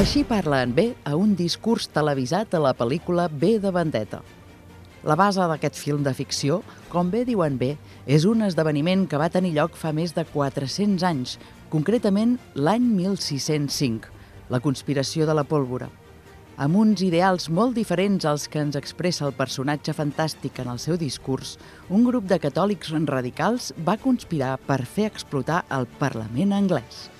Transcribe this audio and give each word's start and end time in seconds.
Així 0.00 0.22
parla 0.24 0.62
en 0.64 0.70
B 0.72 0.94
a 1.04 1.10
un 1.12 1.34
discurs 1.36 1.84
televisat 1.92 2.54
a 2.56 2.60
la 2.64 2.70
pel·lícula 2.72 3.26
B 3.28 3.58
de 3.60 3.68
Vendetta. 3.68 4.22
La 5.04 5.12
base 5.12 5.44
d'aquest 5.50 5.76
film 5.76 6.06
de 6.06 6.14
ficció, 6.16 6.62
com 6.88 7.10
bé 7.12 7.20
diu 7.28 7.42
en 7.44 7.58
B, 7.60 7.74
és 8.08 8.24
un 8.24 8.40
esdeveniment 8.46 9.02
que 9.04 9.20
va 9.20 9.28
tenir 9.28 9.50
lloc 9.58 9.76
fa 9.76 9.92
més 9.92 10.16
de 10.16 10.24
400 10.24 11.04
anys, 11.04 11.36
concretament 11.68 12.38
l'any 12.54 12.88
1605, 12.94 14.08
la 14.48 14.62
conspiració 14.64 15.28
de 15.28 15.36
la 15.36 15.44
pólvora. 15.44 15.90
Amb 16.56 16.80
uns 16.80 17.04
ideals 17.04 17.50
molt 17.52 17.76
diferents 17.76 18.24
als 18.24 18.48
que 18.48 18.64
ens 18.64 18.80
expressa 18.80 19.28
el 19.28 19.36
personatge 19.36 19.92
fantàstic 19.92 20.64
en 20.64 20.72
el 20.72 20.80
seu 20.80 20.96
discurs, 20.96 21.58
un 21.92 22.08
grup 22.08 22.24
de 22.24 22.40
catòlics 22.40 22.96
radicals 23.04 23.74
va 23.84 24.00
conspirar 24.00 24.56
per 24.64 24.86
fer 24.88 25.10
explotar 25.12 25.66
el 25.68 25.84
Parlament 26.00 26.56
anglès. 26.56 27.10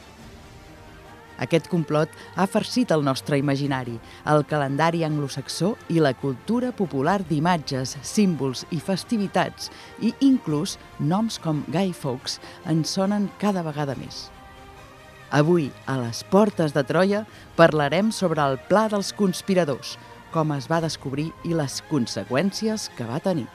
Aquest 1.41 1.71
complot 1.73 2.13
ha 2.37 2.47
farcit 2.47 2.91
el 2.93 3.05
nostre 3.05 3.39
imaginari, 3.41 3.97
el 4.29 4.45
calendari 4.49 5.05
anglosaxó 5.07 5.73
i 5.89 6.01
la 6.05 6.13
cultura 6.13 6.73
popular 6.77 7.21
d'imatges, 7.25 7.97
símbols 8.05 8.67
i 8.71 8.81
festivitats, 8.81 9.71
i 10.05 10.13
inclús 10.21 10.77
noms 10.99 11.41
com 11.41 11.65
Guy 11.73 11.95
Fawkes 11.97 12.39
ens 12.69 12.93
sonen 12.99 13.31
cada 13.41 13.65
vegada 13.65 13.97
més. 13.97 14.29
Avui, 15.31 15.71
a 15.87 15.95
les 16.01 16.25
portes 16.27 16.75
de 16.75 16.83
Troia, 16.85 17.25
parlarem 17.57 18.11
sobre 18.13 18.43
el 18.43 18.59
pla 18.69 18.89
dels 18.91 19.13
conspiradors, 19.15 19.95
com 20.35 20.53
es 20.57 20.67
va 20.71 20.83
descobrir 20.83 21.31
i 21.47 21.55
les 21.55 21.81
conseqüències 21.91 22.89
que 22.99 23.07
va 23.07 23.23
tenir. 23.23 23.47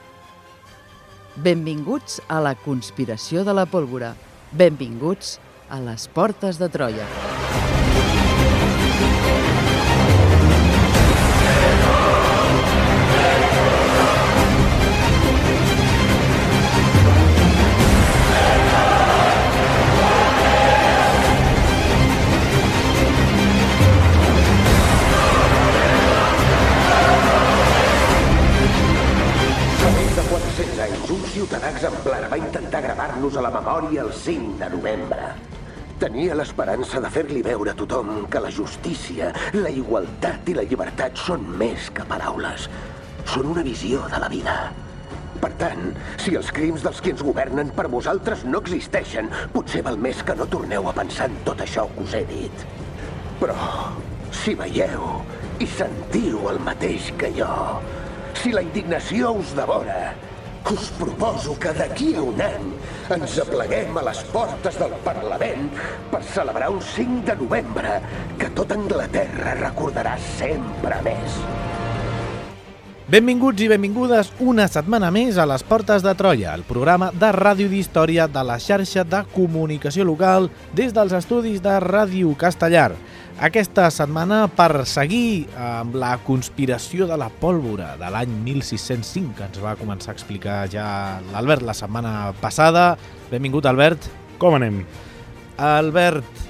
Benvinguts 1.36 2.22
a 2.32 2.40
la 2.40 2.54
conspiració 2.56 3.44
de 3.44 3.52
la 3.52 3.66
pólvora. 3.68 4.14
Benvinguts 4.56 5.36
a 5.68 5.82
les 5.84 6.08
portes 6.08 6.56
de 6.56 6.70
Troia. 6.72 7.04
Ciutadà 31.36 31.68
exemplar 31.74 32.22
va 32.32 32.38
intentar 32.40 32.80
gravar-nos 32.86 33.36
a 33.36 33.44
la 33.44 33.52
memòria 33.58 34.06
el 34.08 34.16
5 34.24 34.56
de 34.64 34.72
novembre. 34.78 35.55
Tenia 35.96 36.34
l'esperança 36.36 37.00
de 37.00 37.08
fer-li 37.08 37.40
veure 37.40 37.72
a 37.72 37.76
tothom 37.76 38.26
que 38.28 38.40
la 38.44 38.50
justícia, 38.52 39.30
la 39.54 39.70
igualtat 39.72 40.50
i 40.52 40.54
la 40.58 40.64
llibertat 40.68 41.16
són 41.16 41.46
més 41.56 41.86
que 41.96 42.04
paraules. 42.10 42.66
Són 43.32 43.48
una 43.54 43.64
visió 43.64 44.02
de 44.12 44.20
la 44.20 44.28
vida. 44.28 44.56
Per 45.40 45.50
tant, 45.56 45.86
si 46.20 46.36
els 46.36 46.50
crims 46.52 46.84
dels 46.84 47.00
qui 47.00 47.14
ens 47.14 47.24
governen 47.24 47.72
per 47.78 47.88
vosaltres 47.92 48.44
no 48.44 48.60
existeixen, 48.60 49.32
potser 49.56 49.80
val 49.88 49.96
més 49.96 50.20
que 50.20 50.36
no 50.36 50.48
torneu 50.52 50.90
a 50.90 50.94
pensar 51.00 51.30
en 51.30 51.40
tot 51.48 51.64
això 51.64 51.86
que 51.94 52.04
us 52.04 52.16
he 52.20 52.24
dit. 52.28 52.68
Però, 53.40 53.56
si 54.36 54.52
veieu 54.60 55.08
i 55.64 55.68
sentiu 55.78 56.50
el 56.52 56.60
mateix 56.68 57.08
que 57.16 57.32
jo, 57.40 57.48
si 58.36 58.52
la 58.52 58.68
indignació 58.68 59.32
us 59.40 59.56
devora, 59.56 60.12
us 60.70 60.90
proposo 60.98 61.58
que 61.58 61.70
d'aquí 61.76 62.14
a 62.16 62.22
un 62.22 62.40
any 62.42 62.66
ens 63.16 63.36
apleguem 63.42 63.98
a 63.98 64.02
les 64.08 64.22
portes 64.32 64.78
del 64.80 64.96
Parlament 65.04 65.68
per 66.10 66.22
celebrar 66.32 66.72
un 66.74 66.82
5 66.82 67.22
de 67.28 67.36
novembre 67.42 68.00
que 68.38 68.50
tota 68.50 68.74
Anglaterra 68.74 69.54
recordarà 69.60 70.16
sempre 70.38 70.98
més. 71.06 71.38
Benvinguts 73.06 73.62
i 73.62 73.68
benvingudes 73.70 74.32
una 74.42 74.64
setmana 74.66 75.12
més 75.14 75.36
a 75.38 75.44
les 75.46 75.62
Portes 75.62 76.02
de 76.02 76.10
Troia, 76.18 76.56
el 76.58 76.64
programa 76.66 77.12
de 77.14 77.28
ràdio 77.36 77.70
d'història 77.70 78.26
de 78.26 78.42
la 78.42 78.56
xarxa 78.58 79.04
de 79.06 79.20
comunicació 79.30 80.02
local 80.08 80.50
des 80.74 80.90
dels 80.96 81.14
estudis 81.14 81.62
de 81.62 81.76
Ràdio 81.84 82.34
Castellar. 82.34 82.96
Aquesta 83.36 83.90
setmana 83.92 84.46
per 84.48 84.86
seguir 84.88 85.44
amb 85.60 85.98
la 86.00 86.14
conspiració 86.24 87.04
de 87.04 87.18
la 87.20 87.26
pólvora 87.28 87.90
de 88.00 88.08
l'any 88.08 88.32
1605 88.46 89.34
que 89.36 89.44
ens 89.44 89.58
va 89.60 89.74
començar 89.76 90.14
a 90.14 90.16
explicar 90.16 90.62
ja 90.72 90.86
l'Albert 91.34 91.66
la 91.68 91.74
setmana 91.76 92.32
passada. 92.40 92.94
Benvingut, 93.28 93.68
Albert. 93.68 94.08
Com 94.40 94.56
anem? 94.56 94.80
Albert, 95.60 96.40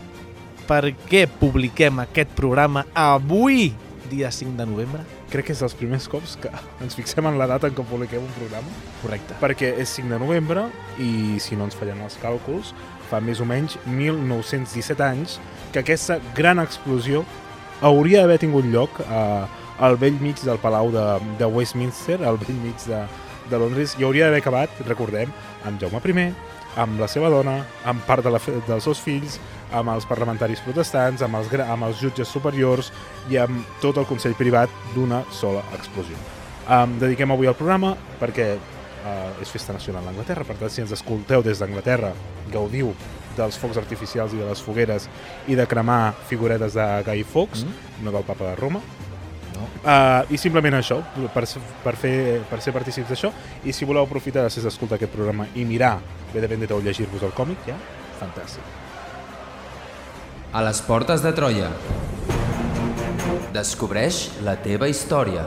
per 0.71 0.93
què 1.11 1.25
publiquem 1.27 1.99
aquest 2.05 2.31
programa 2.39 2.85
avui, 2.95 3.73
dia 4.07 4.31
5 4.31 4.55
de 4.55 4.71
novembre? 4.71 5.03
Crec 5.33 5.49
que 5.49 5.57
és 5.57 5.63
dels 5.65 5.75
primers 5.75 6.07
cops 6.07 6.37
que 6.39 6.53
ens 6.83 6.95
fixem 6.95 7.27
en 7.27 7.35
la 7.39 7.49
data 7.51 7.67
en 7.67 7.75
què 7.75 7.83
publiquem 7.83 8.23
un 8.23 8.35
programa, 8.39 8.71
Correcte. 9.03 9.35
perquè 9.43 9.73
és 9.75 9.91
5 9.99 10.15
de 10.15 10.21
novembre 10.23 10.69
i, 11.03 11.41
si 11.43 11.59
no 11.59 11.67
ens 11.67 11.75
fallen 11.75 11.99
els 12.07 12.15
càlculs, 12.23 12.71
fa 13.11 13.21
més 13.25 13.41
o 13.41 13.47
menys 13.49 13.79
1917 13.87 15.05
anys 15.07 15.39
que 15.73 15.83
aquesta 15.83 16.19
gran 16.37 16.61
explosió 16.63 17.25
hauria 17.85 18.23
d'haver 18.23 18.39
tingut 18.43 18.67
lloc 18.73 19.01
eh, 19.05 19.45
al 19.79 19.97
vell 20.01 20.17
mig 20.21 20.41
del 20.45 20.59
Palau 20.59 20.91
de, 20.93 21.05
de 21.39 21.47
Westminster, 21.47 22.21
al 22.25 22.39
vell 22.41 22.57
mig 22.63 22.77
de, 22.89 23.03
de 23.51 23.59
Londres, 23.61 23.97
i 23.99 24.07
hauria 24.07 24.27
d'haver 24.27 24.41
acabat, 24.41 24.79
recordem, 24.89 25.33
amb 25.69 25.81
Jaume 25.81 26.01
I, 26.01 26.31
amb 26.77 27.01
la 27.01 27.09
seva 27.09 27.29
dona, 27.33 27.59
amb 27.89 28.05
part 28.07 28.25
de 28.25 28.33
la, 28.33 28.41
dels 28.69 28.85
seus 28.85 29.01
fills, 29.01 29.39
amb 29.73 29.91
els 29.93 30.07
parlamentaris 30.07 30.61
protestants, 30.65 31.23
amb 31.25 31.37
els, 31.41 31.53
amb 31.65 31.89
els 31.89 32.01
jutges 32.01 32.29
superiors 32.29 32.93
i 33.31 33.41
amb 33.41 33.65
tot 33.83 33.99
el 33.99 34.07
Consell 34.07 34.37
Privat 34.39 34.73
d'una 34.95 35.25
sola 35.33 35.65
explosió. 35.77 36.17
Um, 36.67 36.97
dediquem 36.99 37.31
avui 37.31 37.47
al 37.47 37.55
programa 37.55 37.95
perquè 38.21 38.57
uh, 39.07 39.43
és 39.43 39.53
festa 39.53 39.77
nacional 39.77 40.05
a 40.05 40.13
Anglaterra, 40.13 40.45
per 40.49 40.59
tant, 40.59 40.73
si 40.73 40.83
ens 40.83 40.93
escolteu 40.97 41.45
des 41.47 41.63
d'Anglaterra, 41.63 42.13
gaudiu 42.53 42.93
dels 43.37 43.59
focs 43.61 43.79
artificials 43.81 44.35
i 44.35 44.41
de 44.41 44.47
les 44.49 44.63
fogueres 44.65 45.09
i 45.49 45.57
de 45.59 45.67
cremar 45.69 46.15
figuretes 46.29 46.77
de 46.77 46.87
Guy 47.07 47.25
Fawkes, 47.25 47.67
mm. 47.67 48.05
no 48.05 48.15
del 48.15 48.25
papa 48.27 48.51
de 48.51 48.55
Roma. 48.57 48.81
No. 49.57 49.67
Uh, 49.81 50.33
I 50.33 50.41
simplement 50.41 50.77
això, 50.77 50.99
per, 51.35 51.47
per, 51.85 51.95
fer, 51.97 52.17
per 52.51 52.61
ser 52.65 52.75
partícips 52.77 53.13
d'això. 53.13 53.31
I 53.65 53.73
si 53.77 53.89
voleu 53.89 54.05
aprofitar 54.05 54.45
després 54.45 54.67
d'escoltar 54.69 54.99
aquest 55.01 55.15
programa 55.15 55.49
i 55.57 55.65
mirar, 55.69 55.97
bé 56.33 56.43
de 56.45 56.51
Vendetta 56.51 56.77
o 56.77 56.83
llegir-vos 56.85 57.25
el 57.25 57.33
còmic, 57.37 57.69
ja, 57.69 57.79
fantàstic. 58.21 58.75
A 60.57 60.65
les 60.65 60.81
portes 60.85 61.25
de 61.25 61.33
Troia. 61.37 61.71
Descobreix 63.57 64.27
la 64.45 64.59
teva 64.61 64.89
història. 64.89 65.47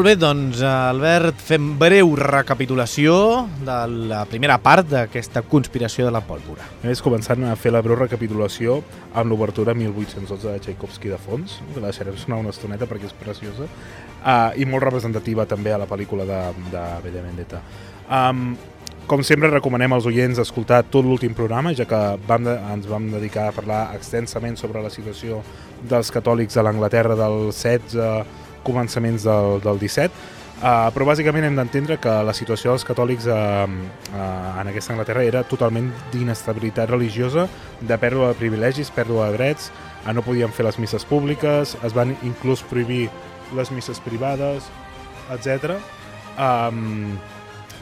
Molt 0.00 0.08
bé, 0.08 0.16
doncs, 0.16 0.62
Albert, 0.64 1.42
fem 1.44 1.74
breu 1.76 2.14
recapitulació 2.16 3.16
de 3.60 3.74
la 4.08 4.22
primera 4.24 4.54
part 4.64 4.88
d'aquesta 4.88 5.42
conspiració 5.44 6.06
de 6.06 6.14
la 6.14 6.22
pólvora. 6.24 6.64
És 6.88 7.04
començant 7.04 7.44
a 7.44 7.52
fer 7.52 7.74
la 7.74 7.82
breu 7.84 7.98
recapitulació 8.00 8.78
amb 9.12 9.28
l'obertura 9.28 9.74
1812 9.76 10.54
de 10.54 10.64
Tchaikovsky 10.64 11.12
de 11.12 11.20
fons, 11.20 11.58
que 11.74 11.84
la 11.84 11.90
deixarem 11.92 12.16
sonar 12.16 12.40
una 12.40 12.56
estoneta 12.56 12.88
perquè 12.88 13.10
és 13.10 13.14
preciosa, 13.26 13.68
uh, 13.68 14.56
i 14.56 14.64
molt 14.64 14.88
representativa 14.88 15.44
també 15.44 15.76
a 15.76 15.82
la 15.84 15.90
pel·lícula 15.92 16.24
de, 16.24 16.42
de 16.72 16.88
Bella 17.04 17.28
Vendetta. 17.28 17.60
Um, 18.08 18.54
com 19.04 19.20
sempre, 19.20 19.52
recomanem 19.52 19.92
als 19.92 20.08
oients 20.08 20.40
escoltar 20.40 20.86
tot 20.88 21.04
l'últim 21.04 21.36
programa, 21.36 21.76
ja 21.76 21.84
que 21.84 22.04
vam 22.24 22.48
de, 22.48 22.56
ens 22.72 22.88
vam 22.88 23.12
dedicar 23.20 23.50
a 23.50 23.52
parlar 23.52 23.86
extensament 24.00 24.56
sobre 24.56 24.80
la 24.80 24.88
situació 24.88 25.44
dels 25.92 26.08
catòlics 26.14 26.56
a 26.56 26.64
l'Anglaterra 26.64 27.20
del 27.20 27.50
16 27.52 28.48
començaments 28.66 29.24
del, 29.26 29.58
del 29.64 29.80
17, 29.80 30.10
uh, 30.60 30.90
però 30.94 31.08
bàsicament 31.08 31.46
hem 31.48 31.58
d'entendre 31.58 31.98
que 32.02 32.12
la 32.26 32.34
situació 32.36 32.74
dels 32.74 32.86
catòlics 32.88 33.28
uh, 33.30 33.64
uh, 33.66 34.60
en 34.60 34.70
aquesta 34.72 34.94
Anglaterra 34.94 35.24
era 35.26 35.44
totalment 35.48 35.90
d'inestabilitat 36.12 36.90
religiosa, 36.92 37.48
de 37.80 37.98
pèrdua 38.00 38.32
de 38.32 38.40
privilegis, 38.40 38.92
pèrdua 38.94 39.30
de 39.30 39.38
drets, 39.38 39.72
uh, 40.04 40.12
no 40.14 40.26
podien 40.26 40.52
fer 40.52 40.68
les 40.68 40.78
misses 40.82 41.04
públiques, 41.08 41.76
es 41.80 41.96
van 41.96 42.16
inclús 42.22 42.64
prohibir 42.70 43.08
les 43.56 43.72
misses 43.74 43.98
privades, 44.04 44.70
etc. 45.34 45.76
Um, 46.38 47.18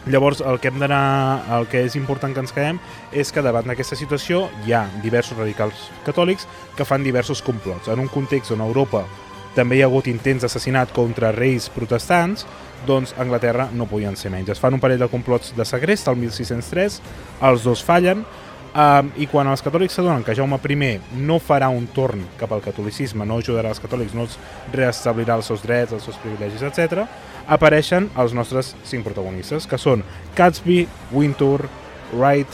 Llavors, 0.09 0.41
el 0.41 0.57
que 0.57 0.71
hem 0.71 0.79
d'anar, 0.81 1.45
el 1.59 1.67
que 1.69 1.83
és 1.85 1.97
important 1.99 2.33
que 2.33 2.41
ens 2.41 2.55
quedem 2.57 2.79
és 3.13 3.29
que 3.35 3.43
davant 3.45 3.67
d'aquesta 3.69 3.97
situació 3.99 4.47
hi 4.65 4.73
ha 4.73 4.87
diversos 5.03 5.37
radicals 5.37 5.89
catòlics 6.07 6.47
que 6.79 6.87
fan 6.89 7.05
diversos 7.05 7.43
complots. 7.45 7.91
En 7.93 8.01
un 8.01 8.09
context 8.09 8.55
on 8.55 8.63
Europa 8.65 9.03
també 9.59 9.79
hi 9.79 9.83
ha 9.83 9.89
hagut 9.91 10.07
intents 10.11 10.45
d'assassinat 10.45 10.93
contra 10.95 11.33
reis 11.35 11.67
protestants, 11.75 12.47
doncs 12.87 13.15
Anglaterra 13.19 13.69
no 13.75 13.89
podien 13.91 14.17
ser 14.17 14.31
menys. 14.31 14.53
Es 14.55 14.61
fan 14.63 14.77
un 14.77 14.83
parell 14.83 15.01
de 15.03 15.11
complots 15.11 15.55
de 15.57 15.67
segrest 15.67 16.09
el 16.11 16.19
1603, 16.21 17.01
els 17.49 17.65
dos 17.67 17.83
fallen, 17.85 18.23
um, 18.23 19.11
i 19.19 19.27
quan 19.31 19.51
els 19.51 19.65
catòlics 19.65 19.99
s'adonen 19.99 20.23
que 20.25 20.37
Jaume 20.39 20.61
I 20.63 21.01
no 21.19 21.41
farà 21.41 21.69
un 21.69 21.89
torn 21.89 22.25
cap 22.39 22.53
al 22.53 22.63
catolicisme, 22.63 23.27
no 23.27 23.39
ajudarà 23.39 23.69
els 23.69 23.81
catòlics, 23.81 24.15
no 24.15 24.23
els 24.23 24.39
reestablirà 24.73 25.35
els 25.35 25.47
seus 25.47 25.63
drets, 25.63 25.93
els 25.93 26.05
seus 26.05 26.17
privilegis, 26.17 26.63
etc., 26.63 27.07
apareixen 27.49 28.11
els 28.17 28.35
nostres 28.35 28.75
cinc 28.85 29.05
protagonistes, 29.05 29.67
que 29.67 29.79
són 29.79 30.05
Catsby, 30.37 30.87
Wintour, 31.13 31.67
Wright, 32.13 32.49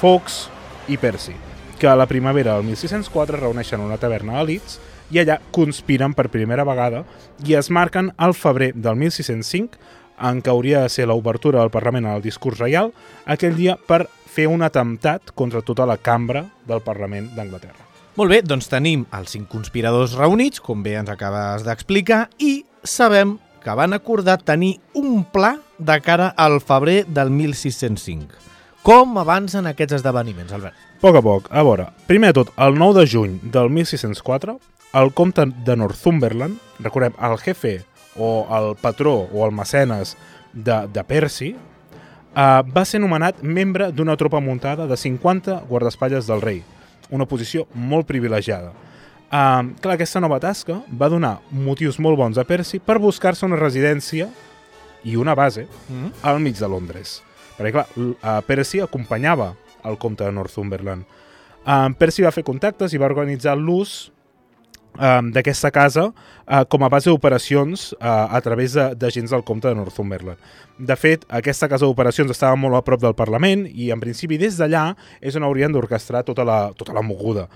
Fox 0.00 0.48
i 0.88 0.98
Percy, 0.98 1.34
que 1.78 1.88
a 1.88 1.96
la 1.96 2.06
primavera 2.06 2.56
del 2.56 2.64
1604 2.64 3.38
reuneixen 3.38 3.80
una 3.80 3.98
taverna 4.02 4.40
a 4.40 4.44
Leeds 4.44 4.80
i 5.12 5.20
allà 5.20 5.38
conspiren 5.52 6.16
per 6.16 6.30
primera 6.32 6.64
vegada 6.64 7.04
i 7.46 7.54
es 7.58 7.70
marquen 7.70 8.10
al 8.16 8.34
febrer 8.34 8.72
del 8.74 8.96
1605 8.96 9.78
en 10.22 10.40
què 10.42 10.52
hauria 10.52 10.82
de 10.84 10.90
ser 10.92 11.06
l'obertura 11.10 11.60
del 11.60 11.72
Parlament 11.74 12.06
al 12.06 12.22
discurs 12.22 12.60
reial, 12.60 12.92
aquell 13.26 13.56
dia 13.58 13.76
per 13.76 14.06
fer 14.32 14.46
un 14.48 14.62
atemptat 14.62 15.32
contra 15.34 15.62
tota 15.62 15.86
la 15.88 15.98
cambra 15.98 16.44
del 16.68 16.82
Parlament 16.84 17.32
d'Anglaterra. 17.36 17.88
Molt 18.16 18.28
bé, 18.28 18.42
doncs 18.44 18.68
tenim 18.68 19.06
els 19.16 19.32
cinc 19.32 19.48
conspiradors 19.48 20.14
reunits, 20.20 20.60
com 20.60 20.82
bé 20.84 20.98
ens 21.00 21.10
acabes 21.12 21.64
d'explicar, 21.64 22.26
i 22.38 22.60
sabem 22.84 23.38
que 23.62 23.74
van 23.78 23.96
acordar 23.96 24.40
tenir 24.42 24.74
un 24.98 25.22
pla 25.24 25.56
de 25.78 25.98
cara 26.04 26.32
al 26.36 26.60
febrer 26.60 27.02
del 27.08 27.30
1605. 27.32 28.40
Com 28.82 29.16
avancen 29.20 29.68
aquests 29.70 30.00
esdeveniments, 30.00 30.52
Albert? 30.52 30.74
A 30.74 31.00
poc 31.02 31.16
a 31.18 31.22
poc, 31.22 31.48
a 31.50 31.62
veure, 31.66 31.86
primer 32.06 32.32
de 32.32 32.40
tot, 32.42 32.52
el 32.62 32.76
9 32.78 33.00
de 33.00 33.06
juny 33.10 33.38
del 33.54 33.70
1604, 33.70 34.58
el 34.92 35.12
comte 35.14 35.46
de 35.46 35.76
Northumberland, 35.76 36.58
recordem, 36.80 37.14
el 37.20 37.38
jefe 37.38 37.84
o 38.16 38.46
el 38.52 38.76
patró 38.76 39.28
o 39.32 39.46
el 39.46 39.52
mecenes 39.52 40.16
de, 40.52 40.86
de 40.92 41.04
Percy, 41.04 41.54
uh, 42.36 42.60
va 42.68 42.84
ser 42.84 43.00
nomenat 43.00 43.40
membre 43.42 43.90
d'una 43.92 44.18
tropa 44.20 44.40
muntada 44.40 44.86
de 44.86 44.96
50 44.96 45.62
guardaespatlles 45.68 46.28
del 46.28 46.44
rei, 46.44 46.62
una 47.10 47.26
posició 47.28 47.66
molt 47.74 48.06
privilegiada. 48.08 48.72
Uh, 49.32 49.72
clar, 49.80 49.96
aquesta 49.96 50.20
nova 50.20 50.40
tasca 50.42 50.82
va 50.92 51.08
donar 51.08 51.38
motius 51.50 51.96
molt 51.96 52.20
bons 52.20 52.36
a 52.36 52.44
Percy 52.44 52.82
per 52.84 53.00
buscar-se 53.00 53.46
una 53.48 53.56
residència 53.56 54.28
i 55.08 55.16
una 55.16 55.34
base 55.34 55.64
mm 55.64 55.94
-hmm. 55.94 56.12
al 56.22 56.40
mig 56.40 56.58
de 56.58 56.68
Londres. 56.68 57.22
Perquè, 57.58 57.72
clar, 57.72 57.86
uh, 57.96 58.42
Percy 58.46 58.80
acompanyava 58.80 59.54
el 59.84 59.96
comte 59.96 60.24
de 60.24 60.32
Northumberland. 60.32 61.04
Uh, 61.64 61.94
Percy 61.96 62.22
va 62.22 62.30
fer 62.30 62.44
contactes 62.44 62.92
i 62.92 62.98
va 62.98 63.06
organitzar 63.06 63.56
l'ús 63.56 64.12
um, 64.98 65.30
d'aquesta 65.32 65.70
casa 65.70 66.08
uh, 66.10 66.62
com 66.68 66.84
a 66.84 66.90
base 66.92 67.10
d'operacions 67.10 67.92
uh, 67.94 68.28
a 68.30 68.40
través 68.40 68.74
de, 68.74 68.94
de 68.94 69.10
del 69.10 69.44
comte 69.44 69.68
de 69.68 69.74
Northumberland. 69.74 70.38
De 70.78 70.96
fet, 70.96 71.24
aquesta 71.28 71.68
casa 71.68 71.86
d'operacions 71.86 72.30
estava 72.30 72.56
molt 72.56 72.76
a 72.76 72.82
prop 72.82 73.00
del 73.00 73.14
Parlament 73.14 73.66
i, 73.68 73.90
en 73.90 74.00
principi, 74.00 74.38
des 74.38 74.56
d'allà 74.58 74.94
és 75.20 75.36
on 75.36 75.44
haurien 75.44 75.72
d'orquestrar 75.72 76.24
tota, 76.24 76.44
la, 76.44 76.72
tota 76.76 76.92
la 76.92 77.02
moguda. 77.02 77.48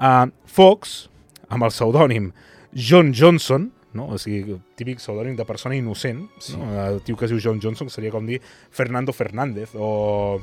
Uh, 0.00 0.26
Fox, 0.46 1.08
amb 1.48 1.64
el 1.64 1.70
pseudònim 1.70 2.32
John 2.72 3.12
Johnson, 3.12 3.70
no? 3.92 4.08
o 4.08 4.18
sigui, 4.18 4.56
típic 4.76 5.00
pseudònim 5.00 5.36
de 5.36 5.44
persona 5.44 5.76
innocent, 5.76 6.24
sí. 6.40 6.56
no? 6.56 6.72
el 6.86 7.02
tio 7.04 7.16
que 7.16 7.28
es 7.28 7.32
diu 7.34 7.40
John 7.42 7.60
Johnson 7.62 7.90
seria 7.92 8.12
com 8.12 8.26
dir 8.26 8.40
Fernando 8.70 9.12
Fernández 9.12 9.74
o 9.76 10.40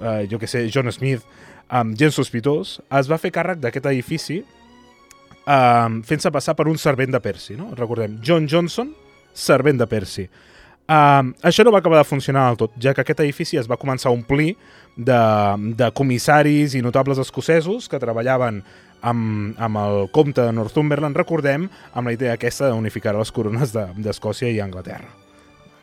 eh, 0.00 0.26
jo 0.30 0.38
que 0.38 0.46
sé, 0.46 0.68
John 0.70 0.90
Smith, 0.92 1.24
um, 1.70 1.94
gens 1.98 2.14
sospitós, 2.14 2.78
es 2.86 3.10
va 3.10 3.18
fer 3.18 3.32
càrrec 3.34 3.60
d'aquest 3.62 3.90
edifici 3.90 4.42
um, 5.46 6.00
fent-se 6.06 6.32
passar 6.34 6.56
per 6.58 6.68
un 6.70 6.78
servent 6.80 7.14
de 7.14 7.20
Percy. 7.20 7.56
No? 7.58 7.70
Recordem, 7.76 8.18
John 8.24 8.48
Johnson, 8.50 8.92
servent 9.32 9.80
de 9.80 9.88
Percy. 9.90 10.28
Um, 10.84 11.32
això 11.40 11.64
no 11.64 11.72
va 11.72 11.80
acabar 11.80 12.02
de 12.02 12.08
funcionar 12.08 12.50
del 12.50 12.58
tot, 12.60 12.74
ja 12.76 12.92
que 12.92 13.00
aquest 13.00 13.22
edifici 13.24 13.56
es 13.56 13.70
va 13.70 13.80
començar 13.80 14.10
a 14.10 14.16
omplir 14.16 14.50
de, 14.96 15.20
de 15.80 15.90
comissaris 15.96 16.76
i 16.76 16.84
notables 16.84 17.22
escocesos 17.22 17.88
que 17.88 18.02
treballaven 18.02 18.60
amb, 19.00 19.56
amb 19.56 19.80
el 19.80 20.08
comte 20.12 20.44
de 20.44 20.52
Northumberland, 20.52 21.16
recordem, 21.16 21.70
amb 21.94 22.12
la 22.12 22.16
idea 22.16 22.36
aquesta 22.36 22.68
d'unificar 22.68 23.16
les 23.16 23.32
corones 23.32 23.72
d'Escòcia 23.72 24.50
de, 24.50 24.58
i 24.58 24.64
Anglaterra 24.64 25.23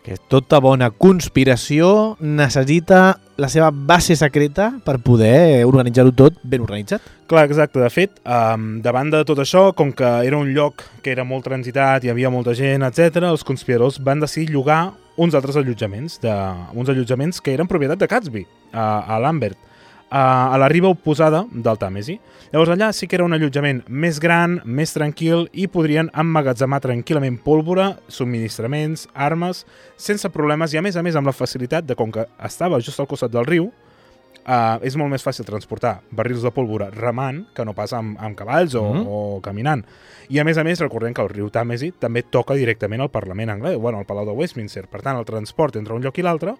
que 0.01 0.17
tota 0.31 0.59
bona 0.63 0.89
conspiració 0.91 2.15
necessita 2.19 3.19
la 3.41 3.49
seva 3.49 3.69
base 3.71 4.17
secreta 4.17 4.71
per 4.85 4.97
poder 5.01 5.63
organitzar-ho 5.65 6.13
tot 6.17 6.37
ben 6.43 6.65
organitzat. 6.65 7.05
Clar, 7.29 7.45
exacte. 7.47 7.79
De 7.81 7.89
fet, 7.93 8.19
um, 8.25 8.81
davant 8.83 9.09
de 9.13 9.23
tot 9.27 9.39
això, 9.41 9.69
com 9.77 9.93
que 9.95 10.09
era 10.27 10.37
un 10.37 10.51
lloc 10.55 10.83
que 11.01 11.13
era 11.13 11.25
molt 11.25 11.47
transitat, 11.47 12.03
hi 12.03 12.11
havia 12.13 12.33
molta 12.33 12.55
gent, 12.57 12.85
etc, 12.85 13.23
els 13.29 13.45
conspiradors 13.47 14.01
van 14.03 14.21
decidir 14.21 14.51
llogar 14.51 14.83
uns 15.21 15.35
altres 15.37 15.57
allotjaments, 15.59 16.19
de, 16.23 16.35
uns 16.77 16.89
allotjaments 16.89 17.41
que 17.41 17.53
eren 17.53 17.69
propietat 17.69 18.01
de 18.01 18.09
Catsby, 18.09 18.47
a, 18.73 18.87
a 19.05 19.19
Lambert 19.21 19.70
a 20.11 20.57
la 20.59 20.67
riba 20.67 20.89
oposada 20.91 21.45
del 21.51 21.77
Tàmesi. 21.79 22.17
Llavors 22.51 22.73
allà 22.73 22.89
sí 22.91 23.07
que 23.07 23.15
era 23.15 23.23
un 23.23 23.31
allotjament 23.31 23.79
més 23.87 24.19
gran, 24.19 24.57
més 24.65 24.91
tranquil 24.91 25.45
i 25.55 25.69
podrien 25.71 26.09
emmagatzemar 26.11 26.81
tranquil·lament 26.83 27.37
pólvora, 27.45 27.93
subministraments, 28.11 29.07
armes, 29.15 29.63
sense 29.95 30.27
problemes 30.29 30.75
i 30.75 30.81
a 30.81 30.83
més 30.83 30.99
a 30.99 31.03
més 31.05 31.15
amb 31.15 31.31
la 31.31 31.35
facilitat 31.35 31.87
de 31.87 31.95
com 31.95 32.11
que 32.11 32.27
estava 32.43 32.81
just 32.83 32.99
al 32.99 33.07
costat 33.07 33.31
del 33.31 33.47
riu, 33.47 33.69
uh, 33.71 34.77
és 34.83 34.97
molt 34.99 35.13
més 35.13 35.23
fàcil 35.23 35.47
transportar 35.47 36.01
barrils 36.11 36.43
de 36.43 36.51
pólvora 36.51 36.89
remant 36.91 37.45
que 37.55 37.63
no 37.63 37.75
pas 37.77 37.95
amb, 37.95 38.19
amb 38.19 38.35
cavalls 38.35 38.75
o, 38.75 38.83
mm 38.83 38.99
-hmm. 38.99 39.07
o 39.07 39.41
caminant. 39.41 39.85
I 40.29 40.39
a 40.39 40.43
més 40.43 40.57
a 40.57 40.63
més 40.63 40.79
recordem 40.79 41.13
que 41.13 41.21
el 41.21 41.29
riu 41.29 41.49
Tàmesi 41.49 41.93
també 41.99 42.23
toca 42.23 42.53
directament 42.53 43.01
al 43.01 43.11
Parlament 43.11 43.49
anglès, 43.49 43.77
bueno, 43.77 43.97
al 43.97 44.05
Palau 44.05 44.25
de 44.25 44.31
Westminster. 44.31 44.87
Per 44.87 45.01
tant, 45.01 45.17
el 45.17 45.25
transport 45.25 45.75
entre 45.75 45.93
un 45.93 46.01
lloc 46.01 46.17
i 46.17 46.21
l'altre 46.21 46.55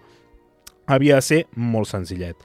havia 0.86 1.16
de 1.16 1.22
ser 1.22 1.46
molt 1.54 1.86
senzillet. 1.86 2.36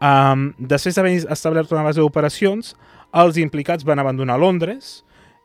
Um, 0.00 0.50
després 0.58 0.96
d'haver 0.96 1.18
establert 1.28 1.72
una 1.74 1.84
base 1.84 2.00
d'operacions, 2.00 2.74
els 3.20 3.38
implicats 3.42 3.84
van 3.84 4.00
abandonar 4.00 4.38
Londres 4.40 5.00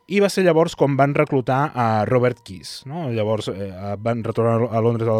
i 0.06 0.20
va 0.22 0.30
ser 0.30 0.44
llavors 0.46 0.76
quan 0.78 0.94
van 0.96 1.14
reclutar 1.16 1.72
a 1.74 2.04
Robert 2.08 2.40
Keys. 2.46 2.84
No? 2.86 3.08
Llavors 3.12 3.50
eh, 3.52 3.70
van 4.02 4.22
retornar 4.24 4.70
a 4.70 4.82
Londres 4.84 5.10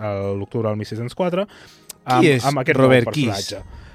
a 0.00 0.12
l'octubre 0.32 0.70
del 0.70 0.80
1604 0.80 1.44
amb, 1.44 2.22
Qui 2.22 2.32
és 2.36 2.46
amb 2.48 2.62
aquest 2.62 2.80
Robert 2.80 3.12
Keys? 3.12 3.52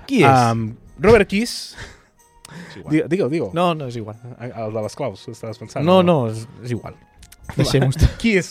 Qui 0.07 0.21
és? 0.23 0.29
Um, 0.29 0.69
Robert 1.01 1.29
Keys... 1.31 1.57
Digue-ho, 2.91 3.29
digue 3.31 3.47
No, 3.55 3.69
no, 3.73 3.87
és 3.87 3.95
igual. 3.95 4.17
El 4.43 4.73
de 4.75 4.81
les 4.83 4.95
claus, 4.99 5.23
estaves 5.31 5.59
pensant? 5.61 5.85
No, 5.87 6.01
no, 6.03 6.25
és, 6.27 6.43
és 6.65 6.73
igual. 6.75 6.97
Deixem-ho 7.55 7.87
estar. 7.93 8.09
Qui 8.19 8.35
és? 8.41 8.49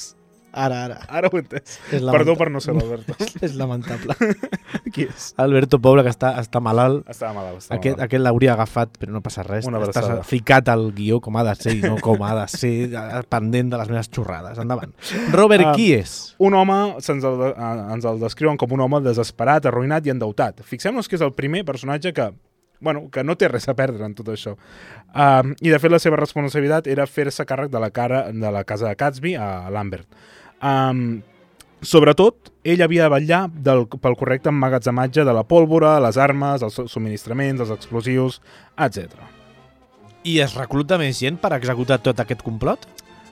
Ara, 0.53 0.85
ara. 0.85 0.97
Ara 1.09 1.31
ho 1.31 1.39
he 1.39 1.43
entès. 1.45 1.77
Perdó 1.91 2.35
per 2.39 2.49
no 2.51 2.61
ser 2.63 2.75
l'Alberto. 2.75 3.15
és 3.47 3.55
lamentable. 3.59 4.17
Qui 4.95 5.07
és? 5.07 5.31
Alberto 5.41 5.79
Poble, 5.83 6.03
que 6.07 6.13
està, 6.13 6.33
està 6.43 6.63
malalt. 6.65 7.05
Està 7.11 7.31
malalt. 7.37 7.63
Està 7.63 7.77
aquest 7.77 7.97
malalt. 7.97 8.07
aquest 8.09 8.25
l'hauria 8.25 8.53
agafat, 8.57 8.99
però 9.01 9.15
no 9.15 9.23
passa 9.25 9.45
res. 9.47 9.69
Una 9.71 9.83
Estàs 9.87 10.11
ficat 10.29 10.71
al 10.73 10.89
guió 10.97 11.21
com 11.23 11.39
ha 11.39 11.47
de 11.47 11.55
ser 11.61 11.77
i 11.79 11.83
no 11.85 11.97
com 12.03 12.23
ha 12.27 12.35
de 12.43 12.47
ser, 12.51 12.75
eh, 12.91 13.23
pendent 13.31 13.73
de 13.73 13.81
les 13.81 13.95
meves 13.95 14.11
xorrades. 14.11 14.59
Endavant. 14.61 14.95
Robert, 15.35 15.71
uh, 15.71 15.75
qui 15.79 15.93
és? 15.97 16.19
Un 16.43 16.59
home, 16.59 16.79
ens 16.99 17.11
el, 17.17 17.47
uh, 17.51 17.81
ens 17.95 18.07
el 18.11 18.23
descriuen 18.23 18.59
com 18.61 18.75
un 18.75 18.87
home 18.87 19.03
desesperat, 19.07 19.71
arruïnat 19.71 20.07
i 20.07 20.15
endeutat. 20.15 20.65
Fixem-nos 20.67 21.09
que 21.11 21.19
és 21.19 21.27
el 21.27 21.35
primer 21.39 21.65
personatge 21.69 22.15
que 22.17 22.33
bueno, 22.81 23.11
que 23.13 23.23
no 23.25 23.37
té 23.37 23.49
res 23.49 23.69
a 23.69 23.77
perdre 23.77 24.07
en 24.09 24.17
tot 24.17 24.31
això. 24.33 24.57
Um, 25.13 25.55
I, 25.61 25.69
de 25.69 25.79
fet, 25.79 25.93
la 25.93 26.01
seva 26.03 26.19
responsabilitat 26.19 26.89
era 26.91 27.07
fer-se 27.07 27.45
càrrec 27.47 27.71
de 27.71 27.83
la 27.83 27.91
cara 27.95 28.25
de 28.33 28.53
la 28.53 28.65
casa 28.65 28.89
de 28.89 28.97
Catsby 28.97 29.37
a 29.37 29.69
Lambert. 29.71 30.09
Um, 30.61 31.23
sobretot, 31.81 32.51
ell 32.65 32.83
havia 32.85 33.07
de 33.07 33.15
vetllar 33.15 33.43
del, 33.51 33.87
pel 33.89 34.17
correcte 34.21 34.53
emmagatzematge 34.53 35.25
de 35.25 35.35
la 35.37 35.45
pólvora, 35.49 35.99
les 36.05 36.19
armes, 36.21 36.65
els 36.67 36.81
subministraments, 36.93 37.63
els 37.65 37.73
explosius, 37.75 38.41
etc. 38.77 39.17
I 40.29 40.41
es 40.45 40.57
recluta 40.59 41.01
més 41.01 41.21
gent 41.21 41.41
per 41.41 41.55
executar 41.57 42.01
tot 42.05 42.21
aquest 42.21 42.45
complot? 42.45 42.85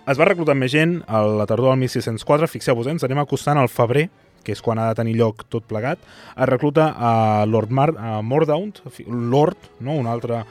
Es 0.08 0.16
va 0.16 0.24
reclutar 0.24 0.56
més 0.56 0.72
gent 0.72 1.02
a 1.04 1.20
la 1.20 1.44
tardor 1.44 1.74
del 1.74 1.82
1604, 1.82 2.48
fixeu-vos, 2.48 2.86
eh, 2.88 2.96
ens 2.96 3.04
anem 3.04 3.20
acostant 3.20 3.60
al 3.60 3.68
febrer, 3.68 4.06
que 4.40 4.54
és 4.56 4.62
quan 4.64 4.78
ha 4.80 4.86
de 4.88 4.96
tenir 4.96 5.18
lloc 5.18 5.42
tot 5.52 5.66
plegat, 5.68 6.00
es 6.32 6.48
recluta 6.48 6.94
a 6.96 7.44
Lord 7.44 7.74
Mar 7.74 7.90
a 7.98 8.22
Mordaunt, 8.24 8.80
Lord, 9.04 9.68
no? 9.84 9.98
un 10.00 10.08
altre 10.08 10.44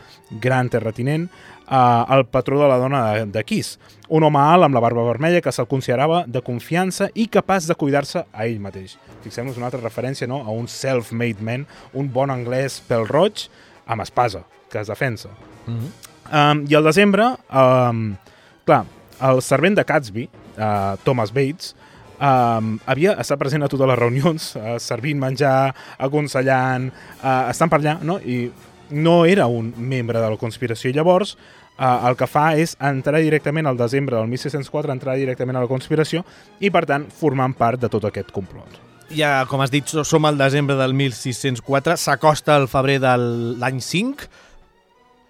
gran 0.44 0.70
terratinent, 0.70 1.26
el 1.68 2.26
patró 2.32 2.62
de 2.62 2.68
la 2.68 2.78
dona 2.78 3.02
de, 3.14 3.26
de 3.26 3.44
Kiss, 3.44 3.78
un 4.08 4.24
home 4.24 4.40
alt 4.40 4.64
amb 4.64 4.76
la 4.78 4.82
barba 4.84 5.04
vermella 5.04 5.42
que 5.44 5.52
se'l 5.52 5.68
considerava 5.68 6.24
de 6.28 6.42
confiança 6.42 7.10
i 7.14 7.28
capaç 7.28 7.68
de 7.68 7.76
cuidar-se 7.76 8.24
a 8.32 8.46
ell 8.48 8.62
mateix. 8.64 8.96
Fixem-nos 9.26 9.60
una 9.60 9.68
altra 9.68 9.84
referència 9.84 10.28
no? 10.28 10.44
a 10.46 10.54
un 10.56 10.70
self-made 10.72 11.44
man, 11.44 11.68
un 11.94 12.08
bon 12.12 12.32
anglès 12.32 12.80
pel 12.88 13.08
roig 13.08 13.50
amb 13.88 14.04
espasa, 14.04 14.46
que 14.72 14.80
es 14.80 14.88
defensa. 14.88 15.30
Mm 15.66 15.80
-hmm. 15.80 16.08
Um, 16.28 16.66
I 16.68 16.76
al 16.76 16.84
desembre, 16.84 17.24
um, 17.56 18.18
clar, 18.66 18.86
el 19.24 19.42
servent 19.42 19.78
de 19.78 19.86
Catsby, 19.86 20.30
uh, 20.58 20.98
Thomas 21.04 21.32
Bates, 21.32 21.74
um, 22.20 22.76
havia 22.86 23.16
estat 23.22 23.40
present 23.40 23.64
a 23.64 23.70
totes 23.72 23.88
les 23.88 24.00
reunions, 24.00 24.50
uh, 24.60 24.76
servint 24.84 25.20
menjar, 25.20 25.74
aconsellant, 25.98 26.92
uh, 27.22 27.48
estant 27.50 27.72
per 27.72 27.80
allà, 27.80 27.98
no? 28.04 28.20
i 28.20 28.52
no 28.89 29.25
era 29.25 29.48
un 29.48 29.74
membre 29.77 30.20
de 30.20 30.29
la 30.29 30.38
conspiració. 30.38 30.91
Llavors, 30.96 31.36
uh, 31.77 32.08
el 32.10 32.17
que 32.20 32.27
fa 32.29 32.50
és 32.60 32.75
entrar 32.79 33.22
directament 33.24 33.67
al 33.67 33.77
desembre 33.79 34.17
del 34.17 34.27
1604, 34.32 34.91
entrar 34.94 35.17
directament 35.20 35.58
a 35.58 35.63
la 35.65 35.72
conspiració 35.72 36.24
i, 36.60 36.72
per 36.72 36.86
tant, 36.89 37.08
formant 37.12 37.56
part 37.58 37.82
de 37.82 37.91
tot 37.91 38.08
aquest 38.08 38.32
complot. 38.36 38.82
Ja, 39.13 39.46
com 39.48 39.62
has 39.63 39.72
dit, 39.72 39.88
som 39.88 40.25
al 40.27 40.39
desembre 40.39 40.75
del 40.75 40.94
1604, 40.98 41.96
s'acosta 41.96 42.58
el 42.60 42.67
febrer 42.67 42.98
de 43.00 43.13
l'any 43.62 43.79
5. 43.84 44.27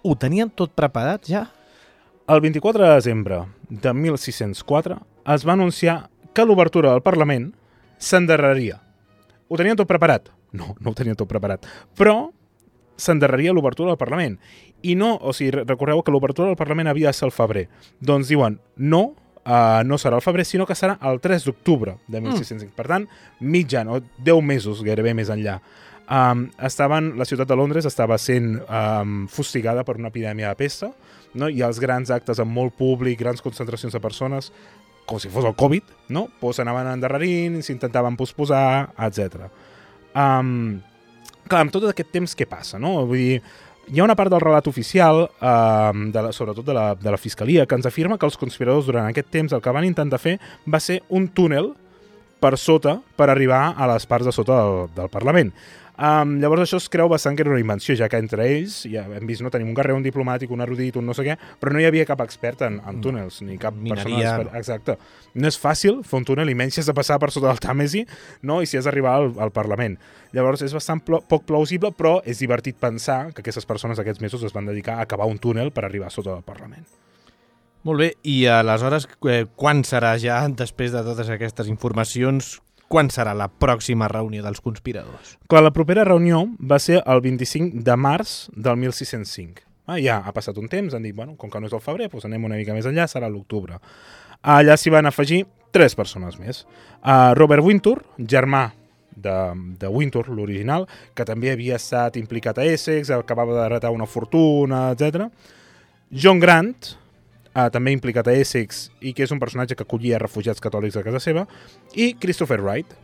Ho 0.02 0.16
tenien 0.18 0.50
tot 0.50 0.74
preparat 0.78 1.28
ja? 1.30 1.44
El 2.28 2.42
24 2.44 2.84
de 2.84 2.94
desembre 2.98 3.38
de 3.68 3.92
1604 3.94 4.98
es 5.34 5.46
va 5.46 5.54
anunciar 5.54 6.10
que 6.34 6.44
l'obertura 6.44 6.90
del 6.92 7.02
Parlament 7.02 7.52
s'endarreria. 7.98 8.80
Ho 9.48 9.56
tenien 9.56 9.78
tot 9.78 9.88
preparat? 9.88 10.28
No, 10.52 10.74
no 10.80 10.92
ho 10.92 10.96
tenien 10.96 11.16
tot 11.16 11.30
preparat. 11.30 11.64
Però 11.96 12.30
s'endarreria 12.98 13.54
l'obertura 13.54 13.94
del 13.94 14.00
Parlament. 14.00 14.36
I 14.82 14.94
no, 14.98 15.14
o 15.16 15.32
sigui, 15.32 15.62
recordeu 15.62 16.02
que 16.02 16.12
l'obertura 16.14 16.50
del 16.50 16.60
Parlament 16.60 16.90
havia 16.90 17.12
de 17.12 17.16
ser 17.16 17.28
el 17.30 17.34
febrer. 17.34 17.68
Doncs 18.04 18.28
diuen, 18.30 18.58
no, 18.76 19.02
uh, 19.48 19.82
no 19.86 19.98
serà 19.98 20.18
el 20.18 20.24
febrer, 20.24 20.46
sinó 20.46 20.66
que 20.66 20.76
serà 20.78 20.98
el 21.08 21.22
3 21.24 21.46
d'octubre 21.48 21.96
de 22.06 22.20
1605. 22.20 22.72
Mm. 22.72 22.76
Per 22.76 22.88
tant, 22.90 23.06
mitja, 23.40 23.84
no? 23.86 24.02
10 24.24 24.42
mesos 24.44 24.82
gairebé 24.86 25.14
més 25.16 25.30
enllà. 25.32 25.58
Um, 26.08 26.46
estaven, 26.64 27.12
la 27.20 27.26
ciutat 27.28 27.50
de 27.50 27.56
Londres 27.58 27.84
estava 27.84 28.16
sent 28.16 28.54
um, 28.64 29.26
fustigada 29.28 29.84
per 29.84 29.98
una 29.98 30.08
epidèmia 30.08 30.48
de 30.48 30.56
pesta, 30.56 30.88
no? 31.36 31.50
i 31.52 31.60
els 31.64 31.80
grans 31.82 32.08
actes 32.14 32.40
amb 32.40 32.54
molt 32.54 32.78
públic, 32.78 33.18
grans 33.20 33.44
concentracions 33.44 33.92
de 33.92 34.00
persones, 34.00 34.48
com 35.08 35.20
si 35.20 35.28
fos 35.32 35.44
el 35.44 35.56
Covid, 35.56 35.84
no? 36.12 36.26
pues 36.40 36.56
s'anaven 36.56 36.88
endarrerint, 36.94 37.60
s'intentaven 37.64 38.16
posposar, 38.16 38.94
etc. 39.04 39.50
Um, 40.16 40.80
clar, 41.50 41.64
amb 41.66 41.74
tot 41.74 41.88
aquest 41.90 42.12
temps, 42.14 42.36
què 42.36 42.46
passa? 42.48 42.78
No? 42.82 42.94
Vull 43.08 43.24
dir, 43.24 43.40
hi 43.88 44.00
ha 44.00 44.04
una 44.04 44.16
part 44.18 44.32
del 44.32 44.42
relat 44.44 44.68
oficial, 44.68 45.24
eh, 45.40 46.06
de 46.14 46.22
la, 46.22 46.32
sobretot 46.36 46.66
de 46.66 46.76
la, 46.76 46.86
de 46.94 47.10
la 47.10 47.20
Fiscalia, 47.20 47.66
que 47.66 47.78
ens 47.78 47.88
afirma 47.88 48.18
que 48.18 48.28
els 48.28 48.38
conspiradors 48.40 48.88
durant 48.88 49.08
aquest 49.08 49.30
temps 49.32 49.52
el 49.56 49.64
que 49.64 49.74
van 49.74 49.88
intentar 49.88 50.20
fer 50.20 50.38
va 50.68 50.80
ser 50.80 51.00
un 51.08 51.28
túnel 51.32 51.72
per 52.38 52.54
sota 52.60 52.98
per 53.18 53.28
arribar 53.32 53.74
a 53.76 53.88
les 53.90 54.06
parts 54.06 54.28
de 54.28 54.34
sota 54.34 54.60
del, 54.60 54.88
del 54.94 55.10
Parlament. 55.10 55.52
Um, 55.98 56.36
llavors 56.38 56.62
això 56.62 56.78
es 56.78 56.84
creu 56.92 57.08
bastant 57.10 57.34
que 57.34 57.42
era 57.42 57.50
una 57.50 57.58
invenció, 57.58 57.96
ja 57.98 58.06
que 58.06 58.20
entre 58.22 58.44
ells, 58.46 58.84
ja 58.86 59.02
hem 59.16 59.26
vist, 59.26 59.42
no 59.42 59.50
tenim 59.50 59.72
un 59.72 59.74
guerrer, 59.74 59.96
un 59.98 60.04
diplomàtic, 60.04 60.52
un 60.54 60.62
erudit, 60.62 60.94
un 61.00 61.08
no 61.10 61.16
sé 61.16 61.24
què, 61.26 61.34
però 61.58 61.72
no 61.74 61.82
hi 61.82 61.88
havia 61.88 62.04
cap 62.06 62.22
expert 62.22 62.62
en, 62.68 62.76
en 62.86 63.00
túnels, 63.02 63.40
ni 63.42 63.58
cap 63.58 63.74
Mineria. 63.74 64.36
persona... 64.38 64.54
Exacte. 64.60 64.94
No 65.34 65.50
és 65.50 65.58
fàcil 65.58 66.04
fer 66.06 66.20
un 66.20 66.28
túnel 66.28 66.52
i 66.52 66.54
menys 66.58 66.78
si 66.78 66.84
has 66.84 66.90
de 66.90 66.94
passar 66.94 67.18
per 67.18 67.32
sota 67.34 67.50
del 67.50 67.58
Tàmesi, 67.64 68.04
no? 68.46 68.60
i 68.62 68.70
si 68.70 68.78
has 68.78 68.86
d'arribar 68.86 69.16
al, 69.18 69.32
al 69.42 69.50
Parlament. 69.54 69.98
Llavors 70.36 70.62
és 70.62 70.76
bastant 70.76 71.02
pl 71.02 71.18
poc 71.26 71.48
plausible, 71.50 71.90
però 71.98 72.20
és 72.22 72.38
divertit 72.44 72.78
pensar 72.78 73.32
que 73.32 73.42
aquestes 73.42 73.66
persones 73.66 73.98
aquests 73.98 74.22
mesos 74.22 74.46
es 74.46 74.54
van 74.54 74.70
dedicar 74.70 75.00
a 75.00 75.08
acabar 75.08 75.26
un 75.26 75.42
túnel 75.42 75.74
per 75.74 75.82
arribar 75.88 76.14
sota 76.14 76.30
del 76.30 76.46
Parlament. 76.46 76.86
Molt 77.88 78.02
bé, 78.02 78.12
i 78.26 78.42
aleshores, 78.50 79.06
eh, 79.30 79.44
quan 79.58 79.82
serà 79.82 80.14
ja, 80.20 80.40
després 80.62 80.94
de 80.94 81.02
totes 81.02 81.34
aquestes 81.34 81.74
informacions, 81.74 82.58
quan 82.88 83.10
serà 83.12 83.34
la 83.36 83.48
pròxima 83.48 84.08
reunió 84.10 84.42
dels 84.44 84.62
conspiradors? 84.64 85.36
Clar, 85.48 85.62
la 85.64 85.72
propera 85.76 86.06
reunió 86.08 86.46
va 86.58 86.80
ser 86.82 87.02
el 87.04 87.22
25 87.24 87.84
de 87.84 87.96
març 87.96 88.48
del 88.56 88.80
1605. 88.80 89.64
Ah, 89.88 89.96
ja 90.00 90.18
ha 90.20 90.34
passat 90.36 90.58
un 90.60 90.68
temps, 90.68 90.92
han 90.92 91.06
dit, 91.06 91.16
bueno, 91.16 91.36
com 91.40 91.48
que 91.52 91.60
no 91.60 91.68
és 91.68 91.76
el 91.76 91.80
febrer, 91.84 92.10
doncs 92.12 92.26
anem 92.28 92.44
una 92.44 92.58
mica 92.60 92.74
més 92.76 92.88
enllà, 92.88 93.06
serà 93.08 93.30
l'octubre. 93.32 93.78
Allà 94.42 94.76
s'hi 94.76 94.92
van 94.92 95.08
afegir 95.08 95.46
tres 95.72 95.96
persones 95.96 96.36
més. 96.40 96.64
Uh, 97.00 97.32
Robert 97.38 97.64
Wintour, 97.64 98.02
germà 98.18 98.66
de, 99.16 99.36
de 99.80 99.88
Wintour, 99.88 100.28
l'original, 100.28 100.86
que 101.16 101.26
també 101.28 101.52
havia 101.52 101.78
estat 101.80 102.16
implicat 102.20 102.60
a 102.60 102.66
Essex, 102.68 103.10
acabava 103.14 103.56
de 103.62 103.68
retar 103.74 103.92
una 103.94 104.06
fortuna, 104.06 104.90
etc. 104.92 105.28
John 106.12 106.40
Grant, 106.40 106.92
uh, 107.58 107.68
també 107.74 107.92
implicat 107.96 108.30
a 108.30 108.38
Essex 108.38 108.88
i 109.02 109.12
que 109.12 109.26
és 109.26 109.34
un 109.34 109.42
personatge 109.42 109.76
que 109.76 109.86
acollia 109.86 110.22
refugiats 110.22 110.62
catòlics 110.62 110.98
a 110.98 111.04
casa 111.06 111.22
seva, 111.22 111.46
i 111.94 112.12
Christopher 112.20 112.60
Wright, 112.62 112.94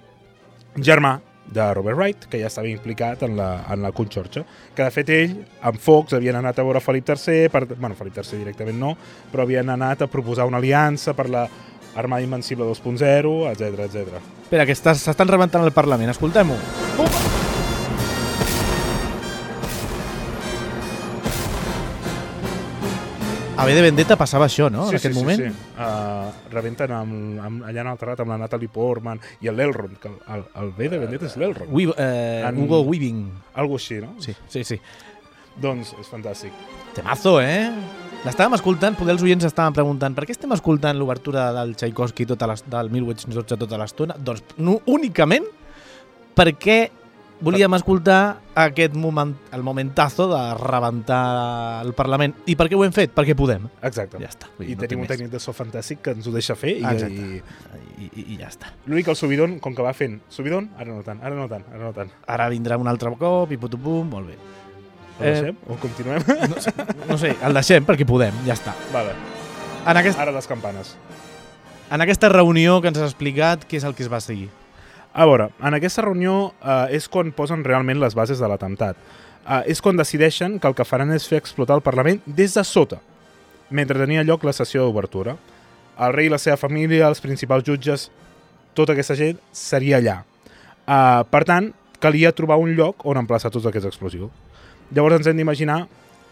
germà 0.78 1.18
de 1.44 1.75
Robert 1.75 1.99
Wright, 1.99 2.25
que 2.30 2.40
ja 2.40 2.49
estava 2.49 2.70
implicat 2.70 3.23
en 3.26 3.37
la, 3.37 3.66
en 3.70 3.82
la 3.84 3.92
conxorxa, 3.92 4.44
que 4.75 4.87
de 4.87 4.94
fet 4.94 5.12
ell, 5.12 5.37
amb 5.68 5.80
Fox, 5.82 6.16
havien 6.16 6.38
anat 6.40 6.58
a 6.58 6.64
veure 6.64 6.80
Felip 6.80 7.12
III, 7.12 7.50
per, 7.52 7.66
bueno, 7.75 7.94
Felip 7.99 8.16
III 8.16 8.40
directament 8.40 8.80
no, 8.80 8.94
però 9.32 9.44
havien 9.44 9.70
anat 9.75 10.06
a 10.06 10.11
proposar 10.11 10.49
una 10.49 10.62
aliança 10.62 11.14
per 11.14 11.28
la 11.28 11.46
Armada 11.94 12.25
Invencible 12.25 12.66
2.0, 12.73 13.34
etc 13.52 13.87
etc. 13.87 14.20
Espera, 14.44 14.66
que 14.66 14.75
s'estan 14.75 15.30
rebentant 15.30 15.64
el 15.64 15.76
Parlament, 15.76 16.16
escoltem-ho. 16.16 17.44
A 23.64 23.66
B 23.66 23.75
de 23.75 23.83
Vendetta 23.87 24.16
passava 24.21 24.44
això, 24.44 24.68
no? 24.68 24.85
en 24.90 24.99
aquest 24.99 25.14
sí, 25.14 25.16
moment? 25.16 25.40
Sí, 25.40 25.49
sí. 25.49 25.75
Uh, 25.80 26.52
rebenten 26.52 26.92
amb, 26.92 27.40
amb, 27.40 27.64
allà 27.64 27.80
en 27.80 27.90
el 27.94 28.00
terrat 28.00 28.21
amb 28.21 28.35
la 28.35 28.38
Natalie 28.44 28.68
Portman 28.73 29.23
i 29.40 29.49
el 29.49 29.56
l'Elrond, 29.56 29.97
que 30.02 30.11
el, 30.11 30.18
el, 30.37 30.44
el 30.62 30.73
B 30.76 30.88
de 30.92 31.00
Vendetta 31.00 31.30
és 31.30 31.37
l'Elrond. 31.40 31.73
Eh, 31.73 32.44
En- 32.44 32.61
Hugo 32.61 32.83
Weaving. 32.85 33.25
Algo 33.62 33.80
així, 33.80 34.02
no? 34.04 34.14
Sí, 34.21 34.37
sí, 34.52 34.64
sí. 34.68 34.80
Doncs 35.61 35.94
és 36.00 36.11
fantàstic. 36.11 36.52
Temazo, 36.94 37.38
eh? 37.40 37.71
L'estàvem 38.25 38.56
escoltant, 38.56 38.97
poder 38.97 39.14
els 39.14 39.23
oients 39.25 39.44
estaven 39.44 39.75
preguntant 39.76 40.14
per 40.16 40.25
què 40.25 40.33
estem 40.33 40.52
escoltant 40.56 40.97
l'obertura 40.97 41.50
del 41.56 41.75
Tchaikovsky 41.76 42.25
tota 42.30 42.49
les, 42.49 42.64
del 42.73 42.88
1812 42.92 43.59
tota 43.61 43.80
l'estona? 43.80 44.16
Doncs 44.16 44.56
no, 44.56 44.78
únicament 44.88 45.44
perquè 46.37 46.78
volíem 47.45 47.75
escoltar 47.77 48.41
aquest 48.59 48.95
moment, 48.99 49.35
el 49.53 49.63
momentazo 49.63 50.27
de 50.33 50.41
rebentar 50.59 51.85
el 51.85 51.93
Parlament. 51.95 52.35
I 52.47 52.57
per 52.57 52.67
què 52.71 52.75
ho 52.79 52.85
hem 52.87 52.93
fet? 52.97 53.13
Perquè 53.15 53.37
podem. 53.39 53.69
Exacte. 53.83 54.19
Ja 54.23 54.31
està. 54.33 54.49
Vull 54.59 54.71
I 54.73 54.75
no 54.79 54.83
tenim 54.87 55.05
un 55.05 55.11
tècnic 55.11 55.31
de 55.31 55.41
so 55.43 55.53
fantàstic 55.55 56.01
que 56.03 56.15
ens 56.17 56.27
ho 56.27 56.33
deixa 56.35 56.57
fer. 56.59 56.79
I, 56.81 56.85
Exacte. 56.85 57.13
i 57.15 58.05
I, 58.05 58.11
i, 58.11 58.27
I 58.35 58.39
ja 58.41 58.49
està. 58.51 58.73
l'únic 58.87 59.09
el 59.13 59.17
subidon, 59.17 59.59
com 59.63 59.75
que 59.77 59.83
va 59.87 59.93
fent 59.95 60.19
subidon, 60.29 60.71
ara 60.77 60.91
no 60.91 61.03
tant, 61.07 61.21
ara 61.23 61.37
no 61.37 61.47
tant, 61.49 61.63
ara 61.73 61.85
no 61.85 61.93
tant. 61.95 62.11
Ara 62.27 62.49
vindrà 62.51 62.77
un 62.81 62.89
altre 62.91 63.13
cop 63.21 63.53
i 63.53 63.57
putupum, 63.61 64.09
molt 64.11 64.27
bé. 64.33 64.39
El 65.21 65.27
Eh, 65.29 65.31
deixem 65.31 65.57
o 65.71 65.77
continuem? 65.79 66.25
No 66.51 66.61
sé, 66.61 66.73
no 67.09 67.17
sé, 67.19 67.37
el 67.47 67.55
deixem 67.55 67.85
perquè 67.87 68.05
podem, 68.05 68.35
ja 68.49 68.57
està. 68.59 68.73
vale. 68.93 69.13
En, 69.87 69.97
aquest, 70.01 70.19
Ara 70.19 70.33
les 70.33 70.47
campanes. 70.49 70.97
en 71.93 72.01
aquesta 72.01 72.29
reunió 72.33 72.81
que 72.81 72.89
ens 72.89 72.99
has 72.99 73.13
explicat, 73.13 73.63
què 73.69 73.77
és 73.77 73.85
el 73.85 73.95
que 73.95 74.03
es 74.03 74.11
va 74.11 74.19
seguir? 74.21 74.49
A 75.14 75.26
veure, 75.30 75.52
en 75.62 75.76
aquesta 75.76 76.02
reunió 76.02 76.50
eh, 76.59 76.97
és 76.99 77.06
quan 77.06 77.30
posen 77.37 77.62
realment 77.62 78.00
les 78.02 78.16
bases 78.18 78.40
de 78.42 78.49
l'atemptat. 78.50 78.99
Eh, 79.47 79.61
és 79.71 79.80
quan 79.80 79.94
decideixen 79.94 80.59
que 80.59 80.66
el 80.66 80.75
que 80.75 80.87
faran 80.87 81.12
és 81.14 81.28
fer 81.30 81.38
explotar 81.38 81.76
el 81.78 81.85
Parlament 81.87 82.18
des 82.26 82.56
de 82.59 82.64
sota, 82.66 82.99
mentre 83.71 84.00
tenia 84.02 84.25
lloc 84.26 84.42
la 84.42 84.54
sessió 84.56 84.83
d'obertura. 84.83 85.37
El 86.02 86.16
rei 86.16 86.30
la 86.33 86.40
seva 86.42 86.59
família, 86.59 87.06
els 87.06 87.23
principals 87.23 87.62
jutges, 87.62 88.09
tota 88.75 88.97
aquesta 88.97 89.14
gent 89.14 89.38
seria 89.54 90.00
allà. 90.02 90.16
Eh, 90.83 91.23
per 91.30 91.44
tant, 91.47 91.71
calia 92.02 92.35
trobar 92.35 92.59
un 92.59 92.75
lloc 92.75 93.06
on 93.06 93.23
emplaçar 93.23 93.52
tots 93.54 93.71
aquests 93.71 93.92
explosius. 93.92 94.35
Llavors 94.90 95.21
ens 95.21 95.30
hem 95.30 95.38
d'imaginar 95.38 95.85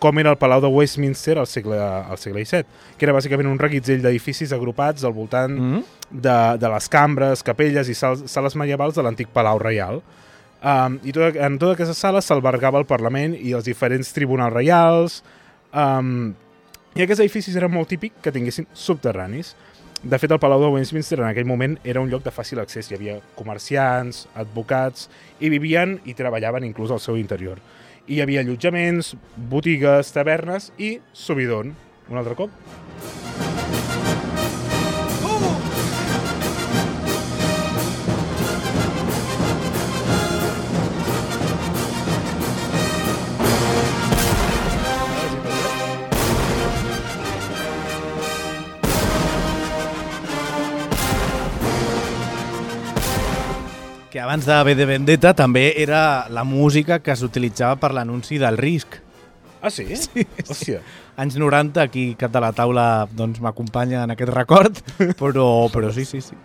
com 0.03 0.19
era 0.19 0.33
el 0.35 0.39
Palau 0.41 0.59
de 0.61 0.67
Westminster 0.67 1.37
al 1.39 1.47
segle, 1.47 1.79
al 1.79 2.19
segle 2.19 2.43
XVII, 2.43 2.67
que 2.99 3.07
era 3.07 3.15
bàsicament 3.15 3.47
un 3.47 3.61
reguitzell 3.61 4.03
d'edificis 4.03 4.51
agrupats 4.57 5.05
al 5.07 5.15
voltant 5.15 5.53
Mm 5.53 5.71
-hmm. 5.73 5.85
de, 6.11 6.59
de 6.59 6.69
les 6.75 6.89
cambres, 6.89 7.43
capelles 7.43 7.89
i 7.89 7.95
sales, 7.95 8.31
sales 8.31 8.57
medievals 8.57 8.95
de 8.95 9.03
l'antic 9.03 9.29
Palau 9.29 9.59
Reial. 9.59 10.03
Um, 10.63 10.99
I 11.05 11.13
tot, 11.13 11.37
en 11.37 11.59
totes 11.59 11.75
aquestes 11.75 11.99
sales 11.99 12.25
s'albergava 12.25 12.79
el 12.79 12.87
Parlament 12.87 13.35
i 13.35 13.53
els 13.53 13.65
diferents 13.65 14.13
tribunals 14.13 14.53
reials. 14.53 15.23
Um, 15.73 16.35
I 16.95 17.03
aquests 17.03 17.21
edificis 17.21 17.57
eren 17.57 17.71
molt 17.71 17.89
típic 17.89 18.13
que 18.23 18.33
tinguessin 18.33 18.67
subterranis. 18.73 19.57
De 20.03 20.19
fet, 20.19 20.31
el 20.31 20.39
Palau 20.39 20.61
de 20.61 20.69
Westminster 20.69 21.21
en 21.21 21.27
aquell 21.27 21.47
moment 21.47 21.79
era 21.85 22.01
un 22.01 22.11
lloc 22.11 22.25
de 22.25 22.31
fàcil 22.31 22.59
accés. 22.59 22.91
Hi 22.91 22.95
havia 22.95 23.21
comerciants, 23.35 24.29
advocats, 24.35 25.09
i 25.41 25.49
vivien 25.49 26.01
i 26.05 26.15
treballaven 26.15 26.65
inclús 26.65 26.91
al 26.91 27.01
seu 27.01 27.17
interior. 27.17 27.59
Hi 28.11 28.17
havia 28.19 28.41
allotjaments, 28.43 29.13
botigues, 29.53 30.09
tavernes 30.11 30.73
i 30.83 30.97
subidon. 31.15 31.71
Un 32.11 32.19
altre 32.19 32.35
cop. 32.35 32.51
Que 54.13 54.21
abans 54.21 54.45
de 54.45 54.57
B 54.69 54.75
de 54.77 54.85
Vendetta 54.85 55.31
també 55.33 55.71
era 55.81 56.27
la 56.29 56.43
música 56.45 56.99
que 57.01 57.15
s'utilitzava 57.17 57.79
per 57.81 57.95
l'anunci 57.97 58.37
del 58.37 58.59
risc. 58.61 58.99
Ah, 59.63 59.71
sí? 59.73 59.87
Sí, 59.97 60.27
Hòstia. 60.45 60.83
Anys 61.17 61.39
90, 61.41 61.81
aquí 61.81 62.03
cap 62.21 62.33
de 62.35 62.43
la 62.45 62.51
taula 62.53 63.07
doncs, 63.09 63.41
m'acompanya 63.41 64.03
en 64.05 64.13
aquest 64.13 64.35
record, 64.37 64.83
però, 65.23 65.47
però 65.73 65.93
sí, 65.97 66.05
sí, 66.05 66.21
sí. 66.21 66.37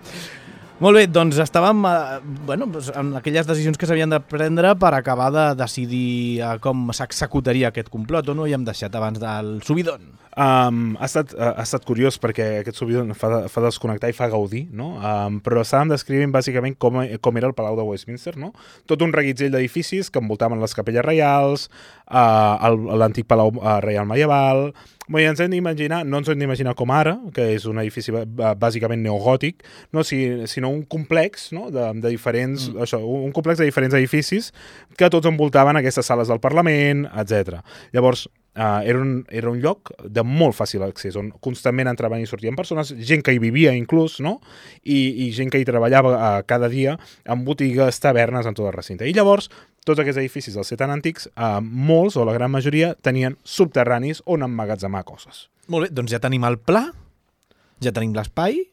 Molt 0.78 0.94
bé, 0.94 1.08
doncs 1.10 1.40
estàvem 1.42 1.80
eh, 1.90 2.20
bueno, 2.46 2.68
doncs, 2.70 2.92
en 2.94 3.16
aquelles 3.18 3.48
decisions 3.50 3.80
que 3.82 3.88
s'havien 3.90 4.12
de 4.14 4.20
prendre 4.22 4.76
per 4.78 4.92
acabar 4.94 5.32
de 5.34 5.46
decidir 5.58 6.38
eh, 6.38 6.52
com 6.62 6.92
s'executaria 6.94 7.72
aquest 7.72 7.90
complot, 7.90 8.30
o 8.30 8.36
no? 8.38 8.46
I 8.46 8.54
hem 8.54 8.68
deixat 8.68 8.94
abans 8.94 9.18
del 9.18 9.56
subidon. 9.66 10.12
Um, 10.38 10.92
ha, 11.00 11.08
estat, 11.08 11.32
ha 11.34 11.64
estat 11.64 11.82
curiós 11.88 12.20
perquè 12.22 12.60
aquest 12.60 12.78
subidon 12.78 13.10
fa, 13.18 13.48
fa 13.50 13.64
desconnectar 13.66 14.12
i 14.12 14.14
fa 14.14 14.28
gaudir, 14.30 14.68
no? 14.70 14.92
Um, 15.02 15.40
però 15.42 15.64
estàvem 15.66 15.90
descrivint 15.96 16.36
bàsicament 16.36 16.78
com, 16.78 17.00
com 17.26 17.42
era 17.42 17.50
el 17.50 17.56
Palau 17.58 17.80
de 17.80 17.88
Westminster, 17.88 18.36
no? 18.38 18.52
Tot 18.86 19.02
un 19.02 19.16
reguitzell 19.18 19.50
d'edificis 19.56 20.12
que 20.14 20.22
envoltaven 20.22 20.62
les 20.62 20.78
capelles 20.78 21.08
reials, 21.08 21.72
uh, 22.06 22.70
l'antic 23.02 23.26
Palau 23.26 23.56
uh, 23.58 23.80
Reial 23.82 24.06
Medieval... 24.06 24.70
Bé, 25.08 25.24
ens 25.24 25.40
hem 25.40 25.52
d'imaginar, 25.54 26.02
no 26.04 26.20
ens 26.20 26.28
hem 26.28 26.42
d'imaginar 26.42 26.74
com 26.76 26.92
ara, 26.92 27.14
que 27.36 27.46
és 27.54 27.64
un 27.70 27.80
edifici 27.80 28.12
bàsicament 28.12 29.00
neogòtic, 29.06 29.64
no? 29.96 30.04
si, 30.04 30.20
sinó 30.52 30.72
un 30.74 30.82
complex 30.84 31.54
no? 31.56 31.70
de, 31.72 31.86
de 32.04 32.12
diferents, 32.12 32.68
mm. 32.74 32.82
això, 32.84 33.00
un 33.00 33.32
complex 33.36 33.62
de 33.62 33.70
diferents 33.70 33.96
edificis 33.96 34.52
que 35.00 35.08
tots 35.14 35.30
envoltaven 35.32 35.80
aquestes 35.80 36.12
sales 36.12 36.28
del 36.28 36.44
Parlament, 36.44 37.08
etc. 37.24 37.62
Llavors, 37.96 38.28
Uh, 38.58 38.82
era, 38.90 38.98
un, 38.98 39.20
era 39.30 39.52
un 39.52 39.60
lloc 39.62 39.92
de 40.02 40.24
molt 40.26 40.56
fàcil 40.58 40.82
accés, 40.82 41.14
on 41.20 41.28
constantment 41.46 41.92
entraven 41.92 42.24
i 42.24 42.26
sortien 42.26 42.56
persones, 42.58 42.90
gent 43.06 43.22
que 43.22 43.36
hi 43.36 43.38
vivia 43.38 43.76
inclús, 43.78 44.16
no? 44.26 44.40
I, 44.82 44.98
i 44.98 45.28
gent 45.38 45.52
que 45.54 45.62
hi 45.62 45.68
treballava 45.68 46.16
uh, 46.16 46.30
cada 46.50 46.66
dia 46.66 46.96
en 47.30 47.44
botigues, 47.46 48.02
tavernes, 48.02 48.50
en 48.50 48.58
tot 48.58 48.66
el 48.66 48.74
recinte. 48.74 49.06
I 49.06 49.14
llavors, 49.14 49.52
tots 49.88 50.04
aquests 50.04 50.20
edificis, 50.22 50.58
els 50.60 50.68
ser 50.68 50.78
tan 50.80 50.92
antics, 50.94 51.30
uh, 51.34 51.58
molts, 51.64 52.20
o 52.20 52.26
la 52.28 52.36
gran 52.36 52.52
majoria, 52.54 52.94
tenien 53.02 53.38
subterranis 53.48 54.22
on 54.26 54.46
emmagatzemar 54.46 55.06
coses. 55.08 55.48
Molt 55.72 55.88
bé, 55.88 55.94
doncs 55.96 56.14
ja 56.14 56.22
tenim 56.24 56.46
el 56.48 56.60
pla, 56.60 56.88
ja 57.84 57.96
tenim 57.96 58.16
l'espai, 58.18 58.66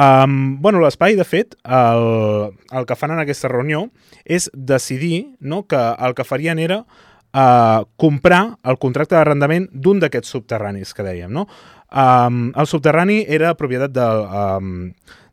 Um, 0.00 0.62
bueno, 0.62 0.78
l'espai, 0.80 1.16
de 1.18 1.26
fet, 1.26 1.56
el, 1.66 2.54
el 2.72 2.86
que 2.88 2.96
fan 2.96 3.10
en 3.12 3.20
aquesta 3.20 3.50
reunió 3.50 3.88
és 4.24 4.46
decidir 4.54 5.34
no, 5.40 5.64
que 5.68 5.76
el 5.76 6.14
que 6.16 6.24
farien 6.24 6.60
era 6.62 6.78
uh, 6.86 7.82
comprar 8.00 8.56
el 8.64 8.78
contracte 8.80 9.18
d'arrendament 9.18 9.66
d'un 9.72 10.00
d'aquests 10.00 10.30
subterranis 10.36 10.94
que 10.94 11.04
dèiem. 11.04 11.34
No? 11.34 11.48
Um, 11.90 12.48
el 12.54 12.70
subterrani 12.70 13.24
era 13.28 13.52
propietat 13.58 13.92
del, 13.92 14.24
um, 14.30 14.70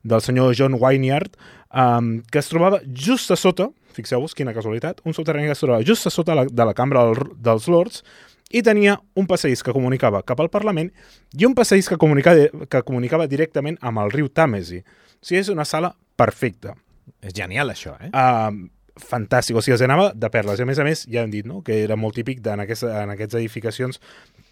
del 0.04 0.26
senyor 0.26 0.56
John 0.58 0.76
Wynyard, 0.82 1.38
um, 1.72 2.18
que 2.32 2.42
es 2.42 2.50
trobava 2.50 2.82
just 2.92 3.32
a 3.32 3.38
sota, 3.40 3.70
fixeu-vos 3.98 4.38
quina 4.38 4.54
casualitat, 4.56 5.02
un 5.06 5.18
subterrani 5.18 5.50
que 5.50 5.58
es 5.58 5.64
trobava 5.64 5.86
just 5.86 6.08
a 6.08 6.14
sota 6.14 6.38
la, 6.38 6.48
de 6.48 6.68
la 6.70 6.76
cambra 6.78 7.08
del, 7.10 7.34
dels 7.44 7.68
Lords, 7.72 8.04
i 8.48 8.64
tenia 8.64 8.96
un 9.20 9.28
passeig 9.28 9.60
que 9.64 9.76
comunicava 9.76 10.24
cap 10.24 10.40
al 10.40 10.52
Parlament 10.54 10.92
i 11.36 11.46
un 11.48 11.56
passeig 11.58 11.88
que 11.90 12.00
comunicava, 12.00 12.48
que 12.72 12.84
comunicava 12.88 13.28
directament 13.28 13.76
amb 13.82 14.06
el 14.06 14.14
riu 14.14 14.30
Tàmesi. 14.32 14.80
O 15.18 15.28
sigui, 15.28 15.42
és 15.42 15.52
una 15.52 15.66
sala 15.68 15.92
perfecta. 16.16 16.76
és 17.24 17.34
genial 17.34 17.70
això, 17.72 17.96
eh? 18.04 18.10
Uh, 18.12 18.68
fantàstic, 18.98 19.56
o 19.56 19.62
sigui, 19.62 19.76
els 19.76 19.84
anava 19.86 20.12
de 20.16 20.30
perles. 20.30 20.60
I 20.60 20.66
a 20.66 20.68
més 20.70 20.80
a 20.80 20.86
més, 20.88 21.06
ja 21.12 21.24
hem 21.24 21.32
dit, 21.32 21.46
no?, 21.48 21.62
que 21.64 21.82
era 21.84 21.96
molt 21.96 22.16
típic 22.16 22.46
en, 22.46 22.64
aquesta, 22.66 22.92
en 23.04 23.14
aquestes 23.14 23.40
edificacions 23.40 24.02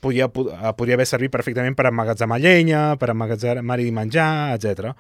podia, 0.02 0.28
podia 0.30 0.96
haver 0.96 1.08
servit 1.10 1.34
perfectament 1.34 1.76
per 1.76 1.90
emmagatzemar 1.90 2.40
llenya, 2.42 2.84
per 3.02 3.12
emmagatzemar-hi 3.14 3.92
menjar, 3.96 4.56
etc. 4.56 4.94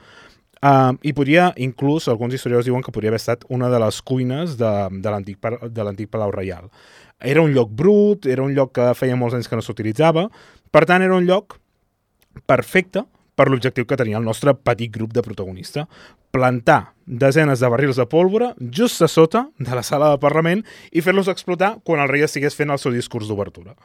Uh, 0.65 0.97
I 1.05 1.11
podria, 1.13 1.51
inclús, 1.61 2.07
alguns 2.09 2.33
historiadors 2.33 2.65
diuen 2.65 2.81
que 2.81 2.89
podria 2.89 3.11
haver 3.11 3.19
estat 3.21 3.43
una 3.53 3.67
de 3.69 3.77
les 3.83 3.99
cuines 4.01 4.55
de, 4.57 4.71
de 4.97 5.83
l'antic 5.85 6.09
Palau 6.09 6.31
Reial. 6.33 6.71
Era 7.21 7.43
un 7.45 7.53
lloc 7.53 7.69
brut, 7.69 8.25
era 8.25 8.41
un 8.41 8.55
lloc 8.57 8.71
que 8.73 8.87
feia 8.97 9.17
molts 9.19 9.37
anys 9.37 9.51
que 9.51 9.59
no 9.59 9.61
s'utilitzava, 9.61 10.25
per 10.73 10.87
tant, 10.89 11.05
era 11.05 11.13
un 11.13 11.27
lloc 11.29 11.59
perfecte 12.49 13.05
per 13.37 13.45
l'objectiu 13.51 13.85
que 13.85 13.99
tenia 13.99 14.17
el 14.17 14.25
nostre 14.25 14.55
petit 14.57 14.89
grup 14.95 15.13
de 15.13 15.21
protagonista, 15.21 15.85
plantar 16.33 16.95
desenes 17.05 17.61
de 17.61 17.69
barrils 17.69 17.99
de 18.01 18.07
pólvora 18.09 18.55
just 18.57 19.05
a 19.05 19.07
sota 19.11 19.45
de 19.59 19.75
la 19.75 19.83
sala 19.83 20.09
de 20.15 20.19
Parlament 20.23 20.65
i 20.91 21.03
fer-los 21.05 21.29
explotar 21.29 21.75
quan 21.85 22.01
el 22.01 22.09
rei 22.09 22.25
estigués 22.25 22.57
fent 22.57 22.73
el 22.73 22.81
seu 22.81 22.95
discurs 22.95 23.29
d'obertura. 23.29 23.75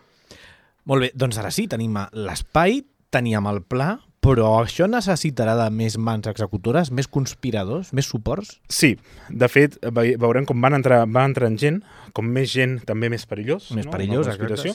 Molt 0.88 1.04
bé, 1.04 1.12
doncs 1.12 1.36
ara 1.42 1.52
sí, 1.52 1.68
tenim 1.68 1.98
l'espai, 2.16 2.80
teníem 3.12 3.46
el 3.52 3.60
pla, 3.68 3.98
però 4.20 4.50
això 4.60 4.84
necessitarà 4.90 5.54
de 5.56 5.66
més 5.72 5.96
mans 5.96 6.28
executores, 6.28 6.90
més 6.92 7.08
conspiradors, 7.08 7.92
més 7.96 8.08
suports? 8.10 8.58
Sí, 8.68 8.94
de 9.30 9.48
fet, 9.48 9.78
ve 9.96 10.14
veurem 10.20 10.44
com 10.48 10.60
van 10.60 10.76
entrar, 10.76 11.06
van 11.08 11.32
entrar 11.32 11.48
gent, 11.56 11.80
com 12.12 12.28
més 12.28 12.52
gent, 12.52 12.80
també 12.88 13.08
més 13.08 13.24
perillós. 13.26 13.70
Més 13.76 13.88
no? 13.88 13.94
perillós, 13.94 14.28
exacte. 14.28 14.74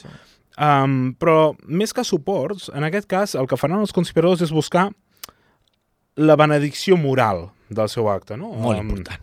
Um, 0.56 1.12
però 1.20 1.52
més 1.68 1.92
que 1.92 2.02
suports, 2.04 2.70
en 2.74 2.86
aquest 2.88 3.06
cas 3.10 3.34
el 3.36 3.46
que 3.46 3.58
faran 3.60 3.84
els 3.84 3.92
conspiradors 3.92 4.42
és 4.42 4.54
buscar 4.54 4.88
la 6.16 6.36
benedicció 6.40 6.96
moral 6.96 7.50
del 7.68 7.90
seu 7.92 8.08
acte. 8.10 8.36
No? 8.40 8.50
Molt 8.54 8.80
Um, 8.80 8.88
important. 8.88 9.22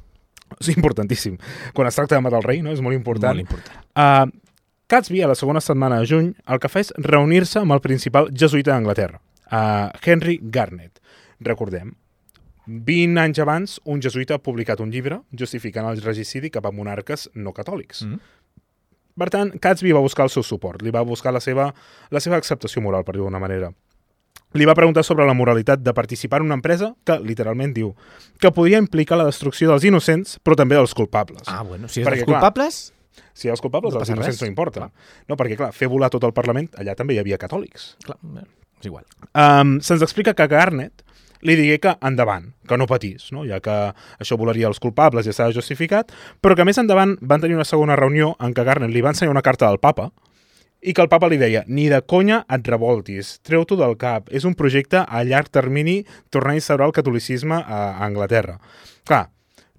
És 0.59 0.69
importantíssim. 0.69 1.39
Quan 1.73 1.87
es 1.89 1.95
tracta 1.97 2.15
de 2.15 2.21
matar 2.21 2.37
el 2.37 2.47
rei, 2.47 2.61
no? 2.61 2.71
és 2.71 2.81
molt 2.81 2.95
important. 2.95 3.33
Molt 3.35 3.49
important. 3.49 3.83
Uh, 3.97 4.29
Catsby, 4.87 5.23
a 5.23 5.27
la 5.27 5.35
segona 5.35 5.59
setmana 5.63 5.99
de 5.99 6.05
juny, 6.05 6.35
el 6.47 6.59
que 6.61 6.69
fa 6.69 6.79
és 6.83 6.93
reunir-se 7.01 7.59
amb 7.63 7.73
el 7.73 7.81
principal 7.81 8.29
jesuïta 8.29 8.75
d'Anglaterra, 8.75 9.17
uh, 9.51 9.89
Henry 10.03 10.39
Garnet. 10.41 10.99
Recordem, 11.43 11.93
20 12.67 13.19
anys 13.19 13.39
abans, 13.43 13.79
un 13.91 13.99
jesuïta 14.01 14.37
ha 14.37 14.43
publicat 14.43 14.79
un 14.79 14.91
llibre 14.93 15.19
justificant 15.35 15.89
el 15.89 15.99
regicidi 16.01 16.51
cap 16.53 16.65
a 16.65 16.71
monarques 16.71 17.29
no 17.35 17.51
catòlics. 17.55 18.05
Mm. 18.07 18.21
Per 19.19 19.29
tant, 19.29 19.51
Catsby 19.61 19.91
va 19.93 20.01
buscar 20.01 20.25
el 20.25 20.31
seu 20.33 20.45
suport, 20.45 20.81
li 20.81 20.93
va 20.93 21.03
buscar 21.05 21.33
la 21.35 21.41
seva, 21.43 21.67
la 22.09 22.21
seva 22.23 22.39
acceptació 22.39 22.81
moral, 22.81 23.03
per 23.05 23.13
dir 23.17 23.21
d'una 23.21 23.41
manera. 23.41 23.69
Li 24.57 24.65
va 24.69 24.75
preguntar 24.77 25.03
sobre 25.05 25.25
la 25.25 25.33
moralitat 25.33 25.81
de 25.81 25.93
participar 25.97 26.39
en 26.41 26.47
una 26.47 26.57
empresa 26.57 26.91
que, 27.05 27.17
literalment, 27.21 27.73
diu 27.73 27.93
que 28.41 28.51
podia 28.53 28.81
implicar 28.81 29.17
la 29.17 29.25
destrucció 29.29 29.69
dels 29.69 29.85
innocents, 29.89 30.37
però 30.41 30.57
també 30.57 30.77
dels 30.77 30.93
culpables. 30.97 31.45
Ah, 31.49 31.61
bueno, 31.65 31.89
si 31.89 32.01
és 32.01 32.07
Perquè, 32.07 32.23
dels 32.23 32.31
culpables... 32.31 32.83
Si 33.33 33.45
hi 33.47 33.49
ha 33.49 33.53
els 33.53 33.61
culpables, 33.61 33.93
No 33.93 34.01
els 34.01 34.09
innocents 34.09 34.39
res. 34.39 34.41
no 34.41 34.49
importa. 34.49 34.87
No, 35.29 35.37
perquè, 35.37 35.57
clar, 35.57 35.71
fer 35.73 35.89
volar 35.89 36.09
tot 36.13 36.23
el 36.25 36.33
Parlament, 36.33 36.71
allà 36.81 36.93
també 36.97 37.13
hi 37.13 37.19
havia 37.21 37.37
catòlics. 37.41 37.95
Clar, 38.05 38.17
és 38.83 38.91
igual. 38.91 39.07
Um, 39.31 39.79
Se'ns 39.81 40.03
explica 40.03 40.35
que 40.35 40.47
Garnet 40.51 41.03
li 41.43 41.55
digué 41.59 41.79
que 41.83 41.95
endavant, 42.01 42.51
que 42.67 42.77
no 42.79 42.87
patís, 42.87 43.29
no? 43.35 43.43
ja 43.47 43.59
que 43.63 43.73
això 44.19 44.37
volaria 44.39 44.69
els 44.69 44.79
culpables 44.83 45.27
i 45.27 45.33
estava 45.33 45.55
justificat, 45.55 46.11
però 46.41 46.55
que 46.55 46.65
més 46.67 46.79
endavant 46.79 47.17
van 47.21 47.43
tenir 47.43 47.57
una 47.57 47.67
segona 47.67 47.97
reunió 47.99 48.33
en 48.39 48.55
què 48.55 48.63
Garnet 48.63 48.93
li 48.93 49.03
va 49.03 49.11
ensenyar 49.11 49.35
una 49.35 49.43
carta 49.45 49.67
del 49.67 49.81
papa 49.83 50.09
i 50.83 50.93
que 50.95 51.03
el 51.03 51.11
papa 51.11 51.29
li 51.31 51.39
deia 51.39 51.63
ni 51.67 51.87
de 51.91 52.01
conya 52.07 52.41
et 52.51 52.67
revoltis, 52.67 53.37
treu-t'ho 53.43 53.77
del 53.79 53.95
cap, 53.99 54.27
és 54.31 54.47
un 54.47 54.55
projecte 54.59 55.03
a 55.03 55.23
llarg 55.23 55.51
termini 55.51 56.01
tornar 56.31 56.55
a 56.55 56.59
instaurar 56.59 56.89
el 56.89 56.95
catolicisme 56.95 57.55
a, 57.55 57.83
Anglaterra. 58.03 58.57
Clar, 59.07 59.29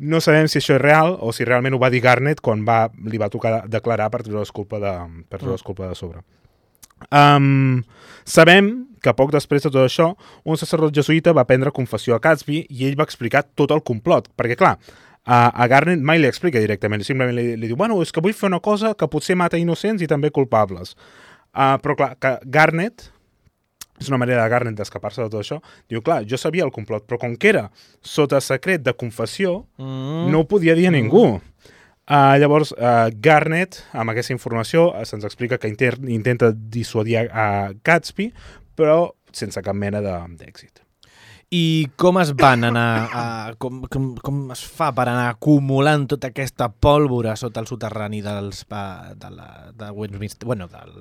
no 0.00 0.20
sabem 0.24 0.48
si 0.48 0.60
això 0.60 0.78
és 0.78 0.82
real 0.82 1.18
o 1.20 1.32
si 1.32 1.44
realment 1.44 1.76
ho 1.76 1.80
va 1.80 1.92
dir 1.92 2.00
Garnet 2.04 2.40
quan 2.44 2.64
va, 2.64 2.88
li 3.04 3.20
va 3.20 3.28
tocar 3.32 3.62
declarar 3.68 4.08
per 4.12 4.24
treure 4.24 4.48
culpa 4.52 4.80
de, 4.80 4.94
per 5.28 5.40
treure 5.40 5.60
culpa 5.64 5.88
de 5.88 5.98
sobre. 5.98 6.24
Um, 7.12 7.82
sabem 8.24 8.93
que 9.04 9.12
poc 9.16 9.32
després 9.34 9.62
de 9.64 9.70
tot 9.70 9.84
això, 9.84 10.10
un 10.48 10.56
sacerdot 10.60 10.94
jesuïta 10.96 11.34
va 11.36 11.44
prendre 11.48 11.72
confessió 11.76 12.16
a 12.16 12.22
Catsby 12.24 12.64
i 12.70 12.86
ell 12.88 12.96
va 12.98 13.04
explicar 13.06 13.44
tot 13.54 13.74
el 13.76 13.84
complot, 13.84 14.30
perquè 14.36 14.56
clar, 14.56 14.78
a, 15.24 15.38
a 15.48 15.66
Garnet 15.72 16.02
mai 16.04 16.18
li 16.20 16.28
explica 16.28 16.60
directament, 16.60 17.04
simplement 17.04 17.36
li, 17.36 17.54
li 17.56 17.68
diu, 17.70 17.76
bueno, 17.80 18.00
és 18.04 18.12
que 18.12 18.20
vull 18.24 18.36
fer 18.36 18.50
una 18.50 18.60
cosa 18.64 18.94
que 18.98 19.08
potser 19.08 19.36
mata 19.40 19.60
innocents 19.60 20.04
i 20.04 20.08
també 20.10 20.32
culpables. 20.34 20.96
Uh, 21.54 21.76
però 21.80 21.94
clar, 21.96 22.10
que 22.20 22.34
Garnet, 22.50 23.06
és 24.00 24.08
una 24.10 24.18
manera 24.18 24.42
de 24.42 24.50
Garnet 24.50 24.76
d'escapar-se 24.76 25.22
de 25.22 25.30
tot 25.30 25.40
això, 25.44 25.60
diu, 25.88 26.02
clar, 26.02 26.24
jo 26.28 26.36
sabia 26.40 26.66
el 26.66 26.72
complot, 26.74 27.06
però 27.06 27.20
com 27.22 27.36
que 27.38 27.52
era 27.52 27.68
sota 28.02 28.40
secret 28.42 28.82
de 28.82 28.92
confessió, 28.98 29.64
Mm. 29.78 30.30
no 30.32 30.40
ho 30.42 30.48
podia 30.50 30.74
dir 30.74 30.88
a 30.88 30.90
ningú. 30.90 31.40
Uh, 32.04 32.34
llavors, 32.36 32.74
uh, 32.76 33.08
Garnet, 33.16 33.78
amb 33.96 34.12
aquesta 34.12 34.34
informació, 34.34 34.90
uh, 34.92 35.06
se'ns 35.08 35.24
explica 35.24 35.56
que 35.56 35.70
inter 35.70 35.94
intenta 36.04 36.50
dissuadir 36.52 37.16
a, 37.22 37.22
a 37.32 37.46
Gatsby, 37.80 38.26
però 38.76 39.14
sense 39.34 39.62
cap 39.62 39.76
mena 39.76 40.02
d'èxit. 40.02 40.84
I 41.54 41.86
com 42.00 42.16
es 42.18 42.32
van 42.34 42.64
anar, 42.66 42.86
a, 43.14 43.24
com, 43.60 43.82
com, 43.92 44.06
com 44.24 44.38
es 44.50 44.64
fa 44.64 44.88
per 44.96 45.04
anar 45.10 45.28
acumulant 45.30 46.06
tota 46.10 46.32
aquesta 46.32 46.70
pólvora 46.72 47.36
sota 47.38 47.62
el 47.62 47.68
soterrani 47.68 48.22
dels, 48.24 48.64
de, 48.66 49.30
la, 49.30 49.48
de 49.76 49.90
Westminster, 49.94 50.48
bueno, 50.48 50.66
del, 50.72 50.96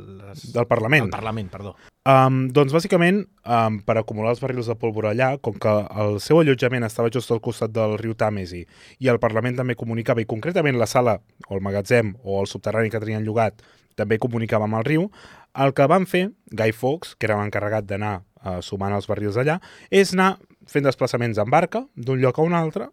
Del 0.53 0.67
Parlament. 0.69 1.07
Del 1.07 1.15
Parlament, 1.15 1.49
perdó. 1.49 1.73
Um, 2.05 2.49
doncs, 2.53 2.75
bàsicament, 2.75 3.23
um, 3.47 3.79
per 3.87 3.97
acumular 3.97 4.35
els 4.35 4.43
barrils 4.43 4.69
de 4.69 4.75
pólvora 4.77 5.13
allà, 5.15 5.31
com 5.41 5.55
que 5.57 5.73
el 6.03 6.19
seu 6.21 6.43
allotjament 6.43 6.85
estava 6.85 7.09
just 7.13 7.31
al 7.31 7.41
costat 7.41 7.73
del 7.73 7.95
riu 8.01 8.13
Tàmesi 8.13 8.65
i 8.99 9.09
el 9.09 9.21
Parlament 9.23 9.57
també 9.61 9.77
comunicava, 9.79 10.21
i 10.21 10.29
concretament 10.29 10.77
la 10.77 10.89
sala, 10.91 11.21
o 11.47 11.55
el 11.55 11.63
magatzem, 11.65 12.13
o 12.21 12.43
el 12.43 12.51
subterrani 12.51 12.91
que 12.93 13.01
tenien 13.01 13.25
llogat, 13.25 13.63
també 13.95 14.19
comunicava 14.21 14.67
amb 14.67 14.81
el 14.81 14.85
riu, 14.85 15.07
el 15.53 15.73
que 15.77 15.87
van 15.89 16.07
fer, 16.09 16.29
Guy 16.51 16.73
Fawkes, 16.73 17.15
que 17.15 17.27
era 17.29 17.37
l'encarregat 17.39 17.85
d'anar 17.89 18.21
uh, 18.21 18.59
sumant 18.65 18.93
els 18.95 19.07
barrils 19.09 19.37
allà, 19.37 19.59
és 19.93 20.13
anar 20.15 20.35
fent 20.69 20.85
desplaçaments 20.85 21.39
en 21.41 21.49
barca 21.51 21.83
d'un 21.95 22.21
lloc 22.21 22.39
a 22.39 22.45
un 22.45 22.55
altre, 22.57 22.89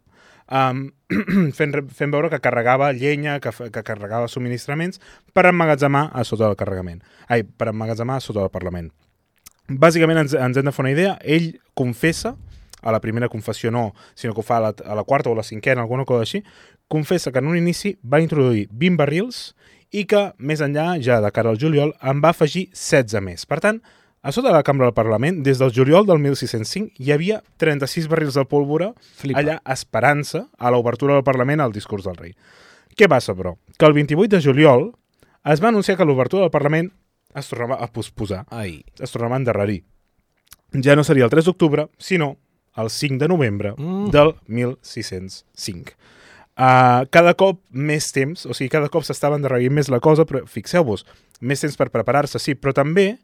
um, 0.51 0.83
fent, 1.57 1.77
fent 1.89 2.13
veure 2.13 2.29
que 2.29 2.41
carregava 2.43 2.91
llenya, 2.93 3.39
que, 3.41 3.53
que 3.71 3.85
carregava 3.87 4.29
subministraments 4.31 5.01
per 5.33 5.47
emmagatzemar 5.49 6.09
a 6.13 6.25
sota 6.27 6.47
del 6.47 6.59
carregament. 6.59 7.01
Ai, 7.27 7.43
per 7.43 7.71
emmagatzemar 7.71 8.19
a 8.19 8.23
sota 8.23 8.43
del 8.43 8.53
Parlament. 8.53 8.91
Bàsicament 9.71 10.25
ens, 10.25 10.35
ens 10.35 10.57
hem 10.59 10.67
de 10.67 10.73
fer 10.75 10.83
una 10.83 10.93
idea, 10.93 11.17
ell 11.23 11.53
confessa, 11.77 12.35
a 12.81 12.91
la 12.91 12.99
primera 12.99 13.29
confessió 13.29 13.69
no, 13.71 13.91
sinó 14.17 14.33
que 14.33 14.41
ho 14.41 14.45
fa 14.45 14.57
a 14.57 14.63
la, 14.65 14.71
a 14.85 14.95
la 14.97 15.03
quarta 15.05 15.29
o 15.29 15.35
la 15.37 15.45
cinquena, 15.45 15.83
alguna 15.83 16.05
cosa 16.05 16.25
així, 16.25 16.41
confessa 16.91 17.31
que 17.31 17.39
en 17.39 17.47
un 17.47 17.57
inici 17.59 17.93
va 18.01 18.19
introduir 18.19 18.67
20 18.71 18.97
barrils 18.99 19.53
i 19.91 20.05
que, 20.07 20.33
més 20.39 20.61
enllà, 20.63 20.93
ja 21.03 21.19
de 21.21 21.31
cara 21.35 21.49
al 21.51 21.57
juliol, 21.59 21.93
en 22.01 22.21
va 22.23 22.29
afegir 22.31 22.69
16 22.71 23.21
més. 23.25 23.45
Per 23.45 23.59
tant, 23.59 23.81
a 24.23 24.31
sota 24.31 24.49
de 24.49 24.53
la 24.53 24.63
cambra 24.63 24.85
del 24.87 24.93
Parlament, 24.93 25.41
des 25.43 25.57
del 25.59 25.71
juliol 25.73 26.05
del 26.05 26.19
1605, 26.21 26.93
hi 27.01 27.11
havia 27.11 27.41
36 27.57 28.07
barrils 28.07 28.35
de 28.37 28.45
pólvora 28.45 28.91
Flipa. 29.17 29.39
allà 29.41 29.59
esperant-se 29.73 30.43
a 30.57 30.71
l'obertura 30.71 31.15
del 31.17 31.23
Parlament 31.23 31.59
al 31.61 31.71
discurs 31.73 32.03
del 32.05 32.15
rei. 32.15 32.35
Què 32.95 33.07
passa, 33.09 33.33
però? 33.35 33.55
Que 33.77 33.85
el 33.85 33.93
28 33.93 34.35
de 34.37 34.41
juliol 34.41 34.91
es 35.45 35.61
va 35.63 35.69
anunciar 35.69 35.97
que 35.97 36.05
l'obertura 36.05 36.43
del 36.43 36.51
Parlament 36.53 36.91
es 37.33 37.47
tornava 37.49 37.79
a 37.81 37.87
posposar 37.87 38.45
Ai. 38.51 38.83
es 38.99 39.11
tornava 39.11 39.35
a 39.35 39.39
endarrerir. 39.39 39.83
Ja 40.83 40.95
no 40.95 41.03
seria 41.03 41.23
el 41.25 41.29
3 41.31 41.45
d'octubre, 41.45 41.87
sinó 41.97 42.37
el 42.77 42.89
5 42.89 43.17
de 43.17 43.27
novembre 43.27 43.73
Mm. 43.77 44.09
del 44.11 44.35
1605. 44.47 45.93
Uh, 46.61 47.07
cada 47.09 47.33
cop 47.33 47.63
més 47.73 48.11
temps, 48.13 48.43
o 48.45 48.53
sigui, 48.53 48.69
cada 48.69 48.91
cop 48.93 49.05
s'estava 49.07 49.37
endarrerint 49.39 49.73
més 49.73 49.87
la 49.89 49.97
cosa, 50.03 50.27
però 50.29 50.43
fixeu-vos, 50.45 51.07
més 51.41 51.63
temps 51.63 51.77
per 51.79 51.87
preparar-se, 51.89 52.37
sí, 52.37 52.53
però 52.53 52.75
també 52.77 53.15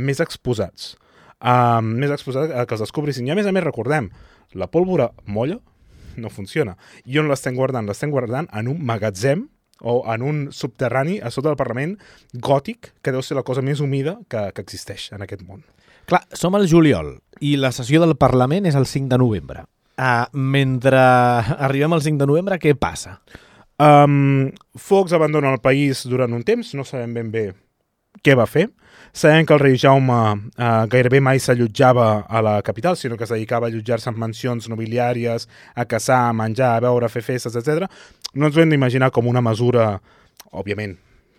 més 0.00 0.22
exposats. 0.24 0.94
Uh, 1.36 1.82
més 1.84 2.14
exposats 2.14 2.54
a 2.56 2.64
que 2.64 2.76
els 2.78 2.86
descobrissin. 2.86 3.28
I 3.28 3.34
a 3.34 3.36
més 3.36 3.48
a 3.48 3.52
més, 3.52 3.66
recordem, 3.66 4.08
la 4.56 4.70
pólvora 4.72 5.10
molla 5.28 5.58
no 6.16 6.32
funciona. 6.32 6.78
I 7.04 7.20
on 7.20 7.28
l'estem 7.28 7.58
guardant? 7.58 7.84
L'estem 7.84 8.14
guardant 8.14 8.48
en 8.56 8.72
un 8.72 8.80
magatzem 8.80 9.44
o 9.84 9.98
en 10.08 10.24
un 10.24 10.42
subterrani 10.56 11.18
a 11.20 11.28
sota 11.28 11.50
del 11.50 11.60
Parlament 11.60 11.98
gòtic, 12.32 12.94
que 13.04 13.12
deu 13.12 13.20
ser 13.20 13.36
la 13.36 13.44
cosa 13.44 13.60
més 13.60 13.84
humida 13.84 14.16
que, 14.32 14.48
que 14.56 14.64
existeix 14.64 15.10
en 15.12 15.26
aquest 15.26 15.44
món. 15.44 15.66
Clar, 16.08 16.24
som 16.32 16.56
al 16.56 16.64
juliol 16.70 17.18
i 17.44 17.58
la 17.60 17.74
sessió 17.76 18.00
del 18.00 18.16
Parlament 18.16 18.64
és 18.64 18.78
el 18.78 18.88
5 18.88 19.12
de 19.12 19.20
novembre. 19.20 19.66
Uh, 19.96 20.26
mentre 20.36 21.00
arribem 21.00 21.94
al 21.96 22.02
5 22.04 22.20
de 22.20 22.26
novembre, 22.28 22.58
què 22.60 22.74
passa? 22.76 23.18
Um, 23.80 24.50
Fox 24.76 25.12
abandona 25.16 25.52
el 25.52 25.62
país 25.64 26.04
durant 26.08 26.32
un 26.36 26.44
temps, 26.44 26.74
no 26.76 26.84
sabem 26.84 27.14
ben 27.16 27.30
bé 27.32 27.46
què 28.24 28.34
va 28.36 28.46
fer. 28.48 28.66
Sabem 29.16 29.46
que 29.46 29.54
el 29.54 29.62
rei 29.62 29.76
Jaume 29.80 30.16
uh, 30.16 30.84
gairebé 30.92 31.20
mai 31.24 31.40
s'allotjava 31.40 32.26
a 32.28 32.42
la 32.44 32.58
capital, 32.66 32.96
sinó 32.96 33.16
que 33.16 33.24
es 33.24 33.32
dedicava 33.32 33.68
a 33.68 33.70
allotjar-se 33.70 34.10
en 34.10 34.18
mansions 34.20 34.68
nobiliàries, 34.72 35.48
a 35.74 35.86
caçar, 35.88 36.26
a 36.28 36.36
menjar, 36.36 36.74
a 36.76 36.84
beure, 36.84 37.06
a 37.06 37.12
fer 37.12 37.24
festes, 37.24 37.56
etc. 37.56 37.86
No 38.34 38.50
ens 38.50 38.56
ho 38.56 38.64
hem 38.64 38.72
d'imaginar 38.72 39.12
com 39.14 39.28
una 39.30 39.44
mesura, 39.44 39.94
òbviament, 40.52 40.96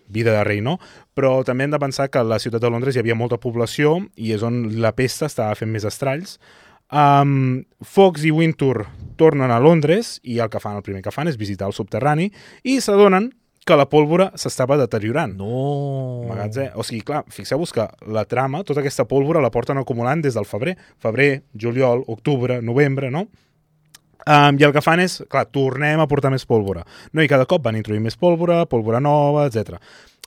vida 0.08 0.34
de 0.34 0.46
rei, 0.48 0.62
no? 0.64 0.78
Però 1.18 1.42
també 1.46 1.68
hem 1.68 1.76
de 1.76 1.82
pensar 1.82 2.08
que 2.10 2.22
a 2.22 2.26
la 2.26 2.40
ciutat 2.40 2.64
de 2.64 2.72
Londres 2.72 2.96
hi 2.96 3.04
havia 3.04 3.18
molta 3.20 3.38
població 3.42 3.98
i 4.16 4.32
és 4.34 4.46
on 4.46 4.64
la 4.82 4.94
pesta 4.96 5.28
estava 5.28 5.58
fent 5.60 5.74
més 5.74 5.86
estralls. 5.86 6.38
Um, 6.88 7.66
Fox 7.84 8.24
i 8.24 8.32
Wintour 8.32 8.86
tornen 9.20 9.52
a 9.52 9.60
Londres 9.60 10.22
i 10.24 10.38
el 10.40 10.50
que 10.50 10.62
fan, 10.64 10.78
el 10.78 10.86
primer 10.86 11.02
que 11.04 11.12
fan 11.12 11.28
és 11.28 11.36
visitar 11.40 11.68
el 11.68 11.76
subterrani 11.76 12.30
i 12.64 12.78
s'adonen 12.80 13.32
que 13.68 13.76
la 13.76 13.90
pólvora 13.92 14.30
s'estava 14.40 14.78
deteriorant. 14.80 15.34
No... 15.36 16.24
Magatzem. 16.30 16.72
O 16.80 16.86
sigui, 16.88 17.02
clar, 17.04 17.26
fixeu-vos 17.34 17.74
que 17.76 17.84
la 18.08 18.24
trama, 18.24 18.64
tota 18.64 18.80
aquesta 18.80 19.04
pólvora 19.10 19.44
la 19.44 19.52
porten 19.52 19.82
acumulant 19.82 20.24
des 20.24 20.38
del 20.40 20.48
febrer. 20.48 20.78
Febrer, 21.04 21.44
juliol, 21.52 22.06
octubre, 22.08 22.62
novembre, 22.64 23.12
no? 23.12 23.28
Um, 24.28 24.56
I 24.60 24.66
el 24.68 24.74
que 24.76 24.84
fan 24.84 25.04
és, 25.04 25.20
clar, 25.32 25.46
tornem 25.52 26.00
a 26.00 26.08
portar 26.08 26.32
més 26.32 26.48
pólvora. 26.48 26.86
No? 27.12 27.24
I 27.24 27.32
cada 27.32 27.48
cop 27.48 27.64
van 27.68 27.78
introduir 27.80 28.04
més 28.04 28.16
pólvora, 28.20 28.64
pólvora 28.72 29.04
nova, 29.04 29.46
etc. 29.48 29.78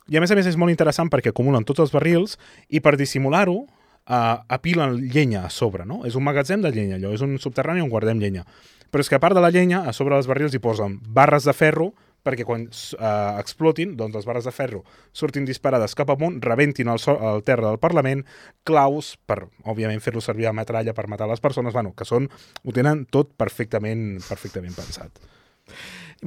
I 0.09 0.17
a 0.17 0.23
més 0.23 0.33
a 0.33 0.37
més 0.37 0.49
és 0.49 0.57
molt 0.57 0.73
interessant 0.73 1.09
perquè 1.09 1.33
acumulen 1.33 1.65
tots 1.65 1.81
els 1.81 1.93
barrils 1.93 2.37
i 2.69 2.81
per 2.81 2.93
dissimular-ho 2.97 3.63
uh, 4.09 4.43
apilen 4.47 4.97
llenya 5.11 5.45
a 5.45 5.49
sobre, 5.49 5.85
no? 5.85 6.01
És 6.07 6.15
un 6.15 6.25
magatzem 6.25 6.63
de 6.63 6.71
llenya, 6.73 6.99
allò, 6.99 7.13
és 7.15 7.25
un 7.25 7.37
subterrani 7.41 7.83
on 7.83 7.91
guardem 7.91 8.21
llenya. 8.21 8.45
Però 8.91 9.03
és 9.03 9.09
que 9.09 9.17
a 9.17 9.23
part 9.23 9.37
de 9.37 9.43
la 9.43 9.51
llenya, 9.53 9.85
a 9.87 9.93
sobre 9.95 10.17
dels 10.17 10.27
barrils 10.27 10.55
hi 10.55 10.63
posen 10.63 10.99
barres 11.07 11.47
de 11.47 11.55
ferro 11.55 11.91
perquè 12.21 12.45
quan 12.45 12.67
uh, 12.67 13.39
explotin, 13.41 13.95
doncs 13.97 14.13
les 14.13 14.27
barres 14.29 14.45
de 14.45 14.53
ferro 14.53 14.83
surtin 15.17 15.45
disparades 15.47 15.95
cap 15.97 16.11
amunt, 16.13 16.37
rebentin 16.45 16.91
el, 16.93 17.01
so 17.01 17.15
el 17.31 17.41
terra 17.47 17.71
del 17.71 17.81
Parlament, 17.81 18.23
claus 18.67 19.15
per, 19.25 19.39
òbviament, 19.65 20.03
fer-lo 20.03 20.21
servir 20.21 20.49
a 20.49 20.53
metralla 20.53 20.93
per 20.97 21.07
matar 21.09 21.29
les 21.31 21.41
persones, 21.41 21.73
bueno, 21.73 21.95
que 21.97 22.05
són, 22.05 22.29
ho 22.29 22.75
tenen 22.75 23.07
tot 23.09 23.33
perfectament, 23.41 24.19
perfectament 24.27 24.77
pensat. 24.77 25.17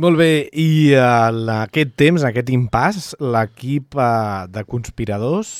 Molt 0.03 0.19
bé, 0.19 0.49
i 0.51 0.91
en 0.99 1.47
aquest 1.61 1.95
temps, 2.01 2.25
en 2.25 2.33
aquest 2.33 2.51
impàs, 2.51 3.13
l'equip 3.23 3.95
eh, 3.95 4.47
de 4.51 4.65
conspiradors 4.67 5.53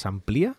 s'amplia? 0.00 0.54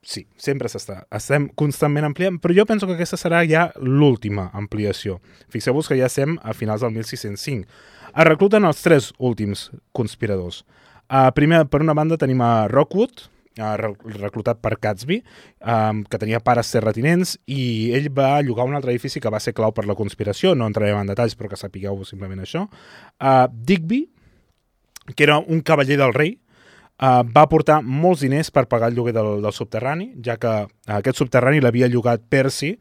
Sí, 0.00 0.22
sempre 0.40 0.68
s'està. 0.72 1.02
Estem 1.12 1.50
constantment 1.60 2.06
ampliant, 2.08 2.38
però 2.40 2.54
jo 2.56 2.64
penso 2.68 2.86
que 2.88 2.94
aquesta 2.96 3.18
serà 3.20 3.42
ja 3.44 3.66
l'última 3.76 4.46
ampliació. 4.56 5.18
Fixeu-vos 5.52 5.90
que 5.90 5.98
ja 5.98 6.08
estem 6.08 6.38
a 6.40 6.54
finals 6.56 6.80
del 6.80 6.94
1605. 6.94 7.68
Es 8.10 8.26
recluten 8.26 8.64
els 8.64 8.80
tres 8.80 9.10
últims 9.18 9.68
conspiradors. 9.92 10.62
Uh, 11.10 11.28
primer, 11.36 11.66
per 11.68 11.82
una 11.84 11.92
banda, 11.92 12.16
tenim 12.16 12.40
a 12.40 12.66
Rockwood, 12.72 13.26
uh, 13.60 13.74
reclutat 14.16 14.62
per 14.64 14.78
Catsby, 14.80 15.20
um, 15.60 16.02
que 16.08 16.20
tenia 16.22 16.40
pares 16.40 16.72
terratinents, 16.72 17.36
i 17.50 17.90
ell 17.98 18.08
va 18.16 18.38
llogar 18.46 18.64
un 18.70 18.78
altre 18.78 18.94
edifici 18.94 19.20
que 19.20 19.32
va 19.32 19.42
ser 19.42 19.52
clau 19.52 19.74
per 19.76 19.84
la 19.90 19.98
conspiració, 19.98 20.54
no 20.56 20.70
entrarem 20.70 21.02
en 21.02 21.12
detalls, 21.12 21.36
però 21.36 21.52
que 21.52 21.60
sapigueu 21.60 22.00
simplement 22.08 22.40
això. 22.40 22.64
Uh, 23.20 23.50
Digby, 23.52 24.06
que 25.12 25.26
era 25.28 25.42
un 25.42 25.60
cavaller 25.60 26.00
del 26.00 26.16
rei, 26.16 26.38
Uh, 27.00 27.22
va 27.24 27.46
aportar 27.46 27.78
molts 27.80 28.20
diners 28.20 28.50
per 28.52 28.66
pagar 28.68 28.90
el 28.90 28.98
lloguer 28.98 29.14
del, 29.16 29.38
del 29.40 29.54
subterrani, 29.56 30.10
ja 30.20 30.34
que 30.36 30.50
uh, 30.66 30.98
aquest 30.98 31.16
subterrani 31.16 31.62
l'havia 31.64 31.88
llogat 31.88 32.26
Percy 32.28 32.74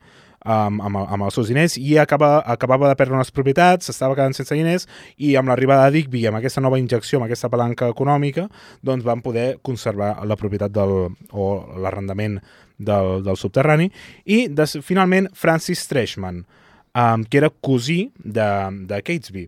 um, 0.43 0.79
amb, 0.83 0.99
amb 0.99 1.23
els 1.23 1.37
seus 1.37 1.47
diners 1.47 1.77
i 1.79 1.97
acaba, 2.01 2.41
acabava 2.43 2.89
de 2.89 2.97
perdre 2.99 3.15
unes 3.15 3.31
propietats, 3.31 3.87
s'estava 3.87 4.17
quedant 4.17 4.35
sense 4.35 4.55
diners 4.55 4.89
i 5.15 5.37
amb 5.39 5.47
l'arribada 5.47 5.87
de 5.87 5.95
Digby, 5.95 6.25
amb 6.27 6.39
aquesta 6.39 6.59
nova 6.59 6.79
injecció, 6.81 7.19
amb 7.19 7.29
aquesta 7.29 7.47
palanca 7.53 7.87
econòmica, 7.93 8.49
doncs 8.83 9.07
van 9.07 9.23
poder 9.23 9.53
conservar 9.63 10.17
la 10.27 10.37
propietat 10.39 10.73
del, 10.75 11.13
o 11.31 11.45
l'arrendament 11.79 12.39
del, 12.75 13.21
del 13.23 13.39
subterrani. 13.39 13.87
I 14.27 14.47
des, 14.51 14.75
finalment 14.83 15.29
Francis 15.31 15.85
Treshman, 15.87 16.43
um, 16.91 17.23
que 17.23 17.39
era 17.39 17.51
cosí 17.51 18.09
de, 18.19 18.49
de 18.89 18.99
Catesby 18.99 19.47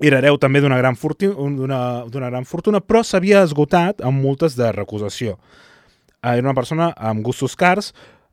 era 0.00 0.18
hereu 0.20 0.36
també 0.38 0.60
d'una 0.60 0.78
gran, 0.78 0.96
gran 0.96 2.44
fortuna, 2.44 2.80
però 2.80 3.02
s'havia 3.04 3.42
esgotat 3.44 4.02
amb 4.04 4.20
multes 4.22 4.56
de 4.56 4.70
recusació. 4.72 5.38
Eh, 6.22 6.36
Era 6.36 6.48
una 6.48 6.54
persona 6.54 6.92
amb 6.96 7.24
gustos 7.24 7.56
cars 7.56 7.92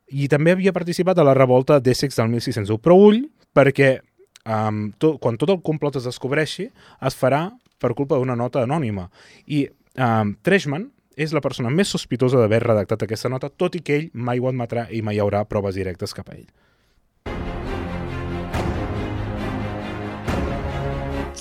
i 0.09 0.27
també 0.27 0.51
havia 0.51 0.73
participat 0.73 1.17
a 1.17 1.23
la 1.23 1.33
revolta 1.33 1.79
d'Essex 1.79 2.17
del 2.19 2.29
1601. 2.29 2.79
Però 2.83 2.97
ull, 2.97 3.23
perquè 3.55 3.99
um, 4.45 4.91
to, 4.99 5.17
quan 5.19 5.37
tot 5.37 5.49
el 5.49 5.61
complot 5.61 5.97
es 5.99 6.07
descobreixi, 6.09 6.69
es 7.01 7.15
farà 7.15 7.47
per 7.79 7.93
culpa 7.93 8.17
d'una 8.17 8.35
nota 8.35 8.63
anònima. 8.63 9.09
I 9.47 9.67
um, 9.97 10.35
Treshman 10.43 10.89
és 11.15 11.33
la 11.33 11.41
persona 11.45 11.69
més 11.69 11.91
sospitosa 11.93 12.39
d'haver 12.41 12.63
redactat 12.63 13.05
aquesta 13.05 13.29
nota, 13.29 13.49
tot 13.49 13.75
i 13.77 13.83
que 13.85 13.97
ell 13.99 14.09
mai 14.13 14.41
ho 14.41 14.49
admetrà 14.49 14.87
i 14.91 15.03
mai 15.05 15.19
hi 15.19 15.21
haurà 15.21 15.43
proves 15.45 15.77
directes 15.77 16.15
cap 16.17 16.31
a 16.31 16.37
ell. 16.37 16.47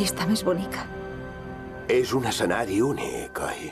vista 0.00 0.26
més 0.28 0.42
bonica. 0.46 0.86
És 1.90 2.14
un 2.16 2.26
escenari 2.30 2.80
únic, 2.84 3.40
oi? 3.44 3.70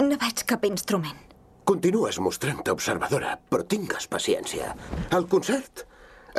No 0.00 0.16
veig 0.20 0.44
cap 0.48 0.64
instrument. 0.68 1.20
Continues 1.68 2.18
mostrant-te 2.20 2.72
observadora, 2.72 3.34
però 3.50 3.64
tingues 3.68 4.06
paciència. 4.12 4.72
El 5.16 5.26
concert 5.32 5.84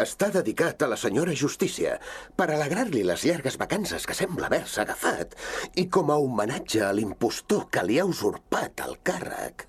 està 0.01 0.29
dedicat 0.33 0.83
a 0.83 0.89
la 0.91 0.97
senyora 0.99 1.33
Justícia 1.38 1.95
per 2.38 2.49
alegrar-li 2.51 3.03
les 3.07 3.23
llargues 3.25 3.57
vacances 3.61 4.05
que 4.05 4.17
sembla 4.17 4.49
haver-se 4.49 4.83
agafat 4.83 5.38
i 5.81 5.88
com 5.88 6.11
a 6.11 6.19
homenatge 6.21 6.83
a 6.85 6.91
l'impostor 6.93 7.69
que 7.71 7.85
li 7.88 7.99
ha 8.01 8.07
usurpat 8.09 8.85
el 8.85 8.97
càrrec. 9.07 9.67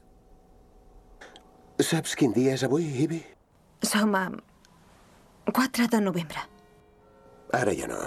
Saps 1.81 2.17
quin 2.19 2.33
dia 2.37 2.57
és 2.57 2.65
avui, 2.67 2.89
Ibi? 3.05 3.21
Som 3.85 4.17
a 4.17 4.29
4 5.53 5.91
de 5.93 6.01
novembre. 6.03 6.43
Ara 7.55 7.77
ja 7.77 7.87
no. 7.89 8.01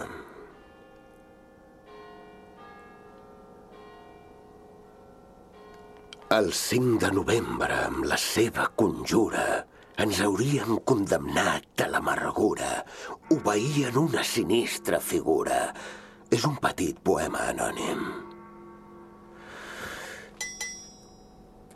El 6.30 6.52
5 6.54 7.00
de 7.02 7.08
novembre, 7.10 7.74
amb 7.88 8.04
la 8.06 8.18
seva 8.22 8.68
conjura, 8.78 9.64
ens 9.98 10.20
haurien 10.22 10.76
condemnat 10.86 11.82
a 11.82 11.88
l'amargura. 11.90 12.68
Obeïen 13.34 13.98
una 13.98 14.22
sinistra 14.22 15.00
figura. 15.02 15.58
És 16.30 16.46
un 16.46 16.60
petit 16.62 17.00
poema 17.02 17.48
anònim. 17.50 18.04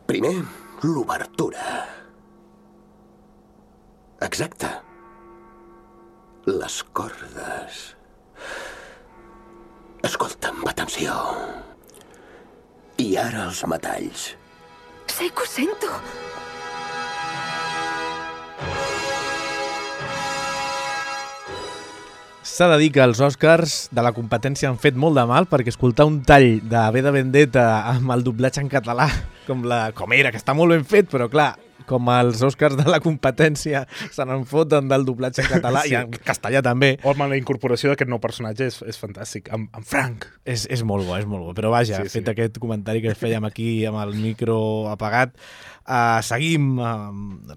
Primer, 0.06 0.36
l'obertura. 0.86 1.74
Exacte. 4.30 4.70
Les 6.46 6.78
cordes. 6.94 7.82
Escolta'm, 10.06 10.62
atenció. 10.70 11.18
I 13.02 13.12
ara 13.18 13.50
els 13.50 13.66
metalls. 13.66 14.30
Sé 15.14 15.30
que 15.30 15.44
ho 15.44 15.46
sento. 15.46 15.90
S'ha 22.42 22.68
de 22.72 22.80
dir 22.82 22.90
que 22.94 23.02
els 23.06 23.22
Oscars 23.22 23.76
de 23.94 24.02
la 24.06 24.12
competència 24.14 24.72
han 24.72 24.80
fet 24.82 24.98
molt 24.98 25.18
de 25.18 25.24
mal 25.30 25.46
perquè 25.50 25.70
escoltar 25.70 26.08
un 26.10 26.20
tall 26.26 26.60
de 26.66 26.82
B 26.94 27.06
de 27.06 27.14
Vendetta 27.14 27.64
amb 27.94 28.14
el 28.14 28.26
doblatge 28.26 28.62
en 28.66 28.74
català 28.74 29.08
com, 29.46 29.64
la, 29.70 29.92
com 29.94 30.14
era, 30.18 30.32
que 30.34 30.42
està 30.42 30.58
molt 30.58 30.74
ben 30.74 30.84
fet, 30.86 31.10
però 31.14 31.30
clar, 31.30 31.52
com 31.90 32.10
els 32.14 32.44
Oscars 32.46 32.78
de 32.80 32.86
la 32.90 33.00
competència 33.04 33.84
se 34.04 34.28
n'en 34.28 34.46
foten 34.50 34.90
del 34.92 35.06
doblatge 35.08 35.44
en 35.46 35.52
català 35.52 35.84
sí. 35.86 35.94
i 35.94 36.00
en 36.00 36.14
castellà 36.26 36.64
també. 36.66 36.94
Home, 37.08 37.28
la 37.32 37.40
incorporació 37.40 37.94
d'aquest 37.94 38.12
nou 38.12 38.22
personatge 38.24 38.70
és, 38.72 38.80
és 38.88 39.00
fantàstic, 39.00 39.52
amb, 39.54 39.70
amb 39.76 39.88
Frank. 39.88 40.30
És, 40.46 40.68
és 40.72 40.86
molt 40.88 41.08
bo, 41.08 41.18
és 41.20 41.28
molt 41.30 41.48
bo. 41.48 41.54
Però 41.58 41.74
vaja, 41.74 42.02
sí, 42.04 42.16
fet 42.20 42.28
sí. 42.28 42.34
aquest 42.36 42.60
comentari 42.64 43.04
que 43.04 43.16
fèiem 43.18 43.46
aquí 43.50 43.70
amb 43.90 44.02
el 44.06 44.18
micro 44.18 44.58
apagat, 44.92 45.38
Uh, 45.84 46.22
seguim 46.24 46.78
uh, 46.80 47.10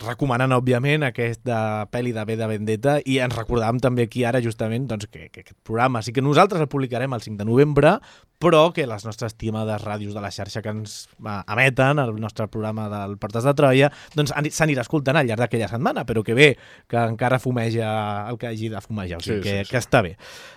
recomanant, 0.02 0.50
òbviament, 0.56 1.04
aquesta 1.06 1.86
pel·li 1.94 2.10
de 2.10 2.24
B 2.26 2.34
de 2.34 2.48
Vendetta 2.50 2.96
i 3.06 3.20
ens 3.22 3.36
recordàvem 3.38 3.78
també 3.78 4.08
aquí 4.08 4.24
ara 4.26 4.40
justament 4.42 4.88
doncs, 4.90 5.06
que, 5.06 5.28
que 5.30 5.44
aquest 5.44 5.54
programa 5.62 6.02
sí 6.02 6.10
que 6.10 6.24
nosaltres 6.26 6.64
el 6.64 6.66
publicarem 6.66 7.14
el 7.14 7.22
5 7.22 7.38
de 7.38 7.46
novembre, 7.46 7.92
però 8.38 8.72
que 8.74 8.86
les 8.86 9.04
nostres 9.06 9.32
estimades 9.32 9.82
ràdios 9.84 10.14
de 10.14 10.22
la 10.22 10.30
xarxa 10.34 10.62
que 10.62 10.72
ens 10.72 10.96
emeten, 11.22 12.00
el 12.02 12.14
nostre 12.20 12.48
programa 12.52 12.88
del 12.92 13.16
Portes 13.20 13.46
de 13.46 13.54
Troia, 13.56 13.90
doncs 14.14 14.34
s'anirà 14.52 14.84
escoltant 14.84 15.16
al 15.16 15.28
llarg 15.28 15.44
d'aquella 15.44 15.70
setmana, 15.70 16.04
però 16.08 16.24
que 16.26 16.36
bé, 16.36 16.50
que 16.90 17.00
encara 17.00 17.40
fumeja 17.42 17.88
el 18.28 18.38
que 18.38 18.50
hagi 18.50 18.70
de 18.72 18.82
fumejar, 18.84 19.22
o 19.22 19.24
sigui 19.24 19.40
sí, 19.40 19.46
que, 19.48 19.56
sí, 19.56 19.64
sí. 19.64 19.72
que 19.72 19.80
està 19.80 20.02
bé. 20.04 20.16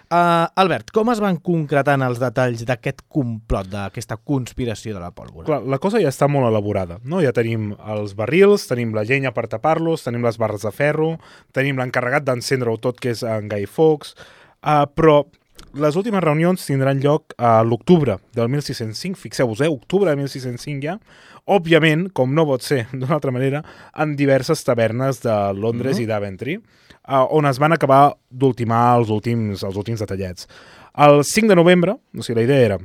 Uh, 0.10 0.50
Albert, 0.58 0.90
com 0.90 1.12
es 1.14 1.20
van 1.22 1.38
concretant 1.46 2.02
els 2.02 2.20
detalls 2.22 2.64
d'aquest 2.66 3.04
complot, 3.14 3.68
d'aquesta 3.70 4.18
conspiració 4.18 4.96
de 4.96 5.04
la 5.04 5.12
pólvora? 5.14 5.46
Clar, 5.46 5.60
la 5.70 5.78
cosa 5.82 6.02
ja 6.02 6.10
està 6.10 6.28
molt 6.32 6.50
elaborada, 6.50 6.98
no? 7.06 7.22
Ja 7.22 7.34
tenim 7.36 7.76
els 7.78 8.16
barrils, 8.18 8.66
tenim 8.72 8.96
la 8.98 9.06
llenya 9.06 9.32
per 9.36 9.46
tapar-los, 9.52 10.08
tenim 10.08 10.26
les 10.26 10.40
barres 10.42 10.66
de 10.66 10.74
ferro, 10.74 11.14
tenim 11.54 11.78
l'encarregat 11.78 12.26
d'encendre-ho 12.26 12.80
tot, 12.82 12.98
que 13.00 13.14
és 13.14 13.22
en 13.22 13.52
Guy 13.54 13.70
Fawkes, 13.70 14.16
uh, 14.66 14.88
però 14.90 15.22
les 15.74 15.96
últimes 15.96 16.24
reunions 16.24 16.66
tindran 16.66 17.02
lloc 17.04 17.34
a 17.38 17.60
l'octubre 17.64 18.18
del 18.34 18.50
1605, 18.50 19.20
fixeu-vos, 19.20 19.62
eh, 19.62 19.70
octubre 19.70 20.10
de 20.10 20.18
1605 20.18 20.84
ja, 20.84 20.98
òbviament, 21.50 22.10
com 22.14 22.34
no 22.34 22.46
pot 22.50 22.66
ser 22.66 22.86
d'una 22.94 23.16
altra 23.18 23.34
manera, 23.36 23.64
en 23.96 24.16
diverses 24.20 24.64
tavernes 24.66 25.22
de 25.22 25.36
Londres 25.54 25.98
mm 25.98 26.00
-hmm. 26.00 26.04
i 26.04 26.08
d'Aventry, 26.08 26.56
uh, 27.08 27.26
on 27.30 27.46
es 27.46 27.60
van 27.60 27.74
acabar 27.74 28.16
d'ultimar 28.30 29.00
els 29.00 29.10
últims, 29.10 29.64
els 29.64 29.76
últims 29.76 30.00
detallets. 30.00 30.48
El 30.96 31.24
5 31.24 31.48
de 31.48 31.56
novembre, 31.56 31.98
o 32.18 32.22
sigui, 32.22 32.36
la 32.36 32.44
idea 32.44 32.66
era, 32.66 32.78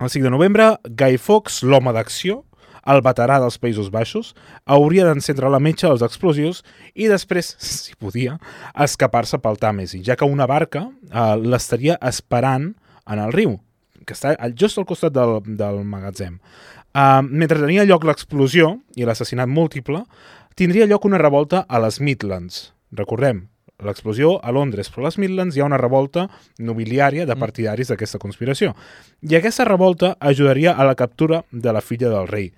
el 0.00 0.10
5 0.10 0.24
de 0.24 0.30
novembre, 0.30 0.78
Guy 0.84 1.18
Fawkes, 1.18 1.62
l'home 1.62 1.92
d'acció, 1.92 2.44
el 2.86 3.02
veterà 3.04 3.38
dels 3.42 3.58
Països 3.60 3.90
Baixos, 3.92 4.34
hauria 4.64 5.06
d'encendre 5.08 5.50
la 5.52 5.60
metxa 5.62 5.90
dels 5.90 6.04
explosius 6.06 6.62
i 6.94 7.08
després, 7.10 7.54
si 7.58 7.96
podia, 8.00 8.38
escapar-se 8.74 9.40
pel 9.42 9.60
Tàmesi, 9.60 10.02
ja 10.06 10.16
que 10.16 10.28
una 10.28 10.48
barca 10.50 10.86
uh, 10.88 11.36
l'estaria 11.36 11.98
esperant 12.00 12.72
en 13.10 13.22
el 13.22 13.32
riu, 13.34 13.58
que 14.06 14.16
està 14.16 14.34
just 14.56 14.80
al 14.80 14.88
costat 14.88 15.14
del, 15.14 15.38
del 15.44 15.84
magatzem. 15.84 16.40
Uh, 16.90 17.20
mentre 17.22 17.60
tenia 17.60 17.86
lloc 17.86 18.04
l'explosió 18.06 18.74
i 18.98 19.06
l'assassinat 19.06 19.50
múltiple, 19.50 20.02
tindria 20.58 20.88
lloc 20.90 21.06
una 21.06 21.20
revolta 21.20 21.64
a 21.68 21.78
les 21.82 22.00
Midlands. 22.02 22.70
Recordem, 22.96 23.44
l'explosió 23.84 24.38
a 24.42 24.52
Londres, 24.52 24.90
però 24.90 25.04
a 25.04 25.08
les 25.08 25.18
Midlands 25.20 25.56
hi 25.56 25.62
ha 25.62 25.68
una 25.68 25.78
revolta 25.80 26.26
nobiliària 26.58 27.26
de 27.26 27.34
mm. 27.34 27.40
partidaris 27.40 27.92
d'aquesta 27.92 28.20
conspiració. 28.22 28.74
I 29.22 29.38
aquesta 29.38 29.66
revolta 29.68 30.16
ajudaria 30.20 30.74
a 30.74 30.86
la 30.88 30.96
captura 30.98 31.44
de 31.50 31.72
la 31.72 31.80
filla 31.84 32.10
del 32.12 32.28
rei, 32.28 32.50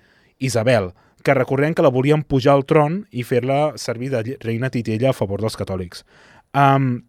Isabel, 0.43 0.91
que 1.23 1.33
recordem 1.33 1.73
que 1.73 1.85
la 1.85 1.91
volien 1.93 2.23
pujar 2.23 2.57
al 2.57 2.65
tron 2.67 3.03
i 3.11 3.23
fer-la 3.23 3.77
servir 3.79 4.11
de 4.11 4.37
reina 4.43 4.69
titella 4.69 5.11
a 5.11 5.17
favor 5.17 5.41
dels 5.41 5.55
catòlics. 5.57 6.03
Um, 6.53 7.05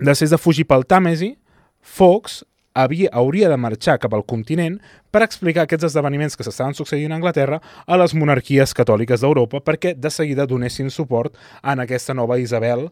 després 0.00 0.32
de 0.32 0.40
fugir 0.40 0.66
pel 0.66 0.88
Tàmesi, 0.88 1.34
Fox 1.80 2.40
havia, 2.74 3.10
hauria 3.12 3.50
de 3.50 3.58
marxar 3.60 3.98
cap 4.00 4.14
al 4.14 4.24
continent 4.24 4.78
per 5.10 5.22
explicar 5.26 5.66
aquests 5.66 5.90
esdeveniments 5.90 6.36
que 6.36 6.46
s'estaven 6.46 6.76
succeint 6.78 7.12
a 7.12 7.18
Anglaterra 7.18 7.60
a 7.86 7.98
les 8.00 8.14
monarquies 8.14 8.74
catòliques 8.76 9.22
d'Europa 9.24 9.62
perquè 9.64 9.94
de 9.96 10.10
seguida 10.10 10.46
donessin 10.46 10.90
suport 10.90 11.36
en 11.62 11.84
aquesta 11.84 12.14
nova 12.14 12.38
Isabel, 12.38 12.88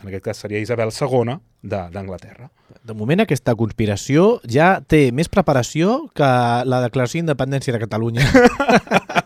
en 0.00 0.08
aquest 0.08 0.24
cas 0.24 0.42
seria 0.44 0.60
Isabel 0.60 0.92
II 0.94 1.38
d'Anglaterra. 1.62 2.50
De 2.84 2.94
moment 2.96 3.20
aquesta 3.22 3.54
conspiració 3.58 4.38
ja 4.48 4.78
té 4.80 5.10
més 5.12 5.28
preparació 5.28 6.06
que 6.16 6.30
la 6.64 6.84
declaració 6.84 7.20
d'independència 7.20 7.74
de 7.74 7.82
Catalunya. 7.82 8.26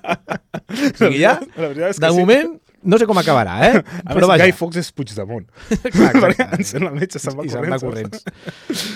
o 0.91 0.99
sigui, 0.99 1.23
ja, 1.23 1.39
de 1.41 2.13
moment, 2.17 2.55
no 2.85 2.99
sé 3.01 3.07
com 3.09 3.19
acabarà, 3.19 3.57
eh? 3.65 3.81
A 4.05 4.13
Però 4.13 4.29
més, 4.29 4.43
Guy 4.43 4.53
Fawkes 4.57 4.83
és 4.83 4.91
Puigdemont. 4.93 5.47
Perquè 6.25 6.49
encén 6.59 6.85
la 6.85 6.93
metge, 6.93 7.21
se'n 7.23 7.39
va, 7.39 7.47
corrents. 7.49 7.73
va 7.73 7.81
corrents. 7.81 8.27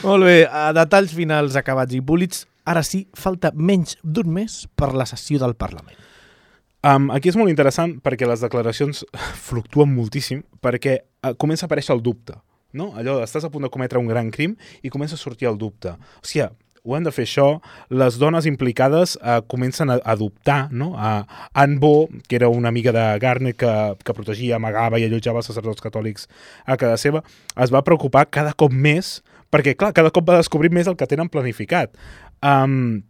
Molt 0.04 0.28
bé, 0.28 0.42
a 0.44 0.68
detalls 0.76 1.14
finals 1.16 1.56
acabats 1.58 1.96
i 1.96 2.02
púlits, 2.04 2.44
ara 2.68 2.84
sí, 2.84 3.06
falta 3.16 3.52
menys 3.56 3.96
d'un 4.04 4.28
mes 4.34 4.60
per 4.76 4.92
la 4.92 5.08
sessió 5.08 5.40
del 5.40 5.56
Parlament. 5.58 5.96
Um, 6.86 7.08
aquí 7.10 7.32
és 7.32 7.36
molt 7.36 7.50
interessant 7.50 7.96
perquè 8.04 8.28
les 8.28 8.44
declaracions 8.44 9.02
fluctuen 9.48 9.90
moltíssim 9.90 10.44
perquè 10.62 11.00
uh, 11.00 11.32
comença 11.40 11.66
a 11.66 11.68
aparèixer 11.70 11.96
el 11.96 12.04
dubte. 12.04 12.36
No? 12.76 12.92
Allò, 13.00 13.16
estàs 13.24 13.46
a 13.46 13.50
punt 13.50 13.64
de 13.64 13.72
cometre 13.72 13.98
un 13.98 14.10
gran 14.10 14.28
crim 14.30 14.52
i 14.84 14.92
comença 14.92 15.16
a 15.16 15.20
sortir 15.20 15.48
el 15.48 15.56
dubte. 15.58 15.96
O 16.20 16.28
sigui, 16.28 16.44
ho 16.88 16.96
hem 16.96 17.04
de 17.04 17.12
fer 17.12 17.26
això, 17.26 17.48
les 17.92 18.16
dones 18.20 18.46
implicades 18.48 19.18
eh, 19.20 19.40
comencen 19.46 19.92
a 19.92 19.98
adoptar 20.08 20.70
no? 20.72 20.94
a 20.96 21.26
Anne 21.52 21.76
Bo, 21.82 22.08
que 22.28 22.38
era 22.40 22.48
una 22.48 22.72
amiga 22.72 22.94
de 22.96 23.04
Garner 23.20 23.54
que, 23.54 23.72
que 24.02 24.16
protegia, 24.16 24.56
amagava 24.56 24.98
i 24.98 25.04
allotjava 25.04 25.42
els 25.42 25.50
sacerdots 25.52 25.84
catòlics 25.84 26.26
a 26.64 26.78
casa 26.80 26.96
seva, 26.96 27.22
es 27.60 27.74
va 27.74 27.84
preocupar 27.84 28.24
cada 28.32 28.56
cop 28.56 28.72
més, 28.72 29.18
perquè 29.52 29.76
clar, 29.76 29.92
cada 29.92 30.14
cop 30.14 30.26
va 30.28 30.40
descobrir 30.40 30.72
més 30.72 30.88
el 30.88 30.96
que 30.96 31.10
tenen 31.10 31.28
planificat. 31.28 31.92
Um, 32.40 33.04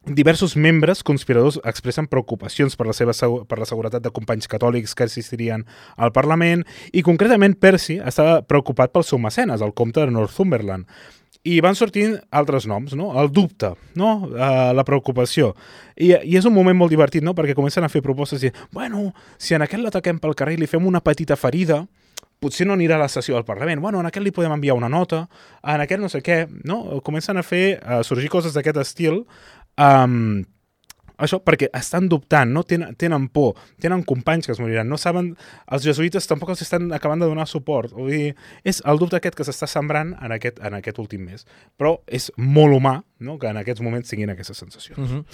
Diversos 0.00 0.54
membres 0.56 1.02
conspiradors 1.04 1.58
expressen 1.68 2.06
preocupacions 2.08 2.72
per 2.72 2.86
la, 2.88 2.94
seva 2.96 3.12
per 3.44 3.58
la 3.60 3.66
seguretat 3.68 4.00
de 4.00 4.10
companys 4.10 4.48
catòlics 4.48 4.94
que 4.96 5.04
assistirien 5.04 5.66
al 6.00 6.10
Parlament 6.16 6.64
i 6.96 7.02
concretament 7.04 7.52
Percy 7.60 7.98
estava 8.00 8.38
preocupat 8.40 8.94
pel 8.94 9.04
seu 9.04 9.20
mecenes, 9.20 9.60
el 9.60 9.74
comte 9.76 10.00
de 10.00 10.14
Northumberland 10.16 10.88
i 11.48 11.60
van 11.64 11.76
sortint 11.78 12.18
altres 12.36 12.66
noms, 12.68 12.92
no? 12.98 13.10
El 13.20 13.30
dubte, 13.32 13.72
no? 13.96 14.10
Uh, 14.28 14.72
la 14.76 14.84
preocupació. 14.84 15.54
I, 15.96 16.12
I 16.12 16.36
és 16.36 16.48
un 16.48 16.54
moment 16.54 16.76
molt 16.76 16.92
divertit, 16.92 17.24
no? 17.24 17.32
Perquè 17.36 17.56
comencen 17.56 17.86
a 17.86 17.92
fer 17.92 18.02
propostes 18.04 18.44
i 18.44 18.52
bueno, 18.76 19.08
si 19.40 19.56
en 19.56 19.64
aquest 19.64 19.82
l'ataquem 19.82 20.20
pel 20.20 20.36
carrer 20.36 20.58
i 20.58 20.60
li 20.60 20.68
fem 20.68 20.84
una 20.86 21.00
petita 21.00 21.38
ferida, 21.40 21.80
potser 22.40 22.66
no 22.68 22.76
anirà 22.76 22.96
a 22.96 23.04
la 23.04 23.08
sessió 23.12 23.36
del 23.36 23.48
Parlament. 23.48 23.80
Bueno, 23.80 24.00
en 24.00 24.08
aquest 24.08 24.24
li 24.24 24.34
podem 24.36 24.52
enviar 24.56 24.76
una 24.76 24.92
nota, 24.92 25.26
en 25.64 25.84
aquest 25.84 26.04
no 26.04 26.12
sé 26.12 26.20
què, 26.24 26.42
no? 26.68 27.00
Comencen 27.06 27.40
a 27.40 27.44
fer, 27.44 27.80
a 27.84 28.02
sorgir 28.04 28.32
coses 28.32 28.56
d'aquest 28.56 28.80
estil 28.84 29.22
um, 29.76 30.42
això 31.20 31.40
perquè 31.44 31.70
estan 31.76 32.08
dubtant, 32.10 32.52
no? 32.52 32.64
tenen, 32.64 32.96
tenen 33.00 33.28
por, 33.32 33.56
tenen 33.80 34.04
companys 34.08 34.48
que 34.48 34.54
es 34.56 34.62
moriran, 34.62 34.88
no 34.88 34.98
saben, 35.00 35.34
els 35.70 35.86
jesuïtes 35.86 36.28
tampoc 36.30 36.54
els 36.54 36.64
estan 36.66 36.90
acabant 36.96 37.22
de 37.22 37.30
donar 37.30 37.48
suport, 37.50 37.94
vull 37.96 38.12
dir, 38.12 38.34
és 38.64 38.82
el 38.88 39.00
dubte 39.00 39.20
aquest 39.20 39.38
que 39.38 39.46
s'està 39.46 39.68
sembrant 39.70 40.14
en 40.20 40.36
aquest, 40.36 40.60
en 40.64 40.78
aquest 40.80 41.00
últim 41.02 41.26
mes, 41.28 41.46
però 41.80 41.98
és 42.06 42.30
molt 42.36 42.76
humà 42.76 43.00
no? 43.20 43.38
que 43.38 43.50
en 43.50 43.60
aquests 43.60 43.84
moments 43.84 44.10
tinguin 44.10 44.34
aquesta 44.34 44.56
sensació. 44.56 44.96
Uh 44.96 45.08
-huh. 45.08 45.24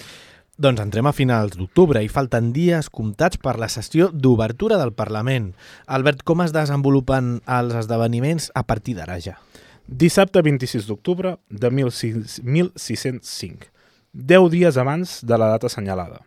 Doncs 0.57 0.81
entrem 0.81 1.05
a 1.05 1.11
finals 1.13 1.53
d'octubre 1.53 2.01
i 2.01 2.07
falten 2.09 2.47
dies 2.49 2.87
comptats 2.89 3.37
per 3.37 3.59
la 3.61 3.67
sessió 3.69 4.07
d'obertura 4.09 4.79
del 4.81 4.95
Parlament. 4.97 5.51
Albert, 5.85 6.23
com 6.23 6.41
es 6.41 6.53
desenvolupen 6.55 7.43
els 7.45 7.75
esdeveniments 7.75 8.49
a 8.55 8.63
partir 8.63 8.95
d'ara 8.97 9.19
ja? 9.21 9.37
Dissabte 9.85 10.41
26 10.41 10.87
d'octubre 10.89 11.37
de 11.49 11.69
1605, 11.69 13.69
10 14.17 14.49
dies 14.53 14.79
abans 14.81 15.19
de 15.21 15.37
la 15.37 15.51
data 15.53 15.69
assenyalada. 15.69 16.23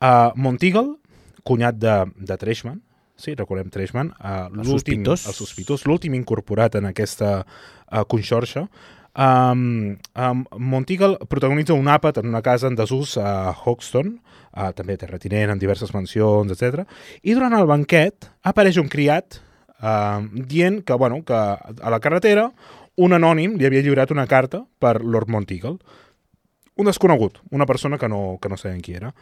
Uh, 0.00 0.32
Monteagle, 0.34 0.96
cunyat 1.44 1.76
de, 1.76 1.98
de 2.16 2.38
Treshman, 2.40 2.80
sí, 3.20 3.36
recordem 3.38 3.68
Treshman, 3.70 4.14
uh, 4.18 4.48
El 4.48 4.64
sospitós. 4.66 5.28
el 5.28 5.36
sospitós, 5.36 5.86
l'últim 5.86 6.16
incorporat 6.18 6.80
en 6.80 6.88
aquesta 6.90 7.42
uh, 7.44 8.02
conxorxa, 8.08 8.66
Um, 9.12 9.98
um, 10.16 10.44
Monteagle 10.56 11.18
protagonitza 11.28 11.74
un 11.76 11.88
àpat 11.92 12.22
en 12.22 12.30
una 12.30 12.40
casa 12.40 12.70
en 12.70 12.76
desús 12.78 13.18
a 13.20 13.52
Hoxton, 13.52 14.14
uh, 14.56 14.70
també 14.72 14.96
terratinent, 14.96 15.52
amb 15.52 15.60
diverses 15.60 15.92
mansions, 15.92 16.52
etc. 16.54 16.86
I 17.20 17.36
durant 17.36 17.52
el 17.52 17.68
banquet 17.68 18.30
apareix 18.48 18.78
un 18.80 18.88
criat 18.88 19.42
uh, 19.82 20.24
dient 20.32 20.80
que, 20.80 20.96
bueno, 20.96 21.20
que 21.28 21.36
a 21.36 21.92
la 21.92 22.00
carretera 22.00 22.48
un 22.96 23.12
anònim 23.12 23.58
li 23.58 23.68
havia 23.68 23.84
lliurat 23.84 24.12
una 24.12 24.26
carta 24.28 24.64
per 24.80 25.02
Lord 25.04 25.28
Monteagle. 25.28 25.76
Un 26.82 26.88
desconegut, 26.90 27.38
una 27.54 27.66
persona 27.66 27.94
que 27.94 28.08
no, 28.10 28.38
que 28.42 28.50
no 28.50 28.56
sabem 28.58 28.80
qui 28.82 28.96
era. 28.98 29.12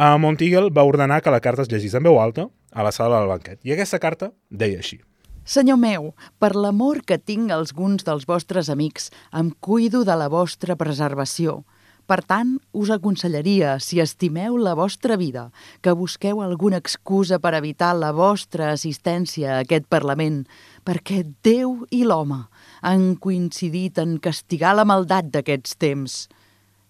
Uh, 0.00 0.16
Monteagle 0.16 0.72
va 0.72 0.86
ordenar 0.88 1.20
que 1.20 1.32
la 1.34 1.42
carta 1.44 1.60
es 1.60 1.68
llegís 1.68 1.92
en 1.98 2.06
veu 2.06 2.16
alta 2.16 2.46
a 2.72 2.86
la 2.86 2.92
sala 2.96 3.18
del 3.20 3.28
banquet. 3.28 3.58
I 3.68 3.74
aquesta 3.74 4.00
carta 4.00 4.30
deia 4.48 4.80
així. 4.80 5.02
Senyor 5.44 5.76
meu, 5.76 6.08
per 6.40 6.54
l'amor 6.56 7.02
que 7.04 7.20
tinc 7.20 7.50
a 7.50 7.58
alguns 7.60 8.08
dels 8.08 8.24
vostres 8.24 8.72
amics, 8.72 9.10
em 9.36 9.52
cuido 9.60 10.06
de 10.08 10.16
la 10.16 10.30
vostra 10.32 10.78
preservació. 10.80 11.66
Per 12.08 12.22
tant, 12.24 12.56
us 12.72 12.88
aconsellaria, 12.90 13.76
si 13.76 14.00
estimeu 14.00 14.56
la 14.56 14.72
vostra 14.78 15.20
vida, 15.20 15.50
que 15.84 15.92
busqueu 15.92 16.40
alguna 16.40 16.80
excusa 16.80 17.38
per 17.38 17.52
evitar 17.60 17.92
la 17.92 18.14
vostra 18.16 18.72
assistència 18.72 19.58
a 19.58 19.62
aquest 19.66 19.84
Parlament, 19.92 20.46
perquè 20.88 21.26
Déu 21.44 21.82
i 21.90 22.06
l'home 22.08 22.46
han 22.80 23.10
coincidit 23.20 24.00
en 24.00 24.16
castigar 24.16 24.78
la 24.78 24.88
maldat 24.88 25.28
d'aquests 25.28 25.76
temps. 25.76 26.22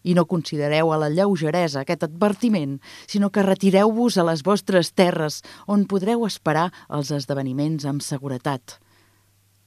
I 0.03 0.15
no 0.19 0.27
considereu 0.27 0.93
a 0.93 0.99
la 0.99 1.11
lleugeresa 1.11 1.83
aquest 1.83 2.07
advertiment, 2.07 2.79
sinó 3.07 3.31
que 3.31 3.45
retireu-vos 3.47 4.19
a 4.19 4.27
les 4.27 4.43
vostres 4.43 4.93
terres, 4.93 5.43
on 5.67 5.87
podreu 5.91 6.27
esperar 6.27 6.71
els 6.89 7.13
esdeveniments 7.15 7.87
amb 7.87 8.03
seguretat. 8.03 8.79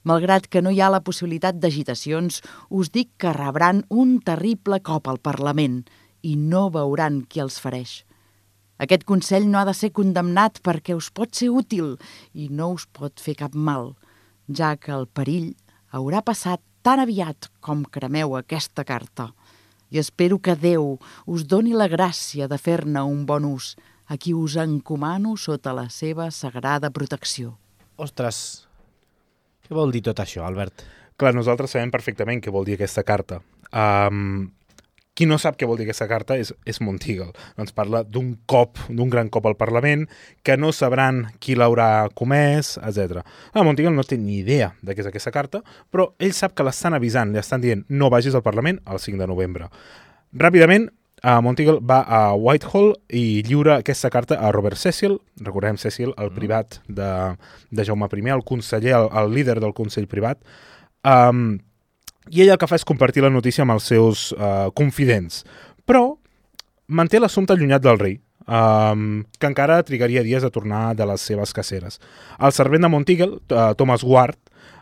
Malgrat 0.06 0.46
que 0.46 0.62
no 0.62 0.70
hi 0.70 0.82
ha 0.86 0.92
la 0.94 1.02
possibilitat 1.02 1.58
d'agitacions, 1.58 2.44
us 2.70 2.92
dic 2.94 3.16
que 3.18 3.34
rebran 3.34 3.86
un 3.90 4.20
terrible 4.22 4.78
cop 4.86 5.08
al 5.10 5.18
Parlament 5.18 5.80
i 6.22 6.36
no 6.38 6.68
veuran 6.70 7.24
qui 7.30 7.42
els 7.42 7.58
fareix. 7.62 8.04
Aquest 8.78 9.06
Consell 9.08 9.48
no 9.50 9.58
ha 9.62 9.66
de 9.66 9.74
ser 9.74 9.90
condemnat 9.96 10.60
perquè 10.62 10.94
us 10.98 11.08
pot 11.16 11.34
ser 11.34 11.50
útil 11.50 11.96
i 12.34 12.50
no 12.52 12.74
us 12.76 12.86
pot 12.92 13.22
fer 13.24 13.38
cap 13.40 13.56
mal, 13.56 13.94
ja 14.52 14.76
que 14.76 14.92
el 14.94 15.08
perill 15.08 15.54
haurà 15.96 16.22
passat 16.22 16.62
tan 16.84 17.02
aviat 17.02 17.50
com 17.66 17.86
cremeu 17.88 18.36
aquesta 18.38 18.84
carta. 18.86 19.32
I 19.92 20.00
espero 20.02 20.40
que 20.40 20.56
Déu 20.56 20.96
us 21.26 21.46
doni 21.48 21.76
la 21.78 21.90
gràcia 21.92 22.50
de 22.52 22.58
fer-ne 22.58 23.04
un 23.06 23.26
bon 23.26 23.46
ús, 23.48 23.76
a 24.08 24.18
qui 24.18 24.34
us 24.34 24.56
encomano 24.62 25.36
sota 25.38 25.74
la 25.74 25.88
seva 25.90 26.30
sagrada 26.32 26.92
protecció. 26.94 27.56
Ostres, 27.98 28.68
què 29.66 29.74
vol 29.74 29.94
dir 29.94 30.04
tot 30.06 30.20
això, 30.22 30.44
Albert? 30.46 30.84
Clar, 31.18 31.34
nosaltres 31.34 31.72
sabem 31.74 31.94
perfectament 31.94 32.42
què 32.44 32.52
vol 32.54 32.68
dir 32.68 32.76
aquesta 32.76 33.06
carta. 33.08 33.40
Um, 33.72 34.52
qui 35.16 35.26
no 35.26 35.38
sap 35.40 35.56
què 35.58 35.68
vol 35.68 35.80
dir 35.80 35.88
aquesta 35.88 36.10
carta 36.12 36.36
és, 36.38 36.52
és 36.68 36.82
Monteagle. 36.84 37.32
Ens 37.62 37.74
parla 37.76 38.04
d'un 38.04 38.34
cop, 38.52 38.82
d'un 38.90 39.10
gran 39.10 39.32
cop 39.32 39.48
al 39.48 39.56
Parlament, 39.58 40.04
que 40.44 40.58
no 40.60 40.74
sabran 40.76 41.24
qui 41.40 41.56
l'haurà 41.56 42.10
comès, 42.14 42.76
etc. 42.84 43.24
Ah, 43.54 43.64
Monteagle 43.64 43.96
no 43.96 44.04
té 44.04 44.20
ni 44.20 44.42
idea 44.42 44.74
de 44.84 44.94
què 44.94 45.06
és 45.06 45.10
aquesta 45.10 45.34
carta, 45.34 45.64
però 45.90 46.12
ell 46.20 46.36
sap 46.36 46.54
que 46.56 46.68
l'estan 46.68 46.98
avisant, 46.98 47.32
li 47.32 47.42
estan 47.42 47.64
dient 47.64 47.86
no 47.90 48.12
vagis 48.14 48.36
al 48.36 48.44
Parlament 48.46 48.82
el 48.92 49.00
5 49.00 49.22
de 49.24 49.30
novembre. 49.32 49.70
Ràpidament, 50.36 50.90
uh, 51.24 51.40
Monteagle 51.46 51.80
va 51.80 52.02
a 52.04 52.22
Whitehall 52.36 52.92
i 53.16 53.42
lliura 53.48 53.80
aquesta 53.80 54.12
carta 54.12 54.36
a 54.36 54.52
Robert 54.52 54.80
Cecil, 54.82 55.16
recordem 55.40 55.80
Cecil, 55.80 56.12
el 56.20 56.34
privat 56.36 56.82
de, 56.88 57.12
de 57.72 57.88
Jaume 57.88 58.12
I, 58.12 58.28
el 58.36 58.44
conseller, 58.44 58.98
el, 59.00 59.08
el 59.24 59.32
líder 59.34 59.62
del 59.64 59.74
Consell 59.74 60.12
Privat, 60.12 60.44
um, 61.08 61.56
i 62.32 62.44
ell 62.44 62.54
el 62.54 62.60
que 62.62 62.70
fa 62.70 62.78
és 62.80 62.88
compartir 62.88 63.24
la 63.26 63.34
notícia 63.34 63.66
amb 63.66 63.76
els 63.76 63.90
seus 63.92 64.30
uh, 64.36 64.72
confidents. 64.78 65.44
Però 65.86 66.16
manté 66.88 67.20
l'assumpte 67.20 67.54
allunyat 67.54 67.84
del 67.84 68.00
rei, 68.02 68.18
um, 68.48 69.24
que 69.40 69.50
encara 69.50 69.82
trigaria 69.86 70.24
dies 70.26 70.44
a 70.44 70.52
tornar 70.54 70.96
de 70.96 71.08
les 71.10 71.22
seves 71.22 71.54
caceres. 71.54 72.00
El 72.40 72.54
servent 72.56 72.86
de 72.86 72.92
Monteagle, 72.92 73.40
uh, 73.50 73.74
Thomas 73.78 74.04
Ward, 74.04 74.40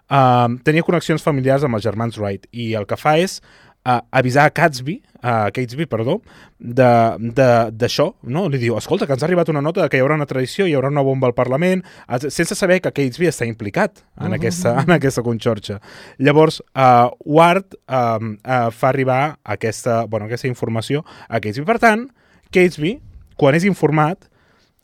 uh, 0.09 0.49
tenia 0.63 0.85
connexions 0.87 1.23
familiars 1.23 1.63
amb 1.63 1.79
els 1.79 1.85
germans 1.85 2.19
Wright 2.19 2.47
i 2.51 2.73
el 2.79 2.87
que 2.87 2.99
fa 2.99 3.17
és 3.21 3.41
uh, 3.85 3.99
avisar 4.11 4.45
a 4.45 4.53
Catsby, 4.53 5.01
a 5.23 5.51
Catesby, 5.55 5.85
perdó, 5.87 6.17
d'això, 6.59 8.09
no? 8.27 8.43
Li 8.51 8.59
diu, 8.59 8.75
escolta, 8.77 9.07
que 9.07 9.15
ens 9.15 9.23
ha 9.23 9.27
arribat 9.29 9.51
una 9.53 9.61
nota 9.63 9.83
de 9.83 9.87
que 9.91 9.99
hi 9.99 10.03
haurà 10.03 10.17
una 10.19 10.27
tradició, 10.27 10.67
hi 10.67 10.75
haurà 10.75 10.91
una 10.91 11.03
bomba 11.05 11.29
al 11.29 11.35
Parlament, 11.37 11.85
sense 12.27 12.57
saber 12.59 12.81
que 12.83 12.91
Catesby 12.91 13.29
està 13.31 13.47
implicat 13.47 14.01
en, 14.01 14.03
uh 14.03 14.29
-huh. 14.29 14.35
aquesta, 14.35 14.75
en 14.83 14.91
aquesta 14.91 15.23
conxorxa. 15.23 15.79
Llavors, 16.17 16.61
uh, 16.75 17.09
Ward 17.25 17.75
uh, 17.87 18.19
uh, 18.19 18.69
fa 18.71 18.89
arribar 18.89 19.39
aquesta, 19.43 20.05
bueno, 20.05 20.25
aquesta 20.25 20.47
informació 20.47 21.05
a 21.29 21.39
Catesby. 21.39 21.65
Per 21.65 21.79
tant, 21.79 22.09
Catesby, 22.51 22.99
quan 23.37 23.55
és 23.55 23.63
informat, 23.63 24.29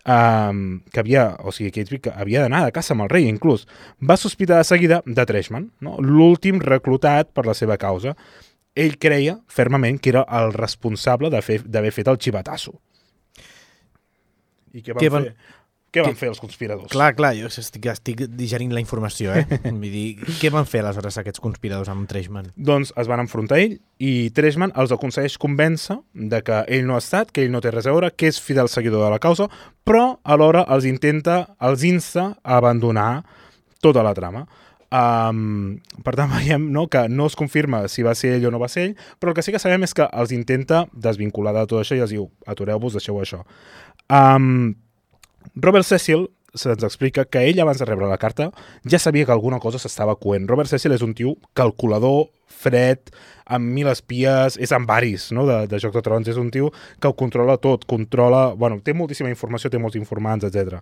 um, 0.05 0.81
que 0.91 0.99
havia, 0.99 1.35
o 1.43 1.51
sigui, 1.51 1.71
Catesby 1.71 1.99
que 1.99 2.13
havia 2.15 2.41
d'anar 2.41 2.65
de 2.65 2.71
caça 2.71 2.93
amb 2.95 3.05
el 3.05 3.09
rei, 3.09 3.27
inclús, 3.27 3.67
va 4.01 4.17
sospitar 4.17 4.57
de 4.57 4.63
seguida 4.63 5.01
de 5.05 5.25
Treshman, 5.25 5.69
no? 5.79 5.97
l'últim 5.99 6.59
reclutat 6.59 7.33
per 7.33 7.45
la 7.45 7.53
seva 7.53 7.77
causa 7.77 8.15
ell 8.79 8.97
creia 9.01 9.37
fermament 9.51 9.99
que 10.01 10.13
era 10.13 10.25
el 10.41 10.53
responsable 10.55 11.29
d'haver 11.33 11.91
fet 11.95 12.07
el 12.07 12.17
xivatasso. 12.21 12.77
I 14.73 14.83
què 14.85 14.93
van, 14.93 15.01
Què 15.01 15.09
van- 15.13 15.23
fer? 15.29 15.35
Què 15.89 16.03
van 16.05 16.11
què- 16.13 16.17
fer 16.19 16.27
els 16.29 16.37
conspiradors? 16.39 16.91
Clar, 16.93 17.15
clar, 17.17 17.31
jo 17.33 17.47
estic, 17.49 17.87
estic 17.89 18.19
digerint 18.37 18.69
la 18.75 18.79
informació, 18.83 19.31
eh? 19.33 19.47
Vull 19.73 19.87
dir, 19.89 20.19
què 20.37 20.51
van 20.53 20.67
fer 20.69 20.83
aleshores 20.83 21.17
aquests 21.17 21.41
conspiradors 21.41 21.89
amb 21.89 22.05
Treshman? 22.11 22.51
Doncs 22.55 22.91
es 23.01 23.09
van 23.09 23.23
enfrontar 23.23 23.57
a 23.57 23.63
ell 23.63 23.73
i 23.97 24.29
Treshman 24.37 24.69
els 24.77 24.93
aconsegueix 24.93 25.39
convèncer 25.41 25.97
de 26.13 26.43
que 26.45 26.59
ell 26.69 26.85
no 26.85 26.93
ha 26.93 27.01
estat, 27.01 27.31
que 27.33 27.41
ell 27.41 27.49
no 27.55 27.61
té 27.65 27.71
res 27.73 27.89
a 27.89 27.95
veure, 27.95 28.11
que 28.13 28.29
és 28.29 28.37
fidel 28.39 28.69
seguidor 28.69 29.01
de 29.07 29.09
la 29.15 29.17
causa, 29.23 29.49
però 29.83 30.19
alhora 30.23 30.61
els 30.69 30.85
intenta, 30.85 31.55
els 31.59 31.81
insta 31.89 32.35
a 32.43 32.59
abandonar 32.61 33.23
tota 33.81 34.05
la 34.05 34.13
trama. 34.13 34.45
Um, 34.89 35.77
per 36.01 36.15
tant, 36.17 36.31
veiem 36.37 36.71
no, 36.73 36.87
que 36.89 37.05
no 37.09 37.27
es 37.29 37.37
confirma 37.37 37.83
si 37.87 38.05
va 38.05 38.15
ser 38.17 38.35
ell 38.37 38.49
o 38.49 38.53
no 38.53 38.61
va 38.61 38.71
ser 38.71 38.87
ell, 38.87 38.97
però 39.21 39.33
el 39.33 39.37
que 39.37 39.45
sí 39.45 39.53
que 39.53 39.61
sabem 39.61 39.85
és 39.85 39.93
que 39.93 40.07
els 40.09 40.33
intenta 40.35 40.87
desvincular 40.93 41.53
de 41.57 41.67
tot 41.69 41.83
això 41.83 41.97
i 41.97 42.03
els 42.05 42.13
diu, 42.15 42.29
atureu-vos, 42.49 42.97
deixeu 42.97 43.21
això. 43.21 43.43
Um, 44.09 44.75
Robert 45.55 45.85
Cecil 45.85 46.27
se'ns 46.57 46.83
explica 46.83 47.25
que 47.29 47.43
ell, 47.45 47.59
abans 47.61 47.77
de 47.77 47.85
rebre 47.85 48.09
la 48.09 48.17
carta, 48.17 48.49
ja 48.89 48.99
sabia 48.99 49.25
que 49.25 49.31
alguna 49.31 49.59
cosa 49.59 49.79
s'estava 49.79 50.17
coent. 50.17 50.47
Robert 50.49 50.69
Cecil 50.71 50.95
és 50.95 51.05
un 51.05 51.13
tio 51.13 51.35
calculador, 51.53 52.29
fred, 52.49 53.11
amb 53.49 53.69
mil 53.73 53.87
espies, 53.89 54.57
és 54.61 54.73
amb 54.75 54.89
varis 54.89 55.29
no? 55.35 55.45
de, 55.47 55.61
de 55.69 55.79
Joc 55.81 55.95
de 55.95 56.03
Trons, 56.05 56.27
és 56.29 56.37
un 56.41 56.49
tio 56.53 56.71
que 56.99 57.09
ho 57.09 57.15
controla 57.17 57.57
tot, 57.61 57.85
controla... 57.89 58.49
Bueno, 58.57 58.79
té 58.83 58.93
moltíssima 58.97 59.31
informació, 59.31 59.69
té 59.69 59.81
molts 59.81 59.97
informants, 59.99 60.45
etc. 60.49 60.81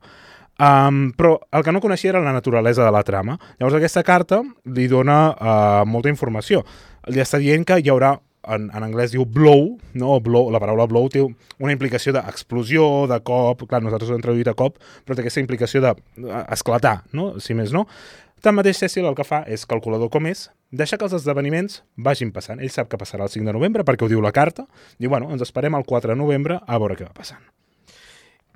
Um, 0.58 1.12
però 1.14 1.36
el 1.54 1.62
que 1.66 1.74
no 1.74 1.82
coneixia 1.84 2.16
era 2.16 2.24
la 2.24 2.34
naturalesa 2.34 2.86
de 2.86 2.94
la 2.94 3.04
trama. 3.06 3.38
Llavors 3.60 3.78
aquesta 3.78 4.04
carta 4.04 4.42
li 4.74 4.88
dona 4.90 5.20
uh, 5.34 5.84
molta 5.86 6.10
informació. 6.10 6.64
Li 7.14 7.22
està 7.22 7.40
dient 7.42 7.66
que 7.68 7.78
hi 7.78 7.92
haurà 7.94 8.16
en, 8.48 8.70
en 8.74 8.86
anglès 8.86 9.12
diu 9.14 9.26
blow, 9.26 9.76
no? 10.00 10.20
blow, 10.24 10.52
la 10.54 10.62
paraula 10.64 10.88
blow 10.90 11.10
té 11.12 11.22
una 11.24 11.74
implicació 11.74 12.14
d'explosió, 12.16 13.06
de 13.12 13.20
cop, 13.28 13.66
clar, 13.68 13.82
nosaltres 13.84 14.12
ho 14.12 14.16
hem 14.16 14.24
traduït 14.24 14.48
a 14.50 14.56
cop, 14.58 14.80
però 15.06 15.18
té 15.18 15.26
aquesta 15.26 15.44
implicació 15.44 15.84
d'esclatar, 15.84 17.02
no? 17.18 17.34
si 17.44 17.58
més 17.58 17.76
no. 17.76 17.86
Tanmateix, 18.46 18.78
Cecil 18.84 19.08
el 19.10 19.18
que 19.18 19.26
fa 19.26 19.42
és, 19.50 19.66
calculador 19.70 20.12
com 20.14 20.28
és, 20.30 20.48
deixar 20.70 21.00
que 21.02 21.08
els 21.08 21.16
esdeveniments 21.18 21.82
vagin 21.98 22.32
passant. 22.32 22.62
Ell 22.62 22.74
sap 22.74 22.90
que 22.92 23.00
passarà 23.02 23.26
el 23.26 23.34
5 23.34 23.50
de 23.50 23.56
novembre 23.58 23.86
perquè 23.88 24.06
ho 24.06 24.12
diu 24.12 24.22
la 24.22 24.34
carta. 24.34 24.68
Diu, 25.02 25.10
bueno, 25.10 25.32
ens 25.34 25.42
esperem 25.44 25.76
el 25.76 25.88
4 25.90 26.14
de 26.14 26.20
novembre 26.20 26.62
a 26.62 26.78
veure 26.78 27.00
què 27.00 27.10
va 27.10 27.18
passant. 27.18 27.42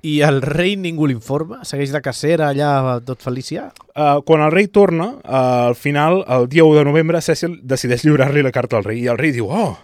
I 0.02 0.16
el 0.26 0.40
rei 0.42 0.74
ningú 0.76 1.06
l'informa? 1.06 1.60
Segueix 1.68 1.92
de 1.94 2.00
cacera 2.02 2.48
allà 2.50 2.98
tot 3.06 3.22
felicià? 3.22 3.68
Uh, 3.94 4.18
quan 4.26 4.42
el 4.42 4.50
rei 4.50 4.66
torna, 4.66 5.12
uh, 5.22 5.68
al 5.68 5.76
final, 5.78 6.24
el 6.26 6.48
dia 6.50 6.64
1 6.66 6.80
de 6.80 6.84
novembre, 6.88 7.20
Cecil 7.22 7.60
decideix 7.62 8.02
lliurar-li 8.04 8.42
la 8.42 8.50
carta 8.50 8.80
al 8.80 8.84
rei 8.88 9.04
i 9.04 9.06
el 9.12 9.18
rei 9.20 9.30
diu, 9.36 9.46
oh, 9.46 9.76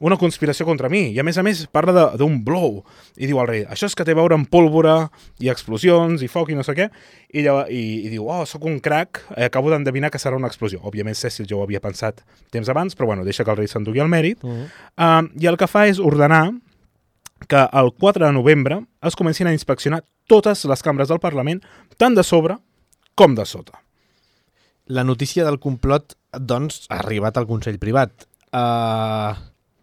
una 0.00 0.16
conspiració 0.16 0.64
contra 0.64 0.88
mi, 0.88 1.08
i 1.12 1.18
a 1.20 1.24
més 1.26 1.36
a 1.36 1.42
més 1.42 1.64
parla 1.74 1.92
de- 1.92 2.18
d'un 2.20 2.38
blow, 2.46 2.84
i 3.18 3.26
diu 3.26 3.40
al 3.42 3.48
rei, 3.50 3.64
això 3.66 3.88
és 3.90 3.96
que 3.98 4.04
té 4.06 4.14
a 4.14 4.16
veure 4.16 4.36
amb 4.38 4.48
pólvora, 4.48 5.10
i 5.42 5.50
explosions, 5.52 6.22
i 6.22 6.28
foc, 6.32 6.48
i 6.48 6.56
no 6.56 6.62
sé 6.64 6.72
què, 6.78 6.86
i, 7.34 7.42
llavors, 7.42 7.68
i, 7.68 8.06
i 8.06 8.12
diu, 8.14 8.28
oh, 8.30 8.46
sóc 8.46 8.64
un 8.70 8.78
crac, 8.80 9.20
eh, 9.36 9.48
acabo 9.50 9.68
d'endevinar 9.74 10.08
que 10.14 10.20
serà 10.22 10.38
una 10.38 10.48
explosió. 10.48 10.78
Òbviament 10.86 11.18
Cecil 11.18 11.48
ja 11.50 11.58
ho 11.58 11.64
havia 11.66 11.82
pensat 11.84 12.22
temps 12.54 12.70
abans, 12.72 12.94
però 12.96 13.10
bueno, 13.10 13.26
deixa 13.26 13.44
que 13.44 13.50
el 13.52 13.58
rei 13.60 13.68
s'endugui 13.68 14.00
el 14.00 14.08
mèrit, 14.08 14.38
Mm. 14.40 14.70
uh, 14.96 15.28
i 15.36 15.50
el 15.50 15.58
que 15.58 15.66
fa 15.68 15.88
és 15.90 15.98
ordenar 15.98 16.46
que 17.46 17.68
el 17.72 17.92
4 17.94 18.26
de 18.26 18.32
novembre 18.32 18.80
es 19.02 19.16
comencin 19.16 19.46
a 19.46 19.52
inspeccionar 19.52 20.04
totes 20.28 20.64
les 20.68 20.82
cambres 20.82 21.08
del 21.08 21.20
Parlament, 21.20 21.62
tant 21.96 22.16
de 22.16 22.24
sobre 22.26 22.58
com 23.18 23.34
de 23.34 23.46
sota. 23.46 23.80
La 24.86 25.04
notícia 25.04 25.44
del 25.44 25.58
complot, 25.60 26.16
doncs, 26.32 26.86
ha 26.88 27.02
arribat 27.02 27.36
al 27.36 27.46
Consell 27.48 27.78
Privat. 27.80 28.26
Uh, 28.48 29.36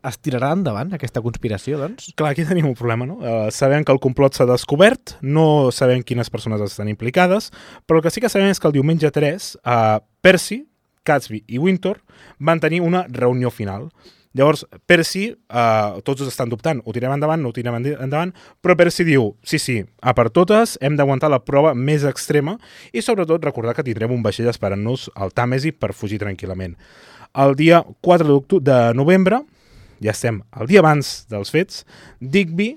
es 0.06 0.18
tirarà 0.22 0.51
endavant 0.53 0.93
aquesta 0.95 1.22
conspiració, 1.26 1.80
doncs? 1.82 2.12
Clar, 2.18 2.32
aquí 2.34 2.45
tenim 2.45 2.68
un 2.70 2.78
problema, 2.78 3.08
no? 3.10 3.20
Uh, 3.22 3.49
sabem 3.53 3.86
que 3.86 3.93
el 3.93 4.01
complot 4.01 4.38
s'ha 4.38 4.47
descobert, 4.49 5.18
no 5.22 5.72
sabem 5.74 6.03
quines 6.06 6.32
persones 6.34 6.62
estan 6.66 6.89
implicades, 6.91 7.51
però 7.86 7.99
el 7.99 8.06
que 8.06 8.14
sí 8.14 8.24
que 8.24 8.32
sabem 8.32 8.53
és 8.53 8.62
que 8.62 8.70
el 8.70 8.78
diumenge 8.78 9.12
3, 9.14 9.51
uh, 9.62 9.99
Percy, 10.26 10.64
Catsby 11.06 11.43
i 11.47 11.62
Winter 11.62 11.99
van 12.39 12.60
tenir 12.60 12.82
una 12.82 13.06
reunió 13.10 13.51
final. 13.53 13.91
Llavors, 14.36 14.66
Percy, 14.86 15.30
uh, 15.32 16.02
tots 16.04 16.26
estan 16.28 16.50
dubtant, 16.52 16.82
ho 16.84 16.94
tirem 16.96 17.14
endavant, 17.16 17.40
no 17.40 17.54
ho 17.54 17.56
tirem 17.56 17.78
endavant, 17.80 18.34
però 18.60 18.76
Percy 18.76 19.06
diu, 19.08 19.30
sí, 19.48 19.60
sí, 19.64 19.78
a 20.04 20.12
per 20.18 20.28
totes, 20.36 20.76
hem 20.84 20.98
d'aguantar 21.00 21.30
la 21.32 21.40
prova 21.46 21.72
més 21.74 22.04
extrema 22.04 22.58
i 22.92 23.04
sobretot 23.06 23.48
recordar 23.48 23.78
que 23.78 23.86
tindrem 23.88 24.12
un 24.12 24.24
vaixell 24.26 24.52
esperant-nos 24.52 25.08
al 25.16 25.32
Tàmesi 25.32 25.72
per 25.72 25.94
fugir 25.96 26.20
tranquil·lament. 26.20 26.76
El 27.36 27.56
dia 27.56 27.80
4 28.04 28.28
d'octu- 28.28 28.60
de 28.64 28.94
novembre, 28.94 29.40
ja 30.04 30.12
estem 30.12 30.42
el 30.60 30.68
dia 30.68 30.84
abans 30.84 31.26
dels 31.32 31.52
fets, 31.52 31.86
Digby, 32.20 32.74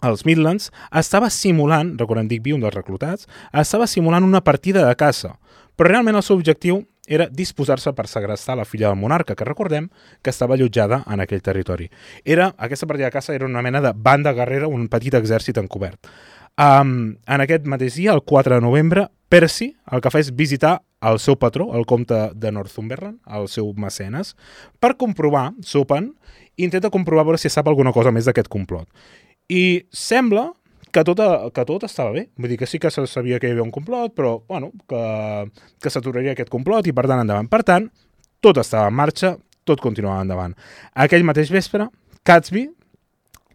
als 0.00 0.24
Midlands, 0.24 0.70
estava 0.96 1.30
simulant, 1.32 1.94
recordem 2.00 2.28
Digby, 2.28 2.52
un 2.52 2.60
dels 2.60 2.76
reclutats, 2.76 3.28
estava 3.52 3.88
simulant 3.88 4.24
una 4.24 4.40
partida 4.44 4.86
de 4.86 4.94
caça, 4.96 5.38
però 5.76 5.88
realment 5.92 6.16
el 6.16 6.24
seu 6.24 6.36
objectiu 6.36 6.84
era 7.10 7.26
disposar-se 7.26 7.92
per 7.98 8.06
segrestar 8.06 8.56
la 8.56 8.64
filla 8.64 8.88
del 8.88 8.98
monarca, 9.00 9.34
que 9.34 9.44
recordem 9.44 9.90
que 10.22 10.30
estava 10.30 10.54
allotjada 10.54 11.02
en 11.10 11.20
aquell 11.20 11.42
territori. 11.42 11.90
Era, 12.24 12.52
aquesta 12.56 12.86
partida 12.86 13.10
de 13.10 13.16
caça 13.18 13.34
era 13.34 13.48
una 13.50 13.62
mena 13.66 13.82
de 13.82 13.92
banda 13.92 14.32
guerrera, 14.32 14.70
un 14.70 14.86
petit 14.88 15.16
exèrcit 15.18 15.58
encobert. 15.58 16.06
Um, 16.60 17.16
en 17.26 17.42
aquest 17.42 17.66
mateix 17.66 17.96
dia, 17.98 18.14
el 18.14 18.22
4 18.22 18.54
de 18.58 18.62
novembre, 18.62 19.08
Percy 19.30 19.70
el 19.94 20.02
que 20.02 20.10
fa 20.10 20.20
és 20.22 20.32
visitar 20.34 20.80
el 21.06 21.18
seu 21.22 21.38
patró, 21.40 21.70
el 21.78 21.86
comte 21.86 22.18
de 22.34 22.50
Northumberland, 22.52 23.20
el 23.26 23.48
seu 23.48 23.70
mecenes, 23.78 24.34
per 24.82 24.96
comprovar, 25.00 25.50
sopen, 25.64 26.12
i 26.58 26.66
intenta 26.66 26.90
comprovar 26.92 27.24
veure 27.28 27.40
si 27.40 27.50
sap 27.50 27.70
alguna 27.70 27.94
cosa 27.96 28.12
més 28.12 28.28
d'aquest 28.28 28.50
complot. 28.52 28.86
I 29.48 29.86
sembla 29.90 30.50
que 30.92 31.04
tot, 31.06 31.20
que 31.54 31.64
tot 31.68 31.86
estava 31.86 32.14
bé. 32.16 32.26
Vull 32.36 32.52
dir 32.52 32.58
que 32.60 32.68
sí 32.68 32.80
que 32.82 32.90
se 32.90 33.06
sabia 33.06 33.38
que 33.40 33.48
hi 33.48 33.54
havia 33.54 33.66
un 33.66 33.72
complot, 33.74 34.14
però 34.16 34.38
bueno, 34.48 34.72
que, 34.90 35.02
que 35.82 35.92
s'aturaria 35.92 36.34
aquest 36.36 36.52
complot 36.52 36.88
i 36.90 36.94
per 36.96 37.06
tant 37.10 37.22
endavant. 37.22 37.48
Per 37.50 37.62
tant, 37.66 37.88
tot 38.40 38.60
estava 38.62 38.90
en 38.90 38.98
marxa, 38.98 39.36
tot 39.68 39.80
continuava 39.82 40.24
endavant. 40.24 40.56
Aquell 40.94 41.26
mateix 41.26 41.52
vespre, 41.52 41.88
Catsby, 42.26 42.66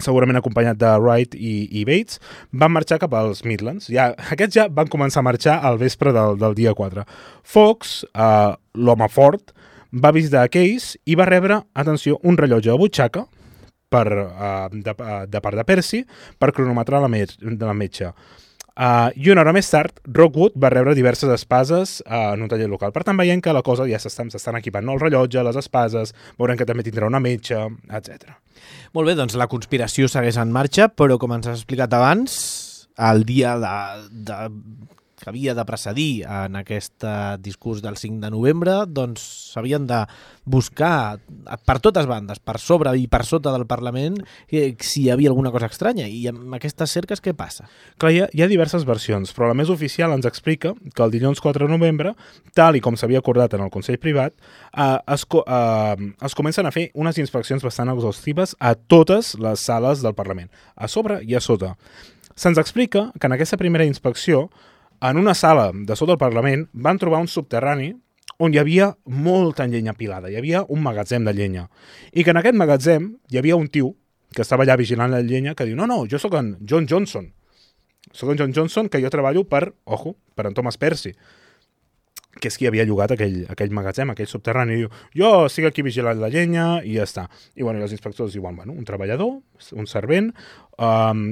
segurament 0.01 0.39
acompanyat 0.39 0.79
de 0.79 0.91
Wright 0.99 1.35
i, 1.37 1.53
i 1.79 1.85
Bates, 1.87 2.19
van 2.51 2.73
marxar 2.75 2.99
cap 3.01 3.13
als 3.15 3.43
Midlands. 3.47 3.87
Ja, 3.91 4.11
aquests 4.35 4.57
ja 4.57 4.67
van 4.71 4.91
començar 4.91 5.21
a 5.21 5.27
marxar 5.27 5.59
al 5.63 5.79
vespre 5.81 6.13
del, 6.15 6.39
del 6.41 6.57
dia 6.57 6.75
4. 6.75 7.05
Fox, 7.43 8.01
eh, 8.11 8.51
l'home 8.75 9.07
fort, 9.11 9.55
va 9.95 10.11
visitar 10.15 10.47
Case 10.51 10.99
i 11.07 11.15
va 11.15 11.27
rebre, 11.29 11.61
atenció, 11.73 12.19
un 12.23 12.37
rellotge 12.37 12.71
de 12.71 12.79
butxaca 12.79 13.25
per, 13.95 14.07
uh, 14.11 14.65
de, 14.71 14.95
uh, 14.99 15.21
de 15.31 15.43
part 15.43 15.59
de 15.59 15.67
Percy 15.67 16.03
per 16.39 16.51
cronometrar 16.55 16.99
la, 17.03 17.11
met 17.11 17.37
de 17.39 17.63
la 17.65 17.77
metge. 17.77 18.11
Uh, 18.75 19.07
I 19.15 19.29
una 19.31 19.39
hora 19.45 19.53
més 19.55 19.69
tard, 19.71 20.01
Rockwood 20.03 20.57
va 20.59 20.67
rebre 20.73 20.91
diverses 20.97 21.31
espases 21.31 22.01
uh, 22.03 22.33
en 22.33 22.41
un 22.43 22.49
taller 22.51 22.67
local. 22.67 22.91
Per 22.91 23.05
tant, 23.07 23.15
veiem 23.15 23.39
que 23.39 23.53
la 23.55 23.63
cosa 23.63 23.85
ja 23.87 24.01
s'estan 24.03 24.59
equipant. 24.59 24.83
No? 24.83 24.97
El 24.97 25.03
rellotge, 25.05 25.43
les 25.47 25.59
espases, 25.61 26.11
veurem 26.35 26.59
que 26.59 26.67
també 26.67 26.83
tindrà 26.83 27.07
una 27.07 27.23
metge, 27.23 27.61
etc. 27.87 28.35
Molt 28.97 29.07
bé, 29.07 29.15
doncs 29.15 29.37
la 29.39 29.47
conspiració 29.47 30.09
segueix 30.11 30.35
en 30.43 30.51
marxa, 30.51 30.89
però 30.91 31.15
com 31.21 31.37
ens 31.37 31.47
has 31.47 31.63
explicat 31.63 31.95
abans, 31.95 32.35
el 32.99 33.23
dia 33.27 33.55
de, 33.63 33.77
de, 34.27 34.41
que 35.19 35.29
havia 35.29 35.55
de 35.55 35.65
precedir 35.65 36.25
en 36.27 36.55
aquest 36.59 37.03
eh, 37.03 37.37
discurs 37.39 37.81
del 37.81 37.97
5 37.97 38.21
de 38.23 38.31
novembre, 38.33 38.75
doncs 38.87 39.23
s'havien 39.53 39.87
de 39.87 40.01
buscar 40.45 41.17
per 41.65 41.77
totes 41.81 42.07
bandes, 42.09 42.39
per 42.39 42.57
sobre 42.61 42.93
i 42.99 43.07
per 43.11 43.23
sota 43.25 43.53
del 43.55 43.65
Parlament, 43.67 44.19
eh, 44.49 44.75
si 44.79 45.05
hi 45.05 45.09
havia 45.13 45.31
alguna 45.31 45.51
cosa 45.53 45.69
estranya. 45.71 46.07
I 46.07 46.27
amb 46.31 46.57
aquestes 46.57 46.91
cerques 46.91 47.23
què 47.23 47.35
passa? 47.37 47.69
Clar, 47.97 48.11
hi 48.11 48.21
ha, 48.23 48.29
hi 48.33 48.43
ha 48.43 48.49
diverses 48.51 48.85
versions, 48.87 49.33
però 49.35 49.49
la 49.49 49.57
més 49.57 49.71
oficial 49.73 50.13
ens 50.15 50.27
explica 50.29 50.73
que 50.93 51.05
el 51.05 51.13
dilluns 51.13 51.41
4 51.43 51.65
de 51.65 51.71
novembre, 51.71 52.15
tal 52.57 52.77
i 52.77 52.83
com 52.83 52.97
s'havia 52.99 53.23
acordat 53.23 53.55
en 53.57 53.65
el 53.65 53.73
Consell 53.73 53.99
Privat, 54.01 54.35
eh, 54.71 54.89
es, 55.15 55.25
eh, 55.25 56.11
es 56.29 56.37
comencen 56.37 56.67
a 56.67 56.73
fer 56.75 56.89
unes 56.93 57.19
inspeccions 57.21 57.63
bastant 57.63 57.93
exhaustives 57.93 58.55
a 58.59 58.75
totes 58.75 59.35
les 59.39 59.63
sales 59.63 60.03
del 60.05 60.17
Parlament, 60.17 60.51
a 60.75 60.91
sobre 60.91 61.21
i 61.23 61.35
a 61.35 61.41
sota. 61.41 61.75
Se'ns 62.35 62.59
explica 62.59 63.11
que 63.19 63.27
en 63.29 63.35
aquesta 63.35 63.57
primera 63.57 63.85
inspecció, 63.87 64.49
en 65.01 65.17
una 65.17 65.33
sala 65.33 65.71
de 65.73 65.95
sota 65.95 66.13
del 66.13 66.21
Parlament, 66.21 66.67
van 66.73 66.99
trobar 67.01 67.21
un 67.23 67.29
subterrani 67.31 67.93
on 68.37 68.53
hi 68.53 68.59
havia 68.59 68.89
molta 69.05 69.67
llenya 69.67 69.93
pilada, 69.95 70.29
hi 70.29 70.35
havia 70.39 70.65
un 70.67 70.83
magatzem 70.83 71.23
de 71.25 71.33
llenya. 71.33 71.69
I 72.11 72.23
que 72.23 72.33
en 72.33 72.41
aquest 72.41 72.57
magatzem 72.59 73.13
hi 73.31 73.39
havia 73.39 73.55
un 73.55 73.69
tio 73.71 73.93
que 74.35 74.43
estava 74.43 74.65
allà 74.65 74.75
vigilant 74.75 75.13
la 75.13 75.23
llenya 75.23 75.55
que 75.55 75.67
diu, 75.67 75.77
no, 75.79 75.87
no, 75.87 76.03
jo 76.11 76.19
sóc 76.19 76.35
en 76.35 76.57
John 76.67 76.89
Johnson. 76.89 77.31
Sóc 78.11 78.31
en 78.31 78.37
John 78.39 78.53
Johnson, 78.55 78.89
que 78.89 79.01
jo 79.01 79.09
treballo 79.11 79.45
per, 79.47 79.73
ojo, 79.85 80.15
per 80.35 80.47
en 80.47 80.53
Thomas 80.53 80.77
Percy 80.77 81.15
que 82.35 82.49
és 82.51 82.57
qui 82.59 82.67
havia 82.67 82.83
llogat 82.87 83.13
aquell, 83.15 83.43
aquell 83.51 83.73
magatzem, 83.75 84.11
aquell 84.11 84.27
subterrani, 84.27 84.75
i 84.75 84.83
diu, 84.83 84.89
jo 85.15 85.29
estic 85.47 85.69
aquí 85.69 85.85
vigilant 85.85 86.19
la 86.19 86.29
llenya 86.31 86.65
i 86.83 86.97
ja 86.97 87.05
està. 87.07 87.29
I, 87.55 87.63
bueno, 87.63 87.79
i 87.79 87.85
els 87.85 87.95
inspectors 87.95 88.35
diuen, 88.35 88.57
bueno, 88.59 88.75
un 88.75 88.87
treballador, 88.87 89.37
un 89.79 89.87
servent, 89.87 90.33
um, 90.75 91.29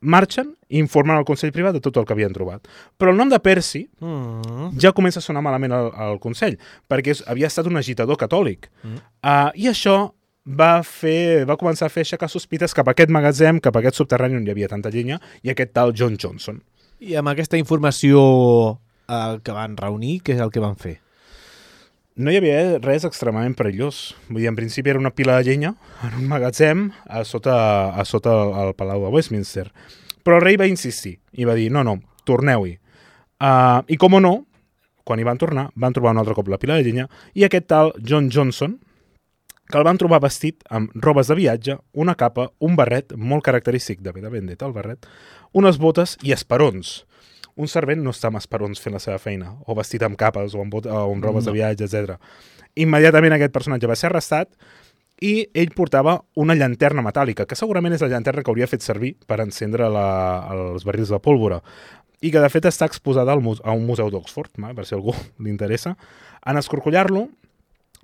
marxen 0.00 0.54
i 0.68 0.78
informen 0.78 1.16
al 1.16 1.24
Consell 1.28 1.52
Privat 1.52 1.74
de 1.76 1.80
tot 1.84 1.96
el 2.00 2.06
que 2.08 2.14
havien 2.14 2.32
trobat. 2.32 2.66
Però 2.98 3.12
el 3.12 3.18
nom 3.20 3.28
de 3.28 3.38
Percy 3.40 3.86
Mm. 4.00 4.78
ja 4.80 4.92
comença 4.92 5.18
a 5.20 5.22
sonar 5.22 5.42
malament 5.42 5.72
al, 5.72 5.90
al 5.94 6.18
Consell, 6.20 6.56
perquè 6.88 7.10
és, 7.12 7.24
havia 7.26 7.46
estat 7.46 7.66
un 7.66 7.76
agitador 7.76 8.16
catòlic. 8.16 8.70
Mm. 8.82 8.96
Uh, 9.22 9.50
I 9.54 9.68
això 9.68 10.12
va, 10.46 10.82
fer, 10.82 11.44
va 11.46 11.56
començar 11.60 11.86
a 11.86 11.92
fer 11.92 12.02
aixecar 12.06 12.28
sospites 12.32 12.74
cap 12.74 12.88
a 12.88 12.94
aquest 12.96 13.10
magatzem, 13.12 13.60
cap 13.60 13.76
a 13.76 13.80
aquest 13.82 13.96
subterrani 14.00 14.36
on 14.40 14.46
hi 14.46 14.50
havia 14.54 14.68
tanta 14.68 14.90
llenya, 14.90 15.20
i 15.42 15.50
aquest 15.52 15.72
tal 15.76 15.92
John 15.92 16.16
Johnson. 16.16 16.62
I 17.00 17.14
amb 17.20 17.28
aquesta 17.32 17.56
informació 17.60 18.78
eh, 19.08 19.38
que 19.44 19.52
van 19.52 19.76
reunir, 19.76 20.20
què 20.24 20.34
és 20.34 20.40
el 20.40 20.50
que 20.50 20.60
van 20.60 20.76
fer? 20.76 20.98
No 22.18 22.32
hi 22.32 22.40
havia 22.40 22.80
res 22.82 23.04
extremadament 23.06 23.54
perillós. 23.58 24.16
Vull 24.28 24.42
dir, 24.42 24.50
en 24.50 24.58
principi 24.58 24.90
era 24.90 24.98
una 24.98 25.12
pila 25.14 25.38
de 25.38 25.46
llenya 25.46 25.74
en 26.06 26.18
un 26.18 26.26
magatzem 26.28 26.88
a 27.06 27.22
sota, 27.24 27.56
a 27.94 28.04
sota 28.04 28.34
el 28.64 28.74
Palau 28.74 29.06
de 29.06 29.12
Westminster. 29.14 29.68
Però 30.26 30.40
el 30.40 30.44
rei 30.44 30.58
va 30.60 30.68
insistir 30.68 31.18
i 31.32 31.46
va 31.48 31.54
dir, 31.56 31.70
no, 31.72 31.84
no, 31.86 32.00
torneu-hi. 32.28 32.76
Uh, 33.40 33.80
I 33.88 33.96
com 33.96 34.18
o 34.18 34.20
no, 34.20 34.34
quan 35.06 35.22
hi 35.22 35.24
van 35.24 35.38
tornar, 35.40 35.70
van 35.74 35.94
trobar 35.96 36.12
un 36.12 36.20
altre 36.20 36.34
cop 36.36 36.50
la 36.50 36.58
pila 36.60 36.76
de 36.76 36.84
llenya 36.84 37.06
i 37.34 37.46
aquest 37.46 37.70
tal 37.70 37.94
John 38.02 38.28
Johnson, 38.34 38.76
que 39.70 39.78
el 39.78 39.86
van 39.86 39.98
trobar 40.02 40.20
vestit 40.24 40.64
amb 40.68 40.90
robes 40.98 41.30
de 41.30 41.36
viatge, 41.38 41.78
una 41.94 42.16
capa, 42.18 42.48
un 42.58 42.74
barret 42.76 43.14
molt 43.16 43.46
característic 43.46 44.02
de, 44.02 44.12
de 44.12 44.32
Vendetta, 44.32 44.66
el 44.66 44.74
barret, 44.74 45.06
unes 45.54 45.78
botes 45.78 46.16
i 46.26 46.34
esperons. 46.34 47.04
Un 47.60 47.68
servent 47.68 48.00
no 48.02 48.14
està 48.14 48.30
amb 48.30 48.40
esperons 48.40 48.80
fent 48.80 48.96
la 48.96 49.02
seva 49.02 49.18
feina, 49.20 49.52
o 49.66 49.76
vestit 49.76 50.02
amb 50.06 50.18
capes, 50.20 50.56
o 50.56 50.62
amb, 50.64 50.72
bot 50.72 50.88
o 50.88 51.00
amb 51.10 51.24
robes 51.24 51.44
no. 51.44 51.50
de 51.50 51.58
viatge, 51.58 51.88
etc. 51.88 52.16
Immediatament 52.80 53.36
aquest 53.36 53.52
personatge 53.52 53.90
va 53.90 53.98
ser 53.98 54.08
arrestat 54.08 54.54
i 55.20 55.34
ell 55.52 55.72
portava 55.76 56.16
una 56.40 56.56
llanterna 56.56 57.04
metàl·lica, 57.04 57.44
que 57.44 57.58
segurament 57.58 57.92
és 57.92 58.04
la 58.04 58.08
llanterna 58.14 58.44
que 58.44 58.52
hauria 58.52 58.68
fet 58.70 58.84
servir 58.84 59.12
per 59.28 59.42
encendre 59.44 59.90
la, 59.92 60.06
els 60.54 60.86
barrils 60.88 61.12
de 61.12 61.20
pólvora 61.20 61.60
i 62.20 62.32
que 62.32 62.40
de 62.40 62.48
fet 62.52 62.68
està 62.68 62.88
exposada 62.88 63.32
al, 63.36 63.44
a 63.64 63.74
un 63.76 63.84
museu 63.88 64.10
d'Oxford, 64.12 64.56
per 64.76 64.86
si 64.86 64.96
algú 64.96 65.14
li 65.44 65.52
interessa. 65.52 65.94
En 66.48 66.60
escorcollar-lo, 66.60 67.28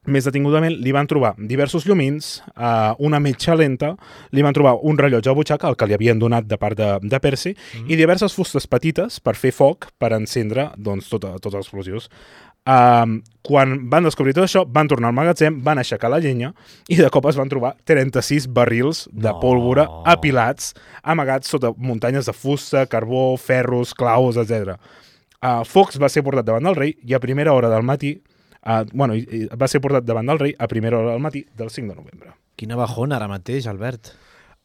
més 0.06 0.26
detingudament, 0.28 0.74
li 0.82 0.94
van 0.94 1.08
trobar 1.10 1.34
diversos 1.38 1.86
llumins, 1.86 2.40
eh, 2.54 2.94
una 2.98 3.20
metxa 3.22 3.56
lenta, 3.58 3.94
li 4.32 4.44
van 4.46 4.56
trobar 4.56 4.76
un 4.82 4.98
rellotge 4.98 5.30
a 5.30 5.36
butxaca, 5.36 5.68
el 5.68 5.76
que 5.76 5.88
li 5.88 5.96
havien 5.98 6.18
donat 6.18 6.48
de 6.48 6.58
part 6.58 6.78
de, 6.78 6.90
de 7.02 7.20
Percy, 7.22 7.54
mm. 7.54 7.90
i 7.90 7.98
diverses 7.98 8.34
fustes 8.34 8.66
petites 8.70 9.20
per 9.20 9.36
fer 9.38 9.52
foc, 9.54 9.90
per 9.98 10.12
encendre 10.16 10.70
doncs, 10.76 11.10
tot, 11.12 11.28
tots 11.40 11.54
els 11.54 11.64
explosius. 11.66 12.10
Um, 12.66 13.20
quan 13.46 13.76
van 13.90 14.02
descobrir 14.02 14.32
tot 14.34 14.42
això, 14.42 14.64
van 14.66 14.88
tornar 14.90 15.12
al 15.12 15.14
magatzem, 15.14 15.60
van 15.62 15.78
aixecar 15.78 16.08
la 16.10 16.18
llenya 16.18 16.48
i 16.90 16.96
de 16.98 17.06
cop 17.14 17.28
es 17.30 17.36
van 17.38 17.46
trobar 17.46 17.76
36 17.86 18.48
barrils 18.50 19.04
de 19.12 19.30
No. 19.30 19.38
pólvora 19.38 19.86
apilats, 20.04 20.74
amagats 21.02 21.46
sota 21.48 21.70
muntanyes 21.76 22.26
de 22.26 22.32
fusta, 22.34 22.86
carbó, 22.86 23.36
ferros, 23.36 23.94
claus, 23.94 24.36
etc. 24.36 24.74
Uh, 25.38 25.62
Fox 25.62 26.00
va 26.02 26.08
ser 26.08 26.24
portat 26.26 26.44
davant 26.44 26.64
del 26.64 26.74
rei 26.74 26.96
i 27.06 27.14
a 27.14 27.22
primera 27.22 27.52
hora 27.52 27.70
del 27.70 27.86
matí 27.86 28.16
uh, 28.66 28.82
bueno, 28.92 29.16
va 29.54 29.70
ser 29.70 29.80
portat 29.84 30.04
davant 30.04 30.26
del 30.28 30.42
rei 30.42 30.56
a 30.58 30.68
primera 30.68 30.98
hora 30.98 31.14
del 31.14 31.22
matí 31.24 31.46
del 31.56 31.70
5 31.70 31.94
de 31.94 31.96
novembre. 32.02 32.34
Quina 32.58 32.76
bajona 32.76 33.16
ara 33.16 33.30
mateix, 33.30 33.70
Albert. 33.70 34.12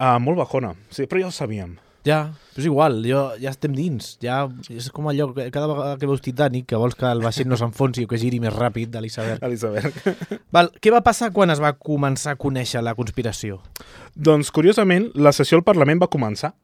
Uh, 0.02 0.18
molt 0.20 0.42
bajona, 0.42 0.74
sí, 0.90 1.06
però 1.06 1.22
ja 1.22 1.30
ho 1.30 1.36
sabíem. 1.36 1.78
Ja, 2.02 2.32
però 2.56 2.64
és 2.64 2.66
igual, 2.66 2.96
jo, 3.06 3.20
ja 3.38 3.52
estem 3.54 3.76
dins. 3.78 4.16
Ja, 4.24 4.40
és 4.74 4.88
com 4.94 5.06
allò, 5.12 5.28
que 5.36 5.46
cada 5.54 5.68
vegada 5.70 6.00
que 6.02 6.10
veus 6.10 6.24
Titanic, 6.26 6.66
que 6.72 6.80
vols 6.82 6.98
que 6.98 7.06
el 7.06 7.22
vaixell 7.22 7.50
no 7.50 7.60
s'enfonsi 7.60 8.08
o 8.08 8.10
que 8.10 8.18
giri 8.18 8.40
més 8.42 8.56
ràpid 8.56 8.90
de 8.90 9.04
l'iceberg. 9.04 10.00
Val, 10.56 10.72
què 10.82 10.94
va 10.94 11.04
passar 11.06 11.30
quan 11.36 11.54
es 11.54 11.62
va 11.62 11.76
començar 11.78 12.34
a 12.34 12.42
conèixer 12.42 12.82
la 12.82 12.96
conspiració? 12.98 13.62
doncs, 14.16 14.50
curiosament, 14.52 15.12
la 15.16 15.32
sessió 15.32 15.60
al 15.60 15.68
Parlament 15.68 16.02
va 16.02 16.10
començar. 16.12 16.56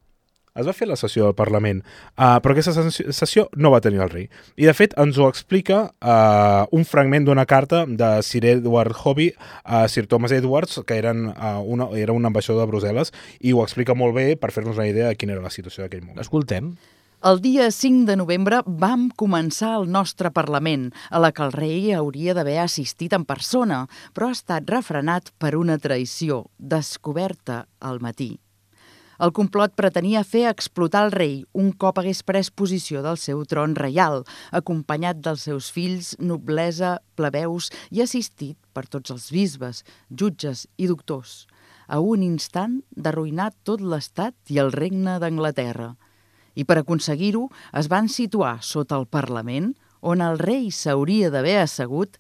Es 0.57 0.65
va 0.65 0.73
fer 0.73 0.87
la 0.89 0.97
sessió 0.97 1.27
del 1.27 1.35
Parlament, 1.37 1.83
uh, 2.17 2.39
però 2.41 2.55
aquesta 2.55 2.73
sessió, 2.89 3.47
no 3.55 3.71
va 3.73 3.81
tenir 3.83 4.01
el 4.01 4.09
rei. 4.09 4.27
I, 4.55 4.65
de 4.65 4.73
fet, 4.77 4.95
ens 4.97 5.19
ho 5.21 5.29
explica 5.29 5.83
uh, 6.01 6.65
un 6.73 6.85
fragment 6.89 7.27
d'una 7.27 7.45
carta 7.45 7.85
de 7.87 8.11
Sir 8.25 8.43
Edward 8.49 8.97
Hobby 9.03 9.31
a 9.63 9.85
Sir 9.87 10.07
Thomas 10.09 10.33
Edwards, 10.33 10.81
que 10.87 10.97
eren, 10.97 11.27
uh, 11.35 11.61
una, 11.61 11.91
era 11.97 12.17
un 12.17 12.25
ambaixador 12.25 12.65
de 12.65 12.71
Brussel·les, 12.73 13.13
i 13.45 13.53
ho 13.53 13.61
explica 13.63 13.95
molt 13.97 14.17
bé 14.17 14.31
per 14.35 14.51
fer-nos 14.55 14.81
una 14.81 14.89
idea 14.89 15.11
de 15.11 15.17
quina 15.19 15.37
era 15.37 15.45
la 15.45 15.53
situació 15.53 15.85
d'aquell 15.85 16.05
moment. 16.05 16.25
Escoltem. 16.25 16.73
El 17.25 17.39
dia 17.41 17.71
5 17.73 18.05
de 18.05 18.15
novembre 18.15 18.59
vam 18.65 19.07
començar 19.17 19.71
el 19.79 19.87
nostre 19.89 20.29
Parlament, 20.29 20.91
a 21.09 21.17
la 21.17 21.31
que 21.33 21.41
el 21.47 21.53
rei 21.55 21.89
hauria 21.97 22.35
d'haver 22.37 22.59
assistit 22.61 23.13
en 23.17 23.25
persona, 23.25 23.87
però 24.13 24.29
ha 24.29 24.37
estat 24.37 24.69
refrenat 24.69 25.33
per 25.41 25.55
una 25.57 25.79
traïció, 25.81 26.43
descoberta 26.57 27.65
al 27.81 27.97
matí. 28.05 28.35
El 29.17 29.31
complot 29.33 29.73
pretenia 29.73 30.21
fer 30.21 30.43
explotar 30.45 31.01
el 31.07 31.11
rei 31.13 31.37
un 31.57 31.71
cop 31.81 31.97
hagués 31.97 32.19
pres 32.25 32.51
posició 32.53 33.01
del 33.01 33.17
seu 33.17 33.41
tron 33.49 33.73
reial, 33.77 34.21
acompanyat 34.53 35.23
dels 35.25 35.47
seus 35.47 35.71
fills, 35.73 36.13
noblesa, 36.19 36.99
plebeus 37.17 37.71
i 37.89 38.03
assistit 38.05 38.57
per 38.77 38.85
tots 38.85 39.13
els 39.15 39.31
bisbes, 39.33 39.81
jutges 40.09 40.67
i 40.77 40.89
doctors, 40.91 41.47
a 41.89 41.97
un 41.97 42.21
instant 42.21 42.83
d'arruïnar 42.93 43.49
tot 43.65 43.81
l'estat 43.81 44.37
i 44.53 44.61
el 44.61 44.69
regne 44.75 45.17
d'Anglaterra. 45.17 45.95
I 46.53 46.65
per 46.65 46.79
aconseguir-ho 46.83 47.47
es 47.81 47.89
van 47.89 48.09
situar 48.13 48.59
sota 48.61 49.01
el 49.01 49.09
Parlament, 49.09 49.73
on 50.01 50.21
el 50.21 50.37
rei 50.37 50.69
s'hauria 50.69 51.31
d'haver 51.33 51.57
assegut, 51.63 52.19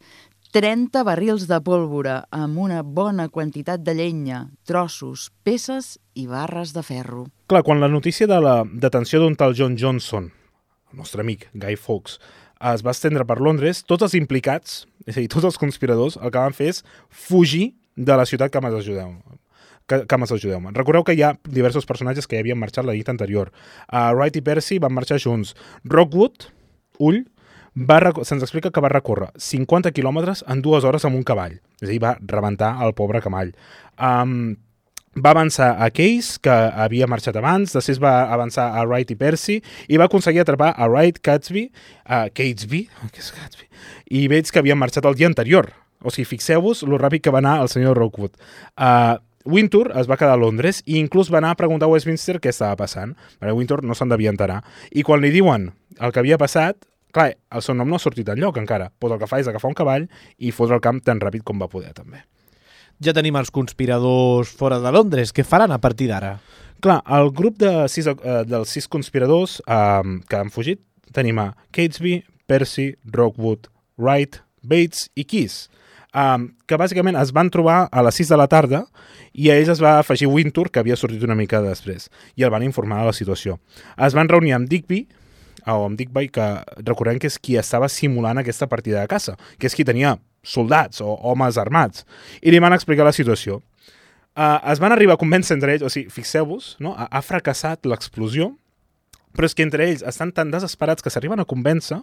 30 0.51 1.03
barrils 1.03 1.47
de 1.49 1.59
pólvora 1.63 2.21
amb 2.31 2.59
una 2.63 2.81
bona 2.83 3.27
quantitat 3.29 3.83
de 3.83 3.95
llenya, 3.97 4.45
trossos, 4.65 5.27
peces 5.43 5.97
i 6.15 6.27
barres 6.27 6.73
de 6.75 6.83
ferro. 6.87 7.25
Clar, 7.51 7.63
quan 7.67 7.81
la 7.83 7.91
notícia 7.91 8.27
de 8.27 8.39
la 8.41 8.61
detenció 8.65 9.19
d'un 9.21 9.35
tal 9.35 9.55
John 9.57 9.75
Johnson, 9.79 10.31
el 10.91 11.01
nostre 11.01 11.25
amic 11.25 11.49
Guy 11.53 11.75
Fawkes, 11.75 12.19
es 12.73 12.85
va 12.85 12.95
estendre 12.95 13.25
per 13.27 13.41
Londres, 13.43 13.83
tots 13.85 14.07
els 14.07 14.15
implicats, 14.17 14.85
és 15.05 15.17
a 15.17 15.21
dir, 15.21 15.29
tots 15.29 15.45
els 15.45 15.59
conspiradors, 15.61 16.17
el 16.17 16.31
que 16.31 16.41
van 16.41 16.55
fer 16.57 16.71
és 16.71 16.83
fugir 17.09 17.75
de 17.97 18.15
la 18.17 18.25
ciutat 18.25 18.53
que 18.53 18.61
m'has 18.63 18.79
ajudeu 18.79 19.13
que, 19.87 20.03
que 20.05 20.17
m'has 20.19 20.33
ajudeu. 20.35 20.59
Recordeu 20.75 21.05
que 21.07 21.15
hi 21.15 21.23
ha 21.23 21.33
diversos 21.47 21.87
personatges 21.87 22.27
que 22.27 22.37
ja 22.37 22.43
havien 22.43 22.59
marxat 22.59 22.85
la 22.85 22.95
nit 22.97 23.09
anterior. 23.09 23.53
Uh, 23.87 24.11
Wright 24.13 24.35
i 24.35 24.43
Percy 24.43 24.81
van 24.83 24.93
marxar 24.93 25.19
junts. 25.23 25.55
Rockwood, 25.87 26.49
Ull, 26.99 27.23
va 27.77 27.99
se'ns 28.25 28.41
explica 28.41 28.71
que 28.73 28.81
va 28.81 28.89
recórrer 28.89 29.29
50 29.37 29.91
quilòmetres 29.93 30.43
en 30.49 30.61
dues 30.65 30.83
hores 30.83 31.05
amb 31.05 31.17
un 31.17 31.23
cavall. 31.23 31.59
És 31.81 31.89
a 31.89 31.91
dir, 31.91 31.99
va 32.01 32.17
rebentar 32.19 32.73
el 32.83 32.95
pobre 32.97 33.21
camall. 33.21 33.53
Um, 34.01 34.55
va 35.17 35.31
avançar 35.33 35.75
a 35.81 35.89
Case, 35.89 36.37
que 36.41 36.53
havia 36.53 37.07
marxat 37.09 37.37
abans, 37.37 37.73
després 37.73 37.99
va 38.01 38.31
avançar 38.33 38.67
a 38.73 38.83
Wright 38.85 39.11
i 39.13 39.17
Percy, 39.17 39.59
i 39.89 39.97
va 39.97 40.05
aconseguir 40.09 40.43
atrapar 40.43 40.73
a 40.77 40.87
Wright, 40.89 41.21
Catsby, 41.21 41.67
a 42.05 42.27
Catesby, 42.29 42.83
què 43.13 43.21
és 43.21 43.31
Catsby, 43.33 43.69
i 44.13 44.27
veig 44.29 44.49
que 44.51 44.61
havien 44.61 44.77
marxat 44.77 45.05
el 45.05 45.17
dia 45.17 45.29
anterior. 45.29 45.71
O 46.01 46.13
sigui, 46.13 46.27
fixeu-vos 46.35 46.83
lo 46.85 46.99
ràpid 47.01 47.25
que 47.25 47.33
va 47.33 47.41
anar 47.41 47.59
el 47.63 47.71
senyor 47.73 47.97
Rockwood. 47.97 48.37
Uh, 48.77 49.17
Wintour 49.47 49.93
es 49.97 50.09
va 50.09 50.17
quedar 50.19 50.35
a 50.35 50.41
Londres 50.41 50.83
i 50.85 50.99
inclús 50.99 51.31
va 51.33 51.39
anar 51.39 51.55
a 51.55 51.57
preguntar 51.57 51.87
a 51.87 51.93
Westminster 51.93 52.37
què 52.43 52.51
estava 52.51 52.75
passant. 52.77 53.15
Perquè 53.39 53.55
Wintour 53.55 53.81
no 53.87 53.95
se'n 53.97 54.11
devia 54.11 54.33
enterar. 54.33 54.59
I 54.91 55.05
quan 55.07 55.23
li 55.23 55.31
diuen 55.33 55.71
el 55.97 56.13
que 56.13 56.21
havia 56.21 56.37
passat, 56.37 56.77
clar, 57.15 57.31
el 57.51 57.63
seu 57.65 57.75
nom 57.77 57.89
no 57.89 57.97
ha 57.97 58.03
sortit 58.03 58.29
enlloc 58.33 58.57
encara. 58.61 58.91
Pues 58.99 59.13
el 59.13 59.21
que 59.21 59.29
fa 59.29 59.41
és 59.41 59.47
agafar 59.47 59.71
un 59.71 59.77
cavall 59.77 60.07
i 60.37 60.53
fotre 60.55 60.77
el 60.77 60.83
camp 60.83 61.01
tan 61.05 61.21
ràpid 61.23 61.45
com 61.47 61.61
va 61.61 61.69
poder, 61.71 61.93
també. 61.97 62.23
Ja 63.03 63.13
tenim 63.13 63.37
els 63.37 63.53
conspiradors 63.53 64.49
fora 64.57 64.79
de 64.81 64.91
Londres. 64.91 65.33
Què 65.33 65.45
faran 65.45 65.71
a 65.71 65.81
partir 65.81 66.09
d'ara? 66.09 66.37
Clar, 66.81 66.99
el 67.17 67.31
grup 67.33 67.57
de 67.61 67.71
sis, 67.89 68.07
eh, 68.09 68.41
dels 68.45 68.69
sis 68.69 68.87
conspiradors 68.87 69.59
eh, 69.65 70.17
que 70.29 70.37
han 70.37 70.53
fugit 70.53 70.81
tenim 71.13 71.39
a 71.39 71.51
Catesby, 71.71 72.23
Percy, 72.47 72.95
Rockwood, 73.05 73.67
Wright, 73.97 74.41
Bates 74.61 75.07
i 75.15 75.25
Keys, 75.27 75.67
um, 76.13 76.49
que 76.67 76.79
bàsicament 76.79 77.17
es 77.19 77.31
van 77.35 77.51
trobar 77.53 77.85
a 77.91 78.03
les 78.05 78.19
6 78.19 78.33
de 78.33 78.39
la 78.39 78.47
tarda 78.51 78.83
i 79.33 79.49
a 79.49 79.57
ells 79.57 79.71
es 79.75 79.81
va 79.83 79.97
afegir 79.99 80.29
Wintour, 80.31 80.71
que 80.71 80.81
havia 80.81 80.97
sortit 80.99 81.23
una 81.25 81.37
mica 81.37 81.61
després, 81.63 82.09
i 82.35 82.45
el 82.45 82.53
van 82.53 82.65
informar 82.65 83.01
de 83.01 83.11
la 83.11 83.15
situació. 83.15 83.57
Es 83.97 84.17
van 84.17 84.29
reunir 84.31 84.55
amb 84.57 84.69
Digby, 84.69 85.05
o 85.75 85.87
amb 85.87 85.99
Digby, 85.99 86.29
que 86.33 86.47
recordem 86.79 87.19
que 87.19 87.29
és 87.31 87.39
qui 87.39 87.57
estava 87.59 87.89
simulant 87.91 88.39
aquesta 88.39 88.69
partida 88.71 89.01
de 89.01 89.11
caça, 89.11 89.35
que 89.59 89.67
és 89.67 89.75
qui 89.75 89.85
tenia 89.87 90.17
soldats 90.47 91.01
o 91.03 91.17
homes 91.27 91.57
armats, 91.59 92.05
i 92.41 92.53
li 92.53 92.61
van 92.63 92.75
explicar 92.75 93.07
la 93.07 93.15
situació. 93.15 93.61
Uh, 94.37 94.61
es 94.71 94.79
van 94.79 94.93
arribar 94.93 95.17
a 95.17 95.21
convèncer 95.21 95.55
entre 95.57 95.73
ells, 95.73 95.83
o 95.83 95.89
sigui, 95.89 96.11
fixeu-vos, 96.13 96.75
no? 96.83 96.93
ha, 96.93 97.09
ha 97.09 97.23
fracassat 97.25 97.89
l'explosió, 97.89 98.51
però 99.37 99.45
és 99.45 99.53
que 99.53 99.61
entre 99.65 99.85
ells 99.85 100.01
estan 100.09 100.31
tan 100.33 100.49
desesperats 100.49 101.03
que 101.05 101.11
s'arriben 101.13 101.39
a 101.41 101.45
convèncer 101.45 101.99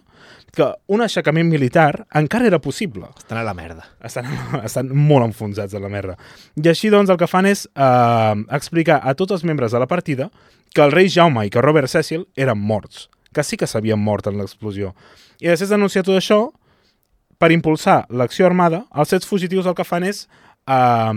que 0.55 0.69
un 0.91 1.03
aixecament 1.03 1.49
militar 1.51 2.05
encara 2.15 2.47
era 2.47 2.61
possible. 2.63 3.09
Estan 3.17 3.41
a 3.41 3.43
la 3.43 3.53
merda. 3.57 3.83
Estan, 4.07 4.29
estan 4.67 4.93
molt 4.95 5.27
enfonsats 5.27 5.75
a 5.75 5.81
la 5.83 5.91
merda. 5.91 6.15
I 6.55 6.71
així, 6.71 6.91
doncs, 6.93 7.11
el 7.11 7.19
que 7.19 7.27
fan 7.27 7.49
és 7.49 7.65
eh, 7.67 8.45
explicar 8.55 9.01
a 9.03 9.15
tots 9.19 9.35
els 9.35 9.43
membres 9.43 9.75
de 9.75 9.83
la 9.83 9.89
partida 9.91 10.29
que 10.75 10.83
el 10.83 10.95
rei 10.95 11.11
Jaume 11.11 11.45
i 11.47 11.51
que 11.51 11.63
Robert 11.63 11.91
Cecil 11.91 12.25
eren 12.39 12.59
morts, 12.59 13.09
que 13.35 13.43
sí 13.43 13.57
que 13.59 13.67
s'havien 13.67 13.99
mort 13.99 14.27
en 14.31 14.39
l'explosió. 14.39 14.93
I 15.43 15.51
després 15.51 15.69
d'anunciar 15.73 16.05
tot 16.07 16.15
això, 16.17 16.39
per 17.37 17.51
impulsar 17.51 18.05
l'acció 18.15 18.47
armada, 18.47 18.85
els 18.95 19.11
set 19.11 19.25
fugitius 19.27 19.67
el 19.67 19.75
que 19.75 19.83
fan 19.87 20.05
és 20.07 20.25
eh, 20.71 21.13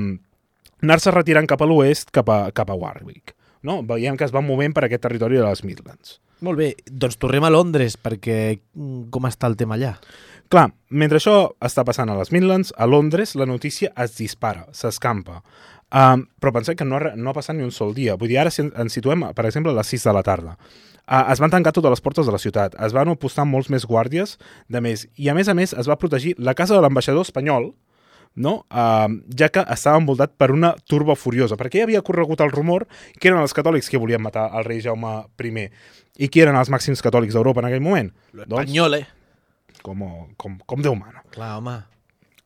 anar-se 0.82 1.12
retirant 1.14 1.46
cap 1.50 1.62
a 1.62 1.68
l'oest, 1.70 2.10
cap, 2.14 2.28
a, 2.30 2.40
cap 2.54 2.70
a 2.70 2.76
Warwick. 2.78 3.34
No? 3.62 3.80
Veiem 3.86 4.16
que 4.18 4.26
es 4.26 4.34
van 4.34 4.46
movent 4.46 4.74
per 4.74 4.84
aquest 4.86 5.02
territori 5.06 5.38
de 5.38 5.46
les 5.46 5.62
Midlands. 5.66 6.18
Molt 6.46 6.60
bé, 6.60 6.68
doncs 6.86 7.16
tornem 7.18 7.42
a 7.42 7.50
Londres, 7.50 7.96
perquè 7.98 8.36
mm, 8.58 9.08
com 9.14 9.26
està 9.26 9.48
el 9.50 9.56
tema 9.58 9.74
allà? 9.74 9.96
Clar, 10.48 10.68
mentre 10.94 11.18
això 11.18 11.34
està 11.66 11.82
passant 11.84 12.08
a 12.08 12.14
les 12.16 12.30
Midlands, 12.32 12.70
a 12.78 12.86
Londres 12.86 13.34
la 13.36 13.46
notícia 13.50 13.90
es 14.00 14.14
dispara, 14.16 14.62
s'escampa. 14.72 15.42
Um, 15.88 16.22
però 16.40 16.52
pensem 16.54 16.76
que 16.78 16.86
no 16.86 17.00
ha, 17.00 17.10
no 17.16 17.32
ha 17.32 17.36
passat 17.36 17.56
ni 17.58 17.64
un 17.66 17.72
sol 17.74 17.90
dia. 17.96 18.14
Vull 18.20 18.30
dir, 18.30 18.38
ara 18.38 18.52
si 18.54 18.62
en- 18.62 18.72
ens 18.78 18.94
situem, 18.94 19.26
per 19.34 19.46
exemple, 19.48 19.72
a 19.74 19.78
les 19.80 19.90
6 19.90 20.06
de 20.06 20.14
la 20.14 20.22
tarda. 20.22 20.54
Uh, 21.08 21.24
es 21.32 21.40
van 21.40 21.50
tancar 21.50 21.72
totes 21.72 21.94
les 21.94 22.04
portes 22.04 22.28
de 22.28 22.32
la 22.34 22.40
ciutat, 22.42 22.76
es 22.84 22.92
van 22.92 23.08
apostar 23.08 23.46
molts 23.48 23.70
més 23.72 23.86
guàrdies 23.88 24.36
de 24.68 24.82
més, 24.84 25.06
i 25.16 25.30
a 25.32 25.34
més 25.34 25.48
a 25.48 25.56
més 25.56 25.72
es 25.72 25.88
va 25.88 25.96
protegir 25.96 26.34
la 26.36 26.52
casa 26.54 26.76
de 26.76 26.82
l'ambaixador 26.84 27.24
espanyol, 27.24 27.70
no? 28.36 28.58
Uh, 28.68 29.16
ja 29.32 29.48
que 29.48 29.64
estava 29.72 29.98
envoltat 30.02 30.36
per 30.36 30.50
una 30.52 30.74
turba 30.84 31.16
furiosa, 31.16 31.56
perquè 31.56 31.80
ja 31.80 31.88
havia 31.88 32.04
corregut 32.04 32.44
el 32.44 32.52
rumor 32.52 32.84
que 33.18 33.32
eren 33.32 33.40
els 33.40 33.56
catòlics 33.56 33.88
que 33.88 34.00
volien 34.00 34.22
matar 34.22 34.50
el 34.52 34.68
rei 34.68 34.84
Jaume 34.84 35.22
I. 35.40 35.68
I 36.18 36.28
qui 36.28 36.42
eren 36.44 36.58
els 36.58 36.68
màxims 36.68 37.00
catòlics 37.02 37.32
d'Europa 37.34 37.64
en 37.64 37.70
aquell 37.70 37.84
moment? 37.84 38.12
Espanyol, 38.34 39.00
eh? 39.00 39.06
com, 39.82 40.02
com, 40.36 40.58
com 40.66 40.82
Déu 40.82 40.96
mana. 40.98 41.22
Clar, 41.34 41.56
home. 41.58 41.76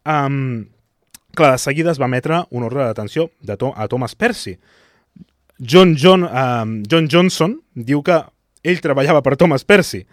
Um, 0.08 0.66
clar, 1.36 1.54
de 1.54 1.62
seguida 1.62 1.92
es 1.92 2.00
va 2.00 2.08
emetre 2.10 2.44
un 2.50 2.66
ordre 2.66 2.82
de 2.82 2.92
detenció 2.92 3.30
de 3.40 3.56
to 3.56 3.72
a 3.76 3.88
Thomas 3.88 4.14
Percy. 4.14 4.56
John, 5.58 5.96
John, 5.96 6.26
um, 6.26 6.82
John 6.90 7.08
Johnson 7.10 7.58
diu 7.74 8.02
que 8.02 8.18
ell 8.62 8.80
treballava 8.84 9.22
per 9.22 9.36
Thomas 9.36 9.64
Percy. 9.64 10.04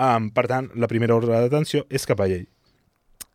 Um, 0.00 0.30
per 0.32 0.48
tant, 0.48 0.70
la 0.74 0.88
primera 0.88 1.14
ordre 1.14 1.34
de 1.36 1.48
detenció 1.48 1.84
és 1.92 2.06
cap 2.08 2.22
a 2.22 2.28
ell. 2.30 2.46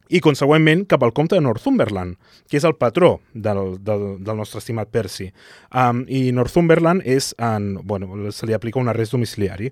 I, 0.07 0.21
consegüentment, 0.23 0.85
cap 0.87 1.03
al 1.03 1.11
comte 1.11 1.35
de 1.35 1.43
Northumberland, 1.43 2.15
que 2.47 2.57
és 2.59 2.65
el 2.67 2.77
patró 2.79 3.17
del, 3.33 3.75
del, 3.83 4.05
del 4.23 4.39
nostre 4.39 4.61
estimat 4.63 4.89
Percy. 4.91 5.27
Um, 5.75 6.05
I 6.07 6.31
Northumberland 6.35 7.03
és 7.03 7.33
en, 7.43 7.73
bueno, 7.83 8.31
se 8.31 8.47
li 8.47 8.55
aplica 8.55 8.79
un 8.79 8.87
arrest 8.87 9.15
domiciliari. 9.17 9.71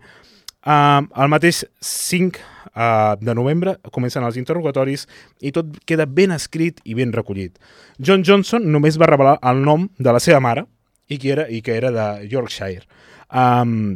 Uh, 0.66 1.06
el 1.22 1.30
mateix 1.30 1.62
5 1.86 2.42
uh, 2.42 3.16
de 3.22 3.36
novembre 3.38 3.76
comencen 3.94 4.26
els 4.26 4.40
interrogatoris 4.42 5.06
i 5.46 5.52
tot 5.56 5.76
queda 5.86 6.08
ben 6.10 6.34
escrit 6.36 6.82
i 6.84 6.98
ben 6.98 7.14
recollit. 7.14 7.60
John 8.02 8.26
Johnson 8.26 8.66
només 8.74 8.98
va 9.00 9.12
revelar 9.12 9.38
el 9.46 9.62
nom 9.64 9.88
de 9.98 10.16
la 10.16 10.20
seva 10.20 10.42
mare 10.44 10.66
i 11.08 11.20
que 11.22 11.32
era, 11.36 11.46
i 11.48 11.62
que 11.62 11.78
era 11.78 11.94
de 11.94 12.08
Yorkshire. 12.28 12.84
Um, 13.30 13.96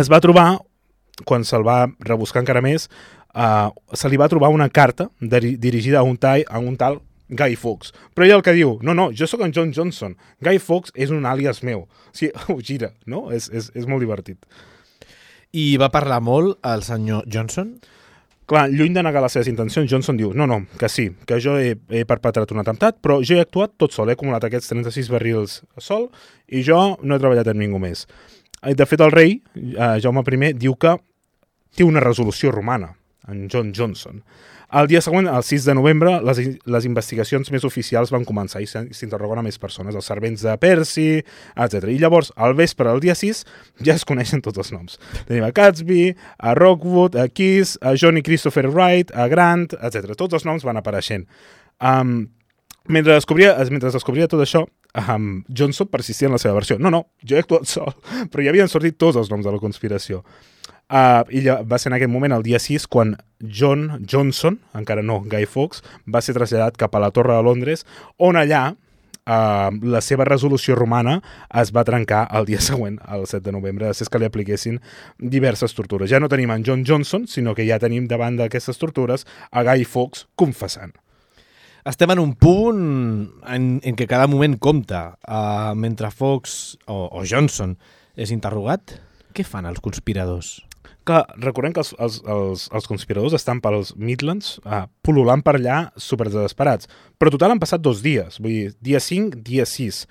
es 0.00 0.10
va 0.12 0.22
trobar, 0.22 0.48
quan 1.24 1.44
se'l 1.48 1.64
va 1.66 1.86
rebuscar 2.04 2.42
encara 2.42 2.62
més, 2.64 2.88
uh, 3.34 3.72
se 3.94 4.10
li 4.12 4.20
va 4.20 4.28
trobar 4.32 4.52
una 4.54 4.68
carta 4.68 5.08
diri 5.20 5.56
dirigida 5.60 6.00
a 6.00 6.06
un, 6.06 6.16
tai, 6.20 6.44
a 6.48 6.60
un 6.60 6.76
tal 6.76 7.00
Guy 7.28 7.56
Fawkes. 7.58 7.92
Però 8.14 8.26
ell 8.26 8.36
el 8.36 8.44
que 8.46 8.54
diu, 8.54 8.76
no, 8.86 8.94
no, 8.94 9.10
jo 9.16 9.26
sóc 9.26 9.42
en 9.42 9.54
John 9.54 9.72
Johnson. 9.74 10.14
Guy 10.44 10.60
Fawkes 10.62 10.94
és 10.94 11.12
un 11.14 11.26
àlies 11.26 11.62
meu. 11.66 11.86
O 11.86 12.16
sigui, 12.16 12.32
ho 12.52 12.58
gira, 12.62 12.92
no? 13.06 13.26
És, 13.34 13.50
és, 13.50 13.70
és 13.74 13.88
molt 13.90 14.04
divertit. 14.04 14.40
I 15.56 15.76
va 15.80 15.90
parlar 15.92 16.20
molt 16.22 16.58
el 16.66 16.84
senyor 16.86 17.26
Johnson? 17.32 17.76
Clar, 18.46 18.68
lluny 18.70 18.94
de 18.94 19.02
negar 19.02 19.24
les 19.24 19.34
seves 19.34 19.48
intencions, 19.50 19.88
Johnson 19.90 20.18
diu, 20.18 20.28
no, 20.36 20.46
no, 20.46 20.60
que 20.78 20.86
sí, 20.86 21.08
que 21.26 21.40
jo 21.42 21.56
he, 21.58 21.72
he 21.90 22.04
perpetrat 22.06 22.52
un 22.54 22.62
atemptat, 22.62 23.00
però 23.02 23.16
jo 23.18 23.34
he 23.34 23.42
actuat 23.42 23.72
tot 23.74 23.90
sol, 23.90 24.06
he 24.06 24.14
acumulat 24.14 24.46
aquests 24.46 24.70
36 24.70 25.08
barrils 25.10 25.56
sol 25.82 26.06
i 26.46 26.62
jo 26.62 26.78
no 27.02 27.16
he 27.16 27.22
treballat 27.22 27.50
amb 27.50 27.58
ningú 27.58 27.80
més. 27.82 28.04
Eh, 28.66 28.74
De 28.74 28.86
fet, 28.86 29.00
el 29.00 29.12
rei, 29.14 29.40
eh, 29.54 29.98
Jaume 30.02 30.22
I, 30.26 30.52
diu 30.58 30.74
que 30.76 30.96
té 31.76 31.84
una 31.84 32.00
resolució 32.00 32.50
romana, 32.52 32.94
en 33.28 33.48
John 33.52 33.72
Johnson. 33.74 34.22
El 34.76 34.88
dia 34.90 34.98
següent, 35.00 35.28
el 35.30 35.44
6 35.46 35.64
de 35.64 35.74
novembre, 35.78 36.16
les, 36.26 36.38
les 36.66 36.84
investigacions 36.88 37.50
més 37.54 37.62
oficials 37.64 38.10
van 38.10 38.24
començar 38.26 38.58
i 38.62 38.66
s'in- 38.66 38.88
s'interroguen 38.92 39.38
a 39.38 39.42
més 39.46 39.58
persones, 39.62 39.94
els 39.94 40.04
servents 40.10 40.42
de 40.42 40.56
Percy, 40.58 41.22
etc. 41.54 41.86
I 41.94 42.00
llavors, 42.02 42.32
al 42.34 42.54
vespre 42.58 42.88
del 42.90 42.98
dia 43.04 43.14
6, 43.14 43.44
ja 43.86 43.94
es 43.94 44.04
coneixen 44.04 44.42
tots 44.42 44.58
els 44.58 44.72
noms. 44.74 44.98
Tenim 45.28 45.44
a 45.46 45.52
Catsby, 45.54 46.16
a 46.38 46.54
Rockwood, 46.58 47.14
a 47.14 47.28
Keys, 47.28 47.76
a 47.80 47.94
Johnny 47.94 48.22
Christopher 48.26 48.66
Wright, 48.68 49.14
a 49.14 49.28
Grant, 49.30 49.70
etc. 49.80 50.16
Tots 50.18 50.34
els 50.34 50.44
noms 50.44 50.66
van 50.66 50.76
apareixent. 50.82 51.28
Um, 51.78 52.26
mentre 52.88 53.14
descobria, 53.14 53.54
mentre 53.70 53.90
descobria 53.92 54.28
tot 54.28 54.42
això, 54.44 54.64
um, 55.08 55.42
Johnson 55.48 55.88
persistia 55.92 56.28
en 56.30 56.36
la 56.36 56.38
seva 56.42 56.54
versió. 56.54 56.78
No, 56.78 56.90
no, 56.90 57.06
jo 57.26 57.36
he 57.36 57.42
actuat 57.44 57.66
sol, 57.70 57.94
però 58.30 58.44
ja 58.44 58.52
havien 58.54 58.68
sortit 58.72 58.98
tots 58.98 59.16
els 59.20 59.30
noms 59.32 59.44
de 59.46 59.52
la 59.54 59.62
conspiració. 59.62 60.22
Uh, 60.86 61.24
I 61.34 61.40
lla- 61.42 61.62
va 61.66 61.80
ser 61.82 61.90
en 61.90 61.96
aquest 61.96 62.12
moment, 62.12 62.30
el 62.36 62.44
dia 62.46 62.60
6, 62.62 62.84
quan 62.86 63.16
John 63.42 64.04
Johnson, 64.06 64.60
encara 64.78 65.02
no 65.02 65.20
Guy 65.26 65.46
Fawkes, 65.50 65.82
va 66.06 66.20
ser 66.22 66.36
traslladat 66.36 66.76
cap 66.78 66.94
a 66.94 67.00
la 67.02 67.10
Torre 67.10 67.34
de 67.34 67.42
Londres, 67.42 67.82
on 68.22 68.38
allà 68.38 68.68
uh, 69.26 69.70
la 69.82 70.00
seva 70.04 70.24
resolució 70.28 70.76
romana 70.78 71.16
es 71.58 71.72
va 71.74 71.82
trencar 71.84 72.28
el 72.38 72.46
dia 72.46 72.60
següent, 72.70 73.00
el 73.10 73.26
7 73.26 73.42
de 73.48 73.56
novembre, 73.56 73.90
després 73.90 74.08
que 74.14 74.20
li 74.22 74.28
apliquessin 74.30 74.78
diverses 75.18 75.74
tortures. 75.74 76.10
Ja 76.12 76.22
no 76.22 76.30
tenim 76.30 76.54
en 76.54 76.62
John 76.62 76.86
Johnson, 76.86 77.26
sinó 77.26 77.56
que 77.58 77.66
ja 77.66 77.80
tenim 77.82 78.06
davant 78.06 78.38
d'aquestes 78.38 78.78
tortures 78.78 79.26
a 79.50 79.66
Guy 79.66 79.82
Fawkes 79.90 80.28
confessant. 80.38 80.94
Estem 81.86 82.10
en 82.10 82.18
un 82.18 82.32
punt 82.34 82.78
en, 83.46 83.66
en 83.78 83.94
què 83.94 84.08
cada 84.10 84.26
moment 84.26 84.56
compta. 84.58 85.02
Uh, 85.22 85.70
mentre 85.78 86.10
Fox 86.10 86.74
o, 86.90 87.04
o 87.14 87.22
Johnson 87.22 87.76
és 88.18 88.32
interrogat, 88.34 88.96
què 89.36 89.44
fan 89.46 89.68
els 89.70 89.78
conspiradors? 89.84 90.56
Clar, 91.06 91.20
recordem 91.38 91.76
que 91.76 91.84
els, 91.84 91.92
els, 92.02 92.16
els, 92.26 92.64
els 92.74 92.90
conspiradors 92.90 93.36
estan 93.38 93.60
pels 93.62 93.92
Midlands 93.94 94.56
uh, 94.64 94.88
pol·lulant 95.06 95.44
per 95.46 95.54
allà 95.60 95.76
super 95.94 96.26
desesperats. 96.26 96.90
Però 97.22 97.30
total 97.30 97.54
han 97.54 97.62
passat 97.62 97.84
dos 97.86 98.02
dies, 98.02 98.40
vull 98.42 98.56
dir, 98.56 98.72
dia 98.82 98.98
5, 98.98 99.38
dia 99.46 99.68
6. 99.70 100.02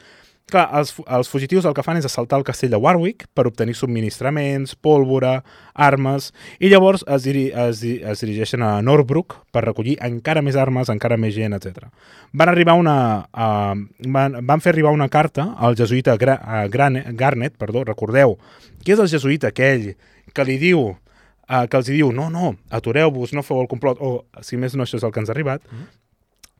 Clar, 0.46 0.68
els, 0.78 0.92
els 1.10 1.26
fugitius 1.26 1.66
el 1.66 1.74
que 1.74 1.82
fan 1.82 1.98
és 1.98 2.06
assaltar 2.06 2.38
el 2.38 2.44
castell 2.46 2.70
de 2.70 2.78
Warwick 2.78 3.24
per 3.34 3.48
obtenir 3.50 3.74
subministraments, 3.74 4.76
pòlvora, 4.78 5.40
armes, 5.74 6.28
i 6.62 6.70
llavors 6.70 7.02
es, 7.16 7.24
diri, 7.26 7.48
es, 7.64 7.82
es 7.82 8.22
dirigeixen 8.22 8.62
a 8.62 8.76
Norbrook 8.86 9.40
per 9.50 9.64
recollir 9.66 9.96
encara 10.06 10.44
més 10.46 10.60
armes, 10.62 10.92
encara 10.94 11.18
més 11.18 11.34
gent, 11.34 11.58
etc. 11.58 11.90
Van 12.30 12.54
arribar 12.54 12.78
una, 12.78 12.98
uh, 13.26 13.74
van, 14.06 14.38
van 14.46 14.62
fer 14.62 14.76
arribar 14.76 14.94
una 14.94 15.10
carta 15.10 15.48
al 15.58 15.80
jesuïta 15.82 16.14
Gra, 16.22 16.38
uh, 16.38 16.62
Grane, 16.70 17.02
Garnet, 17.18 17.58
perdó, 17.58 17.82
recordeu, 17.90 18.38
qui 18.86 18.94
és 18.94 19.02
el 19.02 19.10
jesuïta 19.10 19.50
aquell 19.50 19.96
que 20.30 20.46
li 20.46 20.62
diu 20.62 20.92
uh, 20.92 21.66
que 21.66 21.82
els 21.82 21.90
diu, 21.90 22.14
no, 22.14 22.30
no, 22.30 22.54
atureu-vos, 22.70 23.34
no 23.34 23.42
feu 23.42 23.66
el 23.66 23.72
complot, 23.74 23.98
o 23.98 24.46
si 24.46 24.62
més 24.62 24.78
no 24.78 24.86
això 24.86 25.02
és 25.02 25.10
el 25.10 25.16
que 25.16 25.26
ens 25.26 25.34
ha 25.34 25.40
arribat, 25.40 25.66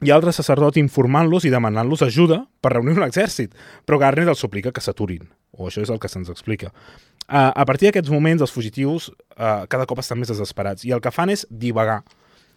i 0.04 0.12
altre 0.12 0.34
sacerdot 0.36 0.76
informant-los 0.82 1.46
i 1.48 1.52
demanant-los 1.54 2.04
ajuda 2.04 2.42
per 2.62 2.74
reunir 2.74 2.98
un 2.98 3.06
exèrcit, 3.06 3.54
però 3.88 4.00
Garner 4.02 4.28
els 4.28 4.42
suplica 4.44 4.74
que 4.76 4.84
s'aturin, 4.84 5.24
o 5.56 5.70
això 5.70 5.84
és 5.86 5.92
el 5.94 6.02
que 6.04 6.12
se'ns 6.12 6.32
explica. 6.34 6.74
Uh, 7.26 7.50
a 7.56 7.64
partir 7.66 7.88
d'aquests 7.88 8.12
moments, 8.12 8.44
els 8.44 8.52
fugitius 8.54 9.08
uh, 9.10 9.64
cada 9.72 9.88
cop 9.90 10.02
estan 10.04 10.20
més 10.20 10.30
desesperats, 10.30 10.84
i 10.86 10.92
el 10.92 11.02
que 11.02 11.14
fan 11.16 11.32
és 11.34 11.46
divagar. 11.50 12.02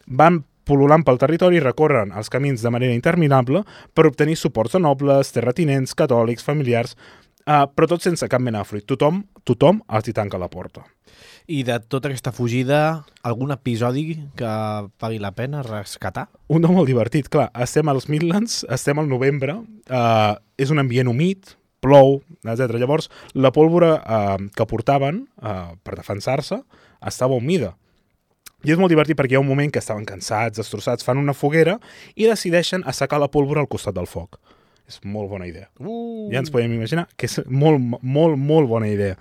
Van 0.08 0.42
pol·lulant 0.68 1.04
pel 1.06 1.20
territori 1.20 1.56
i 1.56 1.64
recorren 1.64 2.12
els 2.12 2.28
camins 2.28 2.60
de 2.60 2.72
manera 2.74 2.96
interminable 2.96 3.62
per 3.96 4.08
obtenir 4.10 4.36
suports 4.36 4.76
de 4.76 4.82
nobles, 4.84 5.32
terratinents, 5.32 5.94
catòlics, 5.96 6.44
familiars, 6.44 6.98
uh, 7.46 7.64
però 7.70 7.88
tot 7.94 8.04
sense 8.04 8.28
cap 8.28 8.42
mena 8.42 8.64
de 8.64 8.68
fruit. 8.68 8.84
Tothom, 8.84 9.22
tothom 9.48 9.80
els 9.88 10.10
hi 10.10 10.16
tanca 10.16 10.42
la 10.42 10.50
porta. 10.52 10.84
I 11.48 11.62
de 11.64 11.78
tota 11.80 12.10
aquesta 12.10 12.28
fugida, 12.36 13.06
algun 13.24 13.54
episodi 13.54 14.18
que 14.36 14.48
pagui 15.00 15.16
la 15.16 15.30
pena 15.32 15.62
rescatar? 15.64 16.26
Un 16.52 16.60
de 16.60 16.68
molt 16.68 16.90
divertit, 16.90 17.30
clar, 17.32 17.46
estem 17.64 17.88
als 17.88 18.04
Midlands, 18.12 18.66
estem 18.68 19.00
al 19.00 19.08
novembre, 19.08 19.54
eh, 19.88 20.34
és 20.60 20.68
un 20.68 20.82
ambient 20.84 21.08
humit, 21.08 21.54
plou, 21.80 22.18
etc. 22.44 22.76
Llavors, 22.76 23.08
la 23.32 23.48
pólvora 23.56 23.94
eh, 23.96 24.44
que 24.52 24.68
portaven 24.68 25.24
eh, 25.40 25.72
per 25.80 25.96
defensar-se 25.96 26.60
estava 27.00 27.40
humida. 27.40 27.72
I 28.66 28.76
és 28.76 28.78
molt 28.80 28.92
divertit 28.92 29.16
perquè 29.16 29.38
hi 29.38 29.40
ha 29.40 29.44
un 29.46 29.48
moment 29.48 29.72
que 29.72 29.80
estaven 29.80 30.04
cansats, 30.04 30.60
destrossats, 30.60 31.06
fan 31.06 31.16
una 31.16 31.32
foguera 31.32 31.78
i 32.12 32.28
decideixen 32.28 32.84
assecar 32.84 33.24
la 33.24 33.32
pólvora 33.32 33.64
al 33.64 33.72
costat 33.72 33.96
del 33.96 34.10
foc. 34.10 34.36
És 34.88 35.00
molt 35.00 35.32
bona 35.32 35.48
idea. 35.48 35.70
Uh. 35.80 36.28
Ja 36.32 36.42
ens 36.42 36.52
podem 36.52 36.76
imaginar 36.76 37.08
que 37.16 37.24
és 37.24 37.40
molt, 37.48 37.80
molt, 38.02 38.36
molt 38.36 38.68
bona 38.68 38.92
idea. 38.92 39.16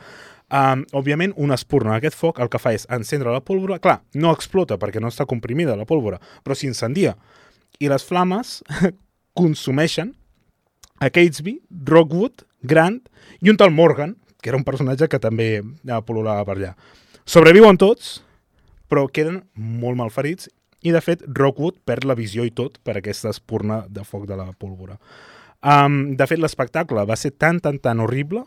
Um, 0.47 0.85
òbviament, 0.95 1.33
un 1.35 1.51
espurna 1.51 1.91
en 1.91 1.97
aquest 1.97 2.15
foc 2.15 2.37
el 2.39 2.47
que 2.47 2.59
fa 2.61 2.71
és 2.75 2.85
encendre 2.93 3.33
la 3.33 3.43
pólvora. 3.43 3.81
Clar, 3.83 3.99
no 4.15 4.31
explota 4.31 4.77
perquè 4.79 5.01
no 5.03 5.11
està 5.11 5.27
comprimida 5.27 5.75
la 5.75 5.87
pólvora, 5.87 6.21
però 6.43 6.55
s'incendia. 6.55 7.17
I 7.83 7.91
les 7.91 8.05
flames 8.07 8.61
consumeixen 9.39 10.13
a 11.03 11.11
Catesby, 11.11 11.59
Rockwood, 11.91 12.45
Grant 12.63 13.01
i 13.43 13.51
un 13.51 13.59
tal 13.59 13.75
Morgan, 13.75 14.15
que 14.41 14.49
era 14.49 14.57
un 14.57 14.65
personatge 14.65 15.09
que 15.11 15.19
també 15.19 15.49
eh, 15.59 15.99
pol·lulava 16.07 16.45
per 16.47 16.55
allà. 16.55 16.71
Sobreviuen 17.27 17.77
tots, 17.77 18.21
però 18.87 19.03
queden 19.11 19.41
molt 19.59 19.99
malferits 19.99 20.47
i, 20.79 20.93
de 20.93 21.01
fet, 21.03 21.25
Rockwood 21.27 21.81
perd 21.85 22.07
la 22.07 22.15
visió 22.15 22.45
i 22.47 22.53
tot 22.55 22.79
per 22.85 22.95
aquesta 22.97 23.33
espurna 23.33 23.83
de 23.91 24.05
foc 24.07 24.23
de 24.29 24.37
la 24.39 24.47
pólvora. 24.55 24.95
Um, 25.59 26.15
de 26.15 26.27
fet, 26.29 26.39
l'espectacle 26.39 27.03
va 27.09 27.17
ser 27.19 27.33
tan, 27.35 27.59
tan, 27.59 27.81
tan 27.83 27.99
horrible 27.99 28.45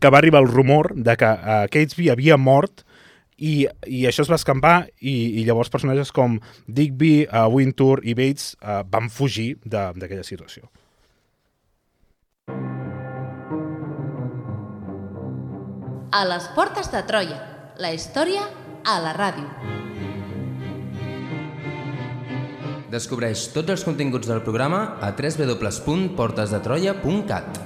que 0.00 0.10
va 0.10 0.18
arribar 0.18 0.42
el 0.44 0.48
rumor 0.50 0.92
de 0.94 1.16
que 1.20 1.30
uh, 1.30 1.64
Catesby 1.70 2.10
havia 2.12 2.36
mort 2.38 2.82
i, 3.38 3.68
i 3.86 4.02
això 4.10 4.24
es 4.24 4.30
va 4.32 4.38
escampar 4.40 4.88
i, 4.98 5.14
i 5.40 5.44
llavors 5.46 5.70
personatges 5.70 6.10
com 6.12 6.40
Digby, 6.66 7.26
uh, 7.30 7.46
Wintour 7.54 8.02
i 8.02 8.14
Bates 8.18 8.56
uh, 8.62 8.82
van 8.90 9.08
fugir 9.10 9.52
de- 9.64 9.92
d'aquella 9.94 10.26
situació. 10.26 10.66
A 16.10 16.24
les 16.24 16.46
portes 16.56 16.88
de 16.92 17.02
Troia. 17.06 17.38
La 17.78 17.92
història 17.94 18.42
a 18.88 18.96
la 19.04 19.12
ràdio. 19.14 19.44
Descobreix 22.90 23.48
tots 23.52 23.70
els 23.74 23.84
continguts 23.84 24.26
del 24.30 24.40
programa 24.42 24.96
a 25.04 25.10
www.portesdetroia.cat. 25.12 27.60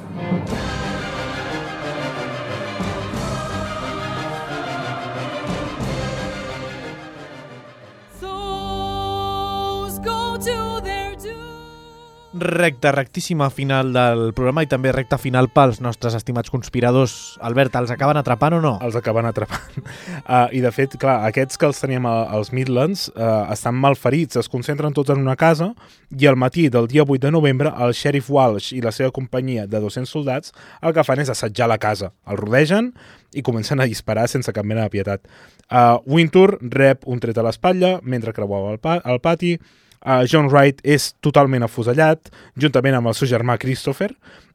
Recta, 12.42 12.90
rectíssima 12.90 13.50
final 13.50 13.92
del 13.94 14.32
programa 14.34 14.64
i 14.64 14.66
també 14.66 14.90
recta 14.90 15.14
final 15.14 15.46
pels 15.54 15.76
nostres 15.84 16.16
estimats 16.18 16.50
conspiradors. 16.50 17.36
Albert, 17.38 17.76
els 17.78 17.92
acaben 17.94 18.18
atrapant 18.18 18.56
o 18.56 18.60
no? 18.64 18.72
Els 18.82 18.96
acaben 18.98 19.28
atrapant. 19.28 19.76
Uh, 20.24 20.48
I, 20.56 20.62
de 20.64 20.72
fet, 20.74 20.96
clar, 20.98 21.20
aquests 21.28 21.60
que 21.60 21.68
els 21.70 21.78
teníem 21.78 22.08
als 22.08 22.50
Midlands 22.50 23.04
uh, 23.12 23.46
estan 23.54 23.78
mal 23.78 23.94
ferits, 23.94 24.40
es 24.42 24.50
concentren 24.50 24.96
tots 24.96 25.14
en 25.14 25.22
una 25.22 25.36
casa 25.38 25.68
i 26.10 26.26
al 26.26 26.34
matí 26.40 26.66
del 26.66 26.88
dia 26.90 27.04
8 27.06 27.20
de 27.28 27.30
novembre 27.30 27.70
el 27.78 27.94
xèrif 27.94 28.32
Walsh 28.34 28.72
i 28.74 28.82
la 28.82 28.90
seva 28.90 29.12
companyia 29.14 29.68
de 29.70 29.78
200 29.78 30.10
soldats 30.10 30.50
el 30.82 30.96
que 30.96 31.04
fan 31.06 31.22
és 31.22 31.30
assetjar 31.30 31.70
la 31.70 31.78
casa. 31.78 32.10
El 32.26 32.42
rodegen 32.42 32.90
i 33.38 33.44
comencen 33.46 33.78
a 33.78 33.86
disparar 33.86 34.26
sense 34.26 34.50
cap 34.50 34.66
mena 34.66 34.88
de 34.88 34.90
pietat. 34.96 35.22
Uh, 35.70 36.02
Wintour 36.10 36.56
rep 36.74 37.06
un 37.06 37.22
tret 37.22 37.38
a 37.38 37.46
l'espatlla 37.46 38.00
mentre 38.02 38.34
creuava 38.34 38.74
el, 38.74 38.82
pa 38.82 38.98
el 38.98 39.22
pati, 39.22 39.54
Uh, 40.02 40.24
John 40.26 40.48
Wright 40.50 40.80
és 40.82 41.12
totalment 41.22 41.62
afusellat, 41.62 42.32
juntament 42.58 42.98
amb 42.98 43.10
el 43.10 43.14
seu 43.18 43.30
germà 43.30 43.58
Christopher, 43.62 44.10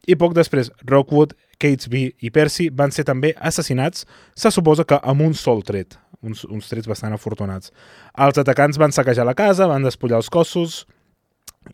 i 0.08 0.16
poc 0.16 0.34
després 0.36 0.70
Rockwood, 0.88 1.34
Catesby 1.58 2.04
i 2.22 2.30
Percy 2.30 2.68
van 2.70 2.92
ser 2.94 3.06
també 3.08 3.32
assassinats, 3.40 4.04
se 4.36 4.52
suposa 4.54 4.86
que 4.88 5.00
amb 5.02 5.24
un 5.24 5.34
sol 5.34 5.64
tret, 5.66 5.96
uns, 6.22 6.44
uns 6.44 6.68
trets 6.70 6.88
bastant 6.90 7.16
afortunats. 7.16 7.72
Els 8.14 8.38
atacants 8.38 8.78
van 8.78 8.94
saquejar 8.94 9.26
la 9.26 9.36
casa, 9.38 9.68
van 9.70 9.84
despullar 9.86 10.20
els 10.20 10.30
cossos, 10.32 10.84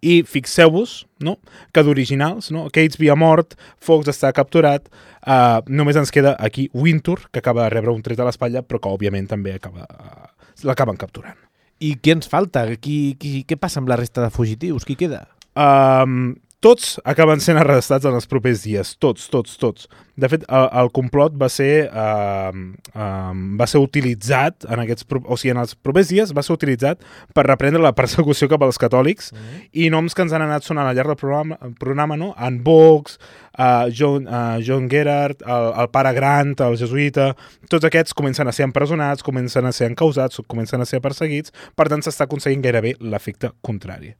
i 0.03 0.22
fixeu-vos 0.27 1.05
no? 1.22 1.37
que 1.72 1.83
d'originals, 1.87 2.51
no? 2.55 2.66
Catesby 2.72 3.11
ha 3.12 3.18
mort, 3.18 3.55
Fox 3.83 4.11
està 4.11 4.33
capturat, 4.35 4.89
uh, 5.22 5.61
només 5.68 5.99
ens 6.01 6.12
queda 6.14 6.35
aquí 6.39 6.68
Wintour, 6.75 7.29
que 7.31 7.43
acaba 7.43 7.64
de 7.66 7.75
rebre 7.77 7.95
un 7.95 8.03
tret 8.03 8.20
a 8.20 8.27
l'espatlla, 8.27 8.64
però 8.66 8.81
que 8.83 8.95
òbviament 8.97 9.29
també 9.31 9.55
acaba, 9.55 9.87
uh, 9.87 10.55
l'acaben 10.66 10.99
capturant. 11.01 11.39
I 11.81 11.97
qui 12.01 12.14
ens 12.14 12.31
falta? 12.31 12.66
Qui, 12.77 13.16
qui, 13.20 13.43
què 13.49 13.59
passa 13.61 13.81
amb 13.83 13.91
la 13.91 13.99
resta 14.01 14.22
de 14.22 14.31
fugitius? 14.35 14.87
Qui 14.87 14.97
queda? 15.01 15.25
Um, 15.55 16.35
tots 16.65 16.97
acaben 17.05 17.43
sent 17.45 17.59
arrestats 17.61 18.09
en 18.09 18.17
els 18.17 18.27
propers 18.31 18.62
dies, 18.65 18.95
tots, 19.03 19.27
tots, 19.29 19.59
tots. 19.61 19.85
De 20.17 20.29
fet, 20.31 20.45
el, 20.47 20.67
el 20.81 20.89
complot 20.95 21.35
va 21.37 21.51
ser, 21.53 21.91
uh, 21.91 22.55
uh, 22.95 23.33
va 23.59 23.67
ser 23.69 23.83
utilitzat, 23.83 24.65
en 24.71 24.81
aquests, 24.85 25.05
o 25.11 25.37
sigui, 25.37 25.53
en 25.53 25.61
els 25.61 25.75
propers 25.77 26.09
dies 26.09 26.33
va 26.37 26.45
ser 26.47 26.55
utilitzat 26.57 27.03
per 27.37 27.45
reprendre 27.49 27.83
la 27.83 27.93
persecució 27.99 28.49
cap 28.49 28.65
als 28.65 28.81
catòlics 28.81 29.33
mm. 29.35 29.62
i 29.85 29.91
noms 29.93 30.17
que 30.17 30.25
ens 30.25 30.33
han 30.33 30.47
anat 30.47 30.65
sonant 30.65 30.89
al 30.89 30.97
llarg 30.97 31.12
del 31.12 31.21
programa, 31.21 31.59
programa 31.81 32.17
no? 32.21 32.33
en 32.41 32.61
Vox, 32.65 33.19
uh, 33.59 33.91
John, 33.93 34.29
uh, 34.31 34.57
John 34.65 34.89
Gerard, 34.89 35.45
el, 35.45 35.71
el 35.85 35.91
pare 35.93 36.15
Grant, 36.17 36.55
el 36.65 36.79
jesuïta, 36.81 37.33
tots 37.69 37.91
aquests 37.91 38.17
comencen 38.17 38.49
a 38.49 38.55
ser 38.57 38.71
empresonats, 38.71 39.27
comencen 39.27 39.69
a 39.69 39.75
ser 39.77 39.91
encausats, 39.93 40.41
comencen 40.49 40.81
a 40.81 40.89
ser 40.89 41.05
perseguits, 41.05 41.53
per 41.77 41.91
tant 41.93 42.07
s'està 42.07 42.25
aconseguint 42.25 42.65
gairebé 42.65 42.97
l'efecte 43.03 43.53
contrari. 43.67 44.15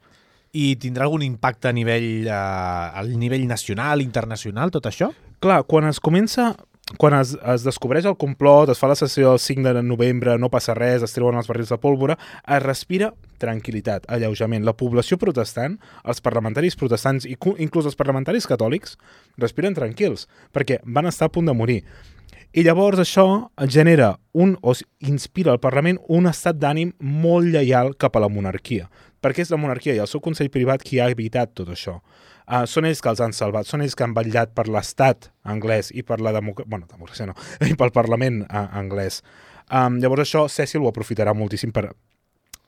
I 0.55 0.75
tindrà 0.79 1.09
algun 1.09 1.25
impacte 1.27 1.69
a 1.69 1.75
nivell, 1.75 2.29
eh, 2.29 2.35
al 2.35 3.11
nivell 3.19 3.47
nacional, 3.51 4.05
internacional, 4.05 4.71
tot 4.75 4.87
això? 4.91 5.11
Clar, 5.43 5.65
quan 5.67 5.91
es 5.91 6.01
comença 6.01 6.53
quan 7.01 7.15
es, 7.17 7.33
es 7.33 7.63
descobreix 7.65 8.05
el 8.05 8.17
complot, 8.21 8.69
es 8.69 8.81
fa 8.81 8.91
la 8.91 8.97
sessió 8.99 9.33
el 9.33 9.41
5 9.41 9.73
de 9.73 9.83
novembre, 9.83 10.37
no 10.39 10.51
passa 10.53 10.75
res, 10.77 11.03
es 11.03 11.15
treuen 11.17 11.39
els 11.41 11.49
barrils 11.49 11.73
de 11.73 11.79
pólvora, 11.81 12.19
es 12.45 12.61
respira 12.63 13.15
tranquil·litat, 13.41 14.05
alleujament. 14.13 14.67
La 14.69 14.77
població 14.77 15.17
protestant, 15.21 15.79
els 16.05 16.21
parlamentaris 16.25 16.77
protestants 16.77 17.25
i 17.25 17.39
inclús 17.65 17.89
els 17.89 17.97
parlamentaris 17.97 18.49
catòlics 18.51 18.99
respiren 19.41 19.77
tranquils, 19.77 20.29
perquè 20.53 20.83
van 20.85 21.09
estar 21.09 21.31
a 21.31 21.33
punt 21.33 21.49
de 21.49 21.57
morir. 21.57 21.81
I 22.55 22.63
llavors 22.63 23.01
això 23.03 23.25
genera 23.67 24.13
un, 24.31 24.53
o 24.63 24.77
inspira 25.03 25.51
al 25.51 25.59
Parlament 25.59 25.97
un 26.15 26.29
estat 26.31 26.61
d'ànim 26.63 26.93
molt 27.03 27.49
lleial 27.51 27.91
cap 27.99 28.15
a 28.15 28.23
la 28.23 28.29
monarquia, 28.31 28.87
perquè 29.19 29.43
és 29.43 29.51
la 29.51 29.59
monarquia 29.59 29.97
i 29.97 29.99
el 29.99 30.07
seu 30.07 30.23
Consell 30.23 30.53
Privat 30.55 30.85
qui 30.87 31.01
ha 31.03 31.09
evitat 31.11 31.51
tot 31.59 31.73
això. 31.75 31.97
Uh, 32.47 32.63
són 32.71 32.87
ells 32.87 33.03
que 33.03 33.11
els 33.11 33.25
han 33.25 33.35
salvat, 33.35 33.67
són 33.67 33.83
ells 33.83 33.99
que 33.99 34.07
han 34.07 34.15
vetllat 34.15 34.53
per 34.55 34.69
l'estat 34.71 35.33
anglès 35.43 35.91
i 35.91 36.05
per 36.07 36.21
la 36.23 36.31
democràcia, 36.37 36.71
bueno, 36.71 36.87
democràcia 36.87 37.27
no, 37.27 37.35
i 37.73 37.75
pel 37.81 37.91
Parlament 37.97 38.45
uh, 38.45 38.69
anglès. 38.79 39.25
Um, 39.67 39.99
llavors 39.99 40.23
això 40.29 40.47
Cecil 40.47 40.87
ho 40.87 40.93
aprofitarà 40.93 41.35
moltíssim 41.35 41.75
per 41.75 41.89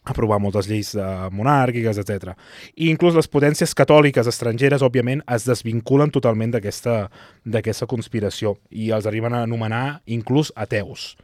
aprovar 0.07 0.39
moltes 0.43 0.69
lleis 0.71 0.95
uh, 0.95 1.27
monàrquiques, 1.35 1.99
etc. 2.01 2.33
I 2.79 2.89
inclús 2.93 3.17
les 3.19 3.29
potències 3.29 3.75
catòliques 3.77 4.27
estrangeres, 4.31 4.85
òbviament, 4.87 5.21
es 5.35 5.45
desvinculen 5.49 6.13
totalment 6.15 6.55
d'aquesta 6.57 7.87
conspiració 7.91 8.57
i 8.71 8.91
els 8.95 9.07
arriben 9.11 9.35
a 9.35 9.45
anomenar 9.47 10.01
inclús 10.07 10.53
ateus. 10.57 11.15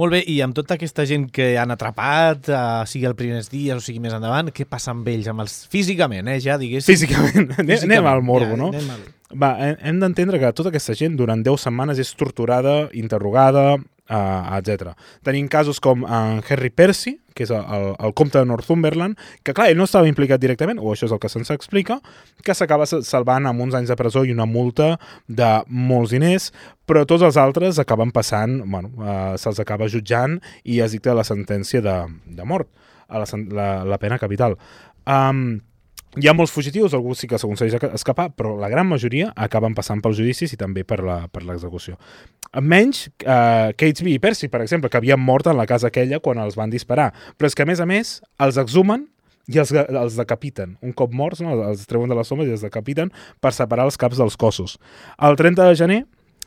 Molt 0.00 0.14
bé, 0.14 0.22
i 0.32 0.38
amb 0.40 0.54
tota 0.56 0.78
aquesta 0.78 1.04
gent 1.04 1.26
que 1.34 1.50
han 1.60 1.74
atrapat, 1.74 2.46
eh, 2.48 2.58
sigui 2.88 3.04
el 3.04 3.16
primers 3.18 3.50
dies 3.52 3.76
o 3.76 3.82
sigui 3.84 4.00
més 4.00 4.14
endavant, 4.16 4.48
què 4.54 4.64
passa 4.64 4.94
amb 4.94 5.04
ells, 5.12 5.26
amb 5.28 5.42
els 5.44 5.66
físicament, 5.68 6.30
eh, 6.32 6.38
ja, 6.40 6.56
diguéssim? 6.56 6.94
Físicament. 6.94 7.50
Anem- 7.60 7.82
anem 7.84 8.06
al 8.08 8.22
morbo, 8.24 8.56
no? 8.56 8.70
anem 8.72 8.94
al... 8.94 9.02
Va, 9.36 9.50
hem- 9.60 9.76
hem 9.90 10.00
d'entendre 10.00 10.40
que 10.40 10.48
tota 10.56 10.72
aquesta 10.72 10.96
gent 10.96 11.18
durant 11.20 11.42
10 11.44 11.66
setmanes 11.68 12.00
és 12.00 12.14
torturada, 12.16 12.86
interrogada, 12.96 13.76
uh, 14.10 14.58
etc. 14.58 14.92
Tenim 15.26 15.48
casos 15.48 15.80
com 15.80 16.04
uh, 16.04 16.40
Henry 16.42 16.70
Percy, 16.74 17.16
que 17.34 17.46
és 17.46 17.52
el, 17.54 17.94
el, 17.94 18.12
comte 18.18 18.40
de 18.40 18.48
Northumberland, 18.50 19.16
que 19.46 19.54
clar, 19.56 19.70
ell 19.70 19.78
no 19.78 19.86
estava 19.86 20.10
implicat 20.10 20.42
directament, 20.42 20.80
o 20.82 20.92
això 20.92 21.06
és 21.06 21.14
el 21.14 21.22
que 21.22 21.30
se'ns 21.32 21.52
explica, 21.54 22.00
que 22.44 22.56
s'acaba 22.56 22.88
sa- 22.90 23.00
salvant 23.06 23.46
amb 23.48 23.62
uns 23.64 23.78
anys 23.78 23.92
de 23.92 23.96
presó 23.96 24.24
i 24.26 24.34
una 24.34 24.48
multa 24.50 24.96
de 25.28 25.50
molts 25.68 26.12
diners, 26.16 26.50
però 26.90 27.06
tots 27.06 27.24
els 27.26 27.38
altres 27.40 27.78
acaben 27.80 28.12
passant, 28.12 28.60
bueno, 28.66 28.92
uh, 28.98 29.38
se'ls 29.40 29.62
acaba 29.62 29.88
jutjant 29.88 30.40
i 30.64 30.82
es 30.84 30.96
dicta 30.96 31.16
la 31.16 31.24
sentència 31.24 31.80
de, 31.84 31.96
de 32.26 32.44
mort, 32.44 32.68
a 33.10 33.18
la, 33.18 33.26
la, 33.50 33.70
la 33.84 33.98
pena 33.98 34.20
capital. 34.22 34.54
Um, 35.06 35.60
hi 36.18 36.26
ha 36.26 36.34
molts 36.34 36.50
fugitius, 36.50 36.94
algú 36.96 37.14
sí 37.14 37.28
que 37.30 37.38
s'aconsegueix 37.38 37.76
esca- 37.76 37.92
escapar, 37.94 38.30
però 38.34 38.56
la 38.58 38.70
gran 38.72 38.88
majoria 38.88 39.30
acaben 39.36 39.76
passant 39.78 40.02
pels 40.02 40.18
judicis 40.18 40.52
i 40.52 40.58
també 40.58 40.82
per 40.82 40.98
l'execució. 41.04 41.96
Menys 42.58 43.04
eh, 43.22 43.70
Catesby 43.78 44.16
i 44.16 44.22
Percy, 44.22 44.48
per 44.50 44.64
exemple, 44.64 44.90
que 44.90 44.98
havien 44.98 45.20
mort 45.22 45.46
en 45.46 45.56
la 45.60 45.68
casa 45.70 45.86
aquella 45.90 46.18
quan 46.18 46.40
els 46.42 46.58
van 46.58 46.70
disparar. 46.72 47.12
Però 47.38 47.46
és 47.46 47.54
que, 47.54 47.62
a 47.62 47.70
més 47.70 47.80
a 47.80 47.86
més, 47.86 48.16
els 48.42 48.58
exhumen 48.58 49.06
i 49.46 49.58
els, 49.62 49.70
els 49.72 50.16
decapiten. 50.18 50.76
Un 50.82 50.94
cop 50.98 51.14
morts, 51.14 51.44
no? 51.46 51.54
els 51.68 51.86
treuen 51.86 52.10
de 52.10 52.18
les 52.18 52.26
sombres 52.26 52.50
i 52.50 52.56
els 52.56 52.64
decapiten 52.66 53.12
per 53.40 53.54
separar 53.54 53.86
els 53.86 53.98
caps 54.00 54.18
dels 54.18 54.38
cossos. 54.38 54.78
El 55.22 55.38
30 55.38 55.70
de 55.70 55.78
gener, 55.78 56.00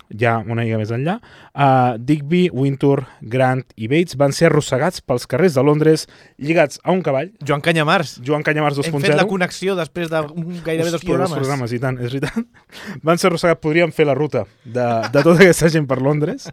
ja 0.10 0.36
una 0.41 0.64
mica 0.64 0.80
més 0.82 0.91
enllà, 0.93 1.18
uh, 1.54 1.95
Digby, 1.97 2.47
Wintour, 2.54 3.04
Grant 3.22 3.64
i 3.76 3.89
Bates 3.91 4.18
van 4.20 4.36
ser 4.36 4.49
arrossegats 4.49 5.01
pels 5.01 5.26
carrers 5.30 5.58
de 5.58 5.64
Londres 5.66 6.08
lligats 6.38 6.80
a 6.84 6.91
un 6.91 7.01
cavall. 7.06 7.32
Joan 7.45 7.64
Canyamars. 7.66 8.18
Joan 8.26 8.45
Canyamars 8.45 8.78
2.0. 8.82 8.91
Hem 8.91 9.08
fet 9.08 9.18
la 9.20 9.28
connexió 9.30 9.78
després 9.80 10.12
de 10.12 10.22
gairebé 10.66 10.89
dos 10.91 10.99
Hòstia, 10.99 11.10
programes. 11.10 11.34
Dos 11.34 11.39
programes, 11.39 11.76
i 11.76 11.82
tant, 11.84 11.99
és 11.99 12.14
veritat. 12.14 12.70
Van 13.08 13.22
ser 13.22 13.32
arrossegats, 13.32 13.64
podríem 13.64 13.95
fer 13.95 14.08
la 14.10 14.18
ruta 14.18 14.45
de, 14.64 14.88
de 15.14 15.24
tota 15.24 15.39
aquesta 15.39 15.72
gent 15.74 15.89
per 15.89 16.01
Londres. 16.04 16.49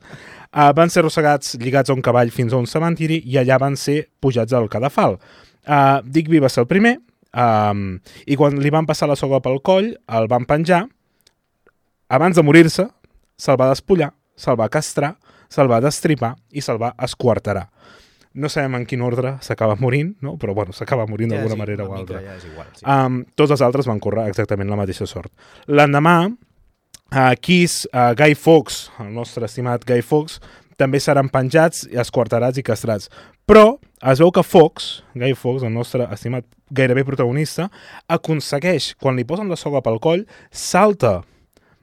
Uh, 0.50 0.72
van 0.74 0.90
ser 0.90 1.04
arrossegats 1.04 1.52
lligats 1.62 1.92
a 1.92 1.94
un 1.94 2.00
cavall 2.02 2.32
fins 2.34 2.50
a 2.50 2.58
un 2.58 2.64
cementiri 2.66 3.20
i 3.30 3.36
allà 3.38 3.54
van 3.62 3.76
ser 3.78 4.00
pujats 4.18 4.56
al 4.56 4.66
cadafal. 4.72 5.14
Uh, 5.62 6.00
Digby 6.02 6.40
va 6.42 6.50
ser 6.50 6.64
el 6.64 6.66
primer 6.66 6.96
um, 7.36 8.00
i 8.26 8.38
quan 8.38 8.58
li 8.58 8.72
van 8.74 8.88
passar 8.88 9.08
la 9.10 9.18
soga 9.18 9.38
pel 9.44 9.60
coll, 9.62 9.92
el 10.10 10.26
van 10.30 10.46
penjar, 10.48 10.84
abans 12.10 12.34
de 12.34 12.42
morir-se, 12.42 12.88
se'l 13.40 13.58
va 13.60 13.70
despullar, 13.72 14.12
se'l 14.36 14.58
va 14.60 14.68
castrar, 14.72 15.14
se'l 15.50 15.70
va 15.70 15.80
destripar 15.82 16.34
i 16.52 16.62
se'l 16.64 16.80
va 16.80 16.92
esquarterar. 17.02 17.66
No 18.40 18.46
sabem 18.52 18.76
en 18.78 18.84
quin 18.86 19.00
ordre 19.02 19.34
s'acaba 19.42 19.74
morint, 19.80 20.12
no? 20.22 20.36
però 20.38 20.54
bueno, 20.54 20.74
s'acaba 20.76 21.08
morint 21.10 21.32
d'alguna 21.32 21.56
sí, 21.56 21.58
manera 21.58 21.86
o 21.88 21.96
altra. 21.96 22.20
Ja 22.22 22.36
és 22.38 22.46
igual, 22.46 22.68
sí. 22.76 22.84
Um, 22.86 23.24
tots 23.34 23.56
els 23.56 23.64
altres 23.66 23.88
van 23.90 23.98
córrer 24.02 24.28
exactament 24.30 24.70
la 24.70 24.78
mateixa 24.78 25.08
sort. 25.10 25.32
L'endemà, 25.66 26.14
uh, 26.30 27.32
Kiss, 27.42 27.88
uh, 27.90 28.12
Guy 28.18 28.38
Fawkes, 28.38 28.84
el 29.02 29.10
nostre 29.16 29.50
estimat 29.50 29.86
Guy 29.88 30.04
Fawkes, 30.06 30.38
també 30.78 31.00
seran 31.02 31.28
penjats, 31.32 31.82
esquarterats 31.90 32.60
i 32.60 32.64
castrats. 32.64 33.10
Però 33.50 33.80
es 34.12 34.22
veu 34.22 34.30
que 34.32 34.46
Fox, 34.46 35.02
Guy 35.18 35.34
Fawkes, 35.34 35.66
el 35.66 35.74
nostre 35.74 36.06
estimat 36.14 36.46
gairebé 36.70 37.02
protagonista, 37.04 37.66
aconsegueix, 38.08 38.94
quan 39.00 39.18
li 39.18 39.26
posen 39.26 39.50
la 39.50 39.58
soga 39.58 39.82
pel 39.84 39.98
coll, 40.00 40.22
salta 40.54 41.18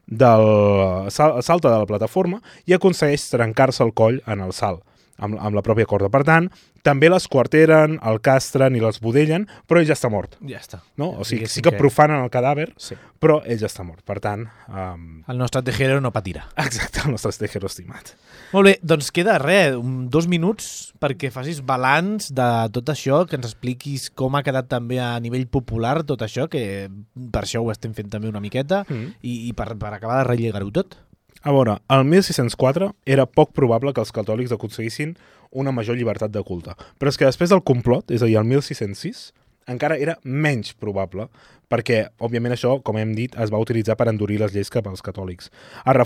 del, 0.07 1.11
sal, 1.11 1.41
salta 1.43 1.69
de 1.69 1.79
la 1.83 1.89
plataforma 1.89 2.39
i 2.65 2.75
aconsegueix 2.75 3.27
trencar-se 3.33 3.83
el 3.83 3.93
coll 3.93 4.21
en 4.25 4.41
el 4.45 4.55
salt 4.55 4.81
amb, 5.19 5.37
amb 5.37 5.55
la 5.57 5.63
pròpia 5.65 5.87
corda. 5.89 6.09
Per 6.13 6.23
tant, 6.27 6.49
també 6.87 7.09
l'esquarteren, 7.11 7.97
el 8.07 8.21
castren 8.23 8.75
i 8.77 8.81
l'esbudellen, 8.81 9.43
però 9.67 9.81
ell 9.81 9.89
ja 9.89 9.95
està 9.97 10.09
mort. 10.13 10.37
Ja 10.47 10.61
està. 10.61 10.79
No? 10.99 11.09
O 11.19 11.25
sigui, 11.27 11.49
sí 11.51 11.61
que 11.65 11.73
profanen 11.75 12.23
el 12.23 12.31
cadàver, 12.31 12.69
Sí. 12.79 12.95
però 13.19 13.41
ell 13.45 13.59
ja 13.59 13.67
està 13.67 13.83
mort. 13.83 13.99
Per 14.07 14.19
tant, 14.23 14.45
um, 14.71 15.23
El 15.27 15.37
nostre 15.37 15.61
tejero 15.67 15.99
no 16.01 16.13
patirà. 16.15 16.45
exacte, 16.57 17.01
el 17.05 17.11
nostre 17.11 17.31
tejero 17.33 17.67
estimat. 17.67 18.13
Molt 18.53 18.65
bé, 18.69 18.75
doncs 18.81 19.11
queda 19.11 19.37
res, 19.43 19.75
dos 20.09 20.27
minuts 20.31 20.93
perquè 21.01 21.29
facis 21.31 21.59
balanç 21.65 22.29
de 22.31 22.47
tot 22.71 22.87
això, 22.93 23.25
que 23.27 23.35
ens 23.35 23.45
expliquis 23.51 24.09
com 24.09 24.35
ha 24.35 24.43
quedat 24.43 24.69
també 24.71 24.99
a 25.03 25.19
nivell 25.19 25.47
popular 25.47 26.03
tot 26.07 26.21
això, 26.23 26.47
que 26.49 26.87
per 27.31 27.43
això 27.43 27.59
ho 27.61 27.71
estem 27.71 27.93
fent 27.93 28.09
també 28.09 28.29
una 28.31 28.39
miqueta, 28.39 28.85
Mm. 28.87 29.13
i, 29.21 29.33
i 29.49 29.53
per, 29.53 29.75
per 29.77 29.93
acabar 29.93 30.21
de 30.23 30.29
rellegar-ho 30.29 30.71
tot. 30.71 30.95
A 31.43 31.51
veure, 31.51 31.77
el 31.89 32.03
1604 32.03 32.95
era 33.05 33.25
poc 33.25 33.51
probable 33.53 33.93
que 33.93 34.01
els 34.01 34.11
catòlics 34.11 34.51
aconseguissin 34.51 35.15
una 35.51 35.71
major 35.71 35.97
llibertat 35.97 36.31
de 36.31 36.43
culte. 36.43 36.75
Però 36.99 37.11
és 37.11 37.17
que 37.17 37.27
després 37.27 37.51
del 37.53 37.63
complot, 37.63 38.11
és 38.11 38.23
a 38.23 38.29
dir, 38.29 38.37
el 38.39 38.47
1606, 38.47 39.31
encara 39.67 39.97
era 39.99 40.15
menys 40.23 40.73
probable, 40.79 41.27
perquè, 41.67 42.05
òbviament, 42.23 42.53
això, 42.55 42.77
com 42.83 42.97
hem 42.99 43.11
dit, 43.15 43.33
es 43.35 43.51
va 43.51 43.59
utilitzar 43.59 43.97
per 43.99 44.07
endurir 44.07 44.39
les 44.39 44.53
lleis 44.55 44.71
cap 44.71 44.87
als 44.87 45.03
catòlics. 45.03 45.51
Es 45.83 45.97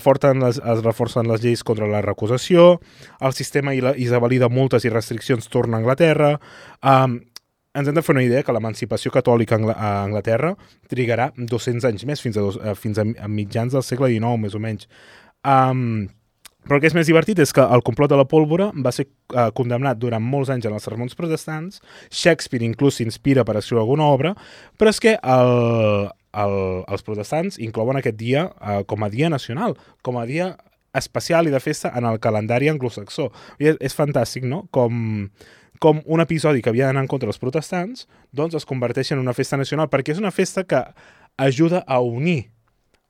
les, 0.41 0.57
es 0.57 0.83
reforcen 0.83 1.29
les 1.29 1.43
lleis 1.43 1.63
contra 1.63 1.87
la 1.87 2.01
recusació, 2.01 2.81
el 3.19 3.33
sistema 3.33 3.73
isabelí 3.73 4.39
de 4.41 4.49
multes 4.49 4.85
i 4.85 4.89
restriccions 4.89 5.47
torna 5.47 5.77
a 5.77 5.81
Anglaterra, 5.81 6.39
um, 6.81 7.19
ens 7.73 7.87
hem 7.87 7.95
de 7.95 8.01
fer 8.03 8.15
una 8.15 8.23
idea 8.23 8.43
que 8.43 8.51
l'emancipació 8.51 9.11
catòlica 9.11 9.55
a 9.55 9.59
Angla- 9.59 9.75
a 9.77 9.91
Anglaterra 10.03 10.55
trigarà 10.91 11.31
200 11.37 11.85
anys 11.87 12.05
més, 12.05 12.21
fins 12.21 12.37
a, 12.37 12.41
dos, 12.41 12.57
eh, 12.57 12.75
fins 12.75 12.97
a 12.99 13.27
mitjans 13.27 13.71
del 13.71 13.83
segle 13.83 14.09
XIX, 14.11 14.37
més 14.41 14.55
o 14.55 14.59
menys. 14.59 14.89
Um, 15.45 16.09
però 16.63 16.77
el 16.77 16.81
que 16.83 16.87
és 16.91 16.95
més 16.97 17.07
divertit 17.09 17.39
és 17.41 17.51
que 17.53 17.61
el 17.63 17.81
complot 17.83 18.11
de 18.13 18.17
la 18.19 18.25
pólvora 18.29 18.69
va 18.85 18.91
ser 18.93 19.07
uh, 19.33 19.49
condemnat 19.57 19.97
durant 19.99 20.23
molts 20.23 20.49
anys 20.53 20.65
en 20.69 20.73
els 20.77 20.83
sermons 20.85 21.15
protestants, 21.17 21.81
Shakespeare 22.11 22.65
inclús 22.65 22.99
s'inspira 22.99 23.43
per 23.47 23.57
escriure 23.59 23.81
alguna 23.81 24.05
obra, 24.13 24.35
però 24.77 24.93
és 24.93 24.99
que 25.01 25.15
el, 25.17 25.53
el, 26.43 26.57
els 26.87 27.03
protestants 27.07 27.57
inclouen 27.59 27.97
aquest 27.97 28.19
dia 28.19 28.45
uh, 28.61 28.83
com 28.85 29.03
a 29.03 29.09
dia 29.09 29.29
nacional, 29.33 29.73
com 30.05 30.19
a 30.21 30.25
dia 30.29 30.53
especial 30.93 31.47
i 31.47 31.51
de 31.53 31.59
festa 31.63 31.93
en 31.95 32.03
el 32.05 32.19
calendari 32.19 32.67
anglosaxó. 32.67 33.29
I 33.63 33.71
és, 33.71 33.77
és 33.79 33.95
fantàstic, 33.95 34.43
no? 34.43 34.65
Com, 34.75 35.29
com 35.79 36.01
un 36.05 36.21
episodi 36.21 36.61
que 36.61 36.69
havia 36.69 36.89
d'anar 36.89 37.05
en 37.05 37.09
contra 37.11 37.29
dels 37.31 37.39
protestants, 37.41 38.05
doncs 38.35 38.57
es 38.59 38.67
converteix 38.67 39.13
en 39.15 39.21
una 39.23 39.33
festa 39.33 39.57
nacional, 39.57 39.87
perquè 39.89 40.11
és 40.13 40.19
una 40.21 40.33
festa 40.35 40.65
que 40.67 40.83
ajuda 41.39 41.79
a 41.87 42.01
unir 42.03 42.49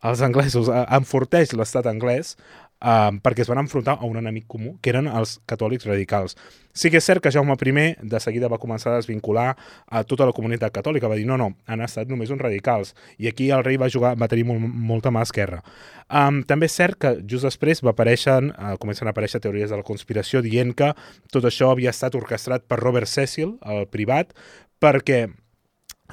els 0.05 0.21
anglesos, 0.21 0.69
a- 0.69 0.85
enforteix 0.97 1.51
l'estat 1.57 1.89
anglès 1.89 2.35
uh, 2.81 3.11
perquè 3.23 3.45
es 3.45 3.49
van 3.49 3.61
enfrontar 3.61 3.97
a 3.99 4.07
un 4.09 4.17
enemic 4.17 4.47
comú, 4.49 4.75
que 4.81 4.91
eren 4.91 5.07
els 5.07 5.37
catòlics 5.49 5.87
radicals. 5.87 6.35
Sí 6.73 6.89
que 6.89 7.01
és 7.01 7.05
cert 7.05 7.21
que 7.23 7.31
Jaume 7.31 7.53
I 7.53 7.95
de 8.01 8.19
seguida 8.19 8.47
va 8.47 8.57
començar 8.57 8.91
a 8.91 8.95
desvincular 8.95 9.55
a 9.87 10.03
tota 10.03 10.25
la 10.25 10.31
comunitat 10.31 10.71
catòlica, 10.71 11.07
va 11.07 11.15
dir 11.15 11.25
no, 11.25 11.37
no, 11.37 11.51
han 11.67 11.81
estat 11.81 12.07
només 12.07 12.29
uns 12.29 12.41
radicals, 12.41 12.95
i 13.17 13.27
aquí 13.27 13.51
el 13.51 13.63
rei 13.63 13.77
va 13.77 13.89
jugar, 13.89 14.15
va 14.15 14.27
tenir 14.27 14.45
molt, 14.45 14.61
molta 14.61 15.11
mà 15.11 15.21
esquerra. 15.21 15.61
Um, 16.09 16.43
també 16.43 16.67
és 16.67 16.75
cert 16.75 16.97
que 16.99 17.15
just 17.27 17.43
després 17.43 17.83
va 17.83 17.91
aparèixer, 17.91 18.39
uh, 18.51 18.77
comencen 18.79 19.07
a 19.07 19.11
aparèixer 19.11 19.41
teories 19.41 19.69
de 19.69 19.77
la 19.77 19.87
conspiració 19.87 20.41
dient 20.41 20.73
que 20.73 20.93
tot 21.31 21.45
això 21.45 21.71
havia 21.71 21.91
estat 21.91 22.15
orquestrat 22.15 22.67
per 22.67 22.79
Robert 22.79 23.07
Cecil, 23.07 23.57
el 23.61 23.87
privat, 23.91 24.33
perquè 24.81 25.27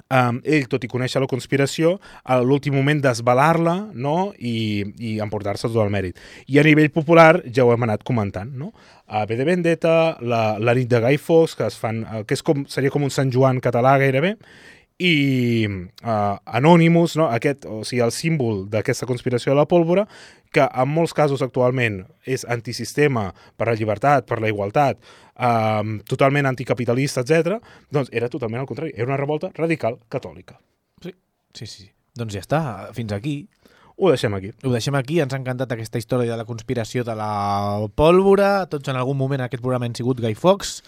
um, 0.07 0.41
ell, 0.45 0.69
tot 0.71 0.85
i 0.85 0.91
conèixer 0.91 1.23
la 1.23 1.31
conspiració, 1.31 1.97
a 2.25 2.39
l'últim 2.43 2.77
moment 2.79 3.01
desvelar-la 3.05 3.77
no? 3.95 4.33
i, 4.39 4.85
i 4.99 5.17
emportar-se 5.25 5.69
tot 5.69 5.83
el 5.85 5.93
mèrit. 5.95 6.19
I 6.47 6.61
a 6.61 6.67
nivell 6.67 6.93
popular 6.95 7.43
ja 7.47 7.67
ho 7.67 7.75
hem 7.75 7.89
anat 7.89 8.07
comentant, 8.07 8.53
no? 8.55 8.73
A 9.09 9.25
B 9.25 9.39
de 9.39 9.45
Vendetta, 9.49 10.19
la, 10.21 10.59
la 10.61 10.75
nit 10.77 10.89
de 10.91 11.01
Guy 11.01 11.17
Fawkes, 11.17 11.57
que, 11.57 11.69
es 11.73 11.79
fan, 11.81 12.03
eh, 12.05 12.25
que 12.29 12.37
és 12.37 12.45
com, 12.45 12.67
seria 12.69 12.93
com 12.93 13.07
un 13.07 13.13
Sant 13.15 13.33
Joan 13.33 13.63
català 13.65 13.97
gairebé, 14.01 14.35
i 14.99 15.67
uh, 15.69 16.37
Anonymous, 16.45 17.15
no? 17.17 17.29
Aquest, 17.31 17.65
o 17.71 17.85
sigui, 17.87 18.03
el 18.03 18.13
símbol 18.15 18.65
d'aquesta 18.71 19.07
conspiració 19.07 19.53
de 19.53 19.61
la 19.61 19.69
pólvora, 19.71 20.09
que 20.51 20.65
en 20.67 20.91
molts 20.91 21.15
casos 21.15 21.43
actualment 21.45 22.01
és 22.27 22.45
antisistema 22.51 23.29
per 23.57 23.69
la 23.71 23.77
llibertat, 23.79 24.27
per 24.27 24.41
la 24.43 24.51
igualtat, 24.51 24.99
um, 25.39 25.99
totalment 26.09 26.51
anticapitalista, 26.51 27.23
etc. 27.23 27.61
doncs 27.95 28.11
era 28.13 28.31
totalment 28.33 28.65
al 28.65 28.71
contrari, 28.71 28.91
era 28.97 29.07
una 29.07 29.21
revolta 29.21 29.53
radical 29.55 30.01
catòlica. 30.11 30.59
Sí, 31.05 31.15
sí, 31.55 31.71
sí. 31.71 31.89
Doncs 32.19 32.35
ja 32.35 32.43
està, 32.43 32.61
fins 32.97 33.15
aquí. 33.15 33.45
Ho 33.99 34.11
deixem 34.11 34.35
aquí. 34.35 34.51
Ho 34.67 34.73
deixem 34.75 34.95
aquí, 34.99 35.21
ens 35.23 35.35
ha 35.35 35.39
encantat 35.39 35.73
aquesta 35.75 35.99
història 35.99 36.33
de 36.33 36.39
la 36.39 36.47
conspiració 36.47 37.05
de 37.07 37.15
la 37.19 37.87
pólvora, 37.99 38.67
tots 38.71 38.91
en 38.91 38.99
algun 38.99 39.19
moment 39.19 39.43
en 39.43 39.47
aquest 39.47 39.63
programa 39.63 39.87
han 39.87 39.95
sigut 39.99 40.23
Guy 40.23 40.35
Fawkes, 40.39 40.81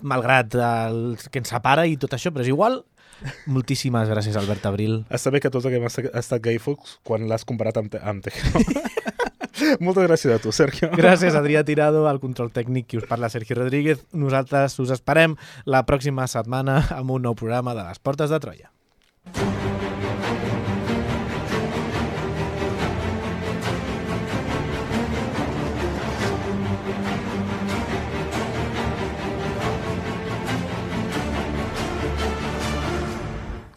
malgrat 0.00 0.54
el 0.54 1.18
que 1.18 1.40
ens 1.42 1.52
separa 1.52 1.84
i 1.88 1.96
tot 2.00 2.16
això, 2.16 2.32
però 2.32 2.44
és 2.44 2.52
igual. 2.52 2.82
Moltíssimes 3.50 4.08
gràcies, 4.10 4.36
Albert 4.38 4.66
Abril. 4.70 5.02
Està 5.10 5.32
bé 5.34 5.42
que 5.42 5.50
tots 5.52 5.66
haguem 5.68 5.86
estat, 5.88 6.10
estat 6.18 6.42
Guy 6.44 6.60
Fawkes 6.62 6.98
quan 7.06 7.26
l'has 7.30 7.46
comparat 7.48 7.80
amb, 7.80 7.92
te 7.92 8.02
amb 8.02 8.24
Tejero. 8.24 8.62
Moltes 9.84 10.06
gràcies 10.06 10.34
a 10.34 10.38
tu, 10.42 10.52
Sergio. 10.54 10.90
Gràcies, 10.94 11.34
Adrià 11.38 11.64
Tirado, 11.66 12.06
al 12.08 12.22
control 12.22 12.52
tècnic, 12.54 12.86
qui 12.90 13.00
us 13.00 13.08
parla, 13.10 13.30
Sergi 13.32 13.58
Rodríguez. 13.58 14.04
Nosaltres 14.14 14.78
us 14.84 14.94
esperem 14.94 15.36
la 15.66 15.84
pròxima 15.88 16.28
setmana 16.30 16.80
amb 16.94 17.16
un 17.18 17.26
nou 17.26 17.38
programa 17.38 17.74
de 17.74 17.86
les 17.90 17.98
Portes 18.02 18.30
de 18.30 18.42
Troia. 18.42 18.70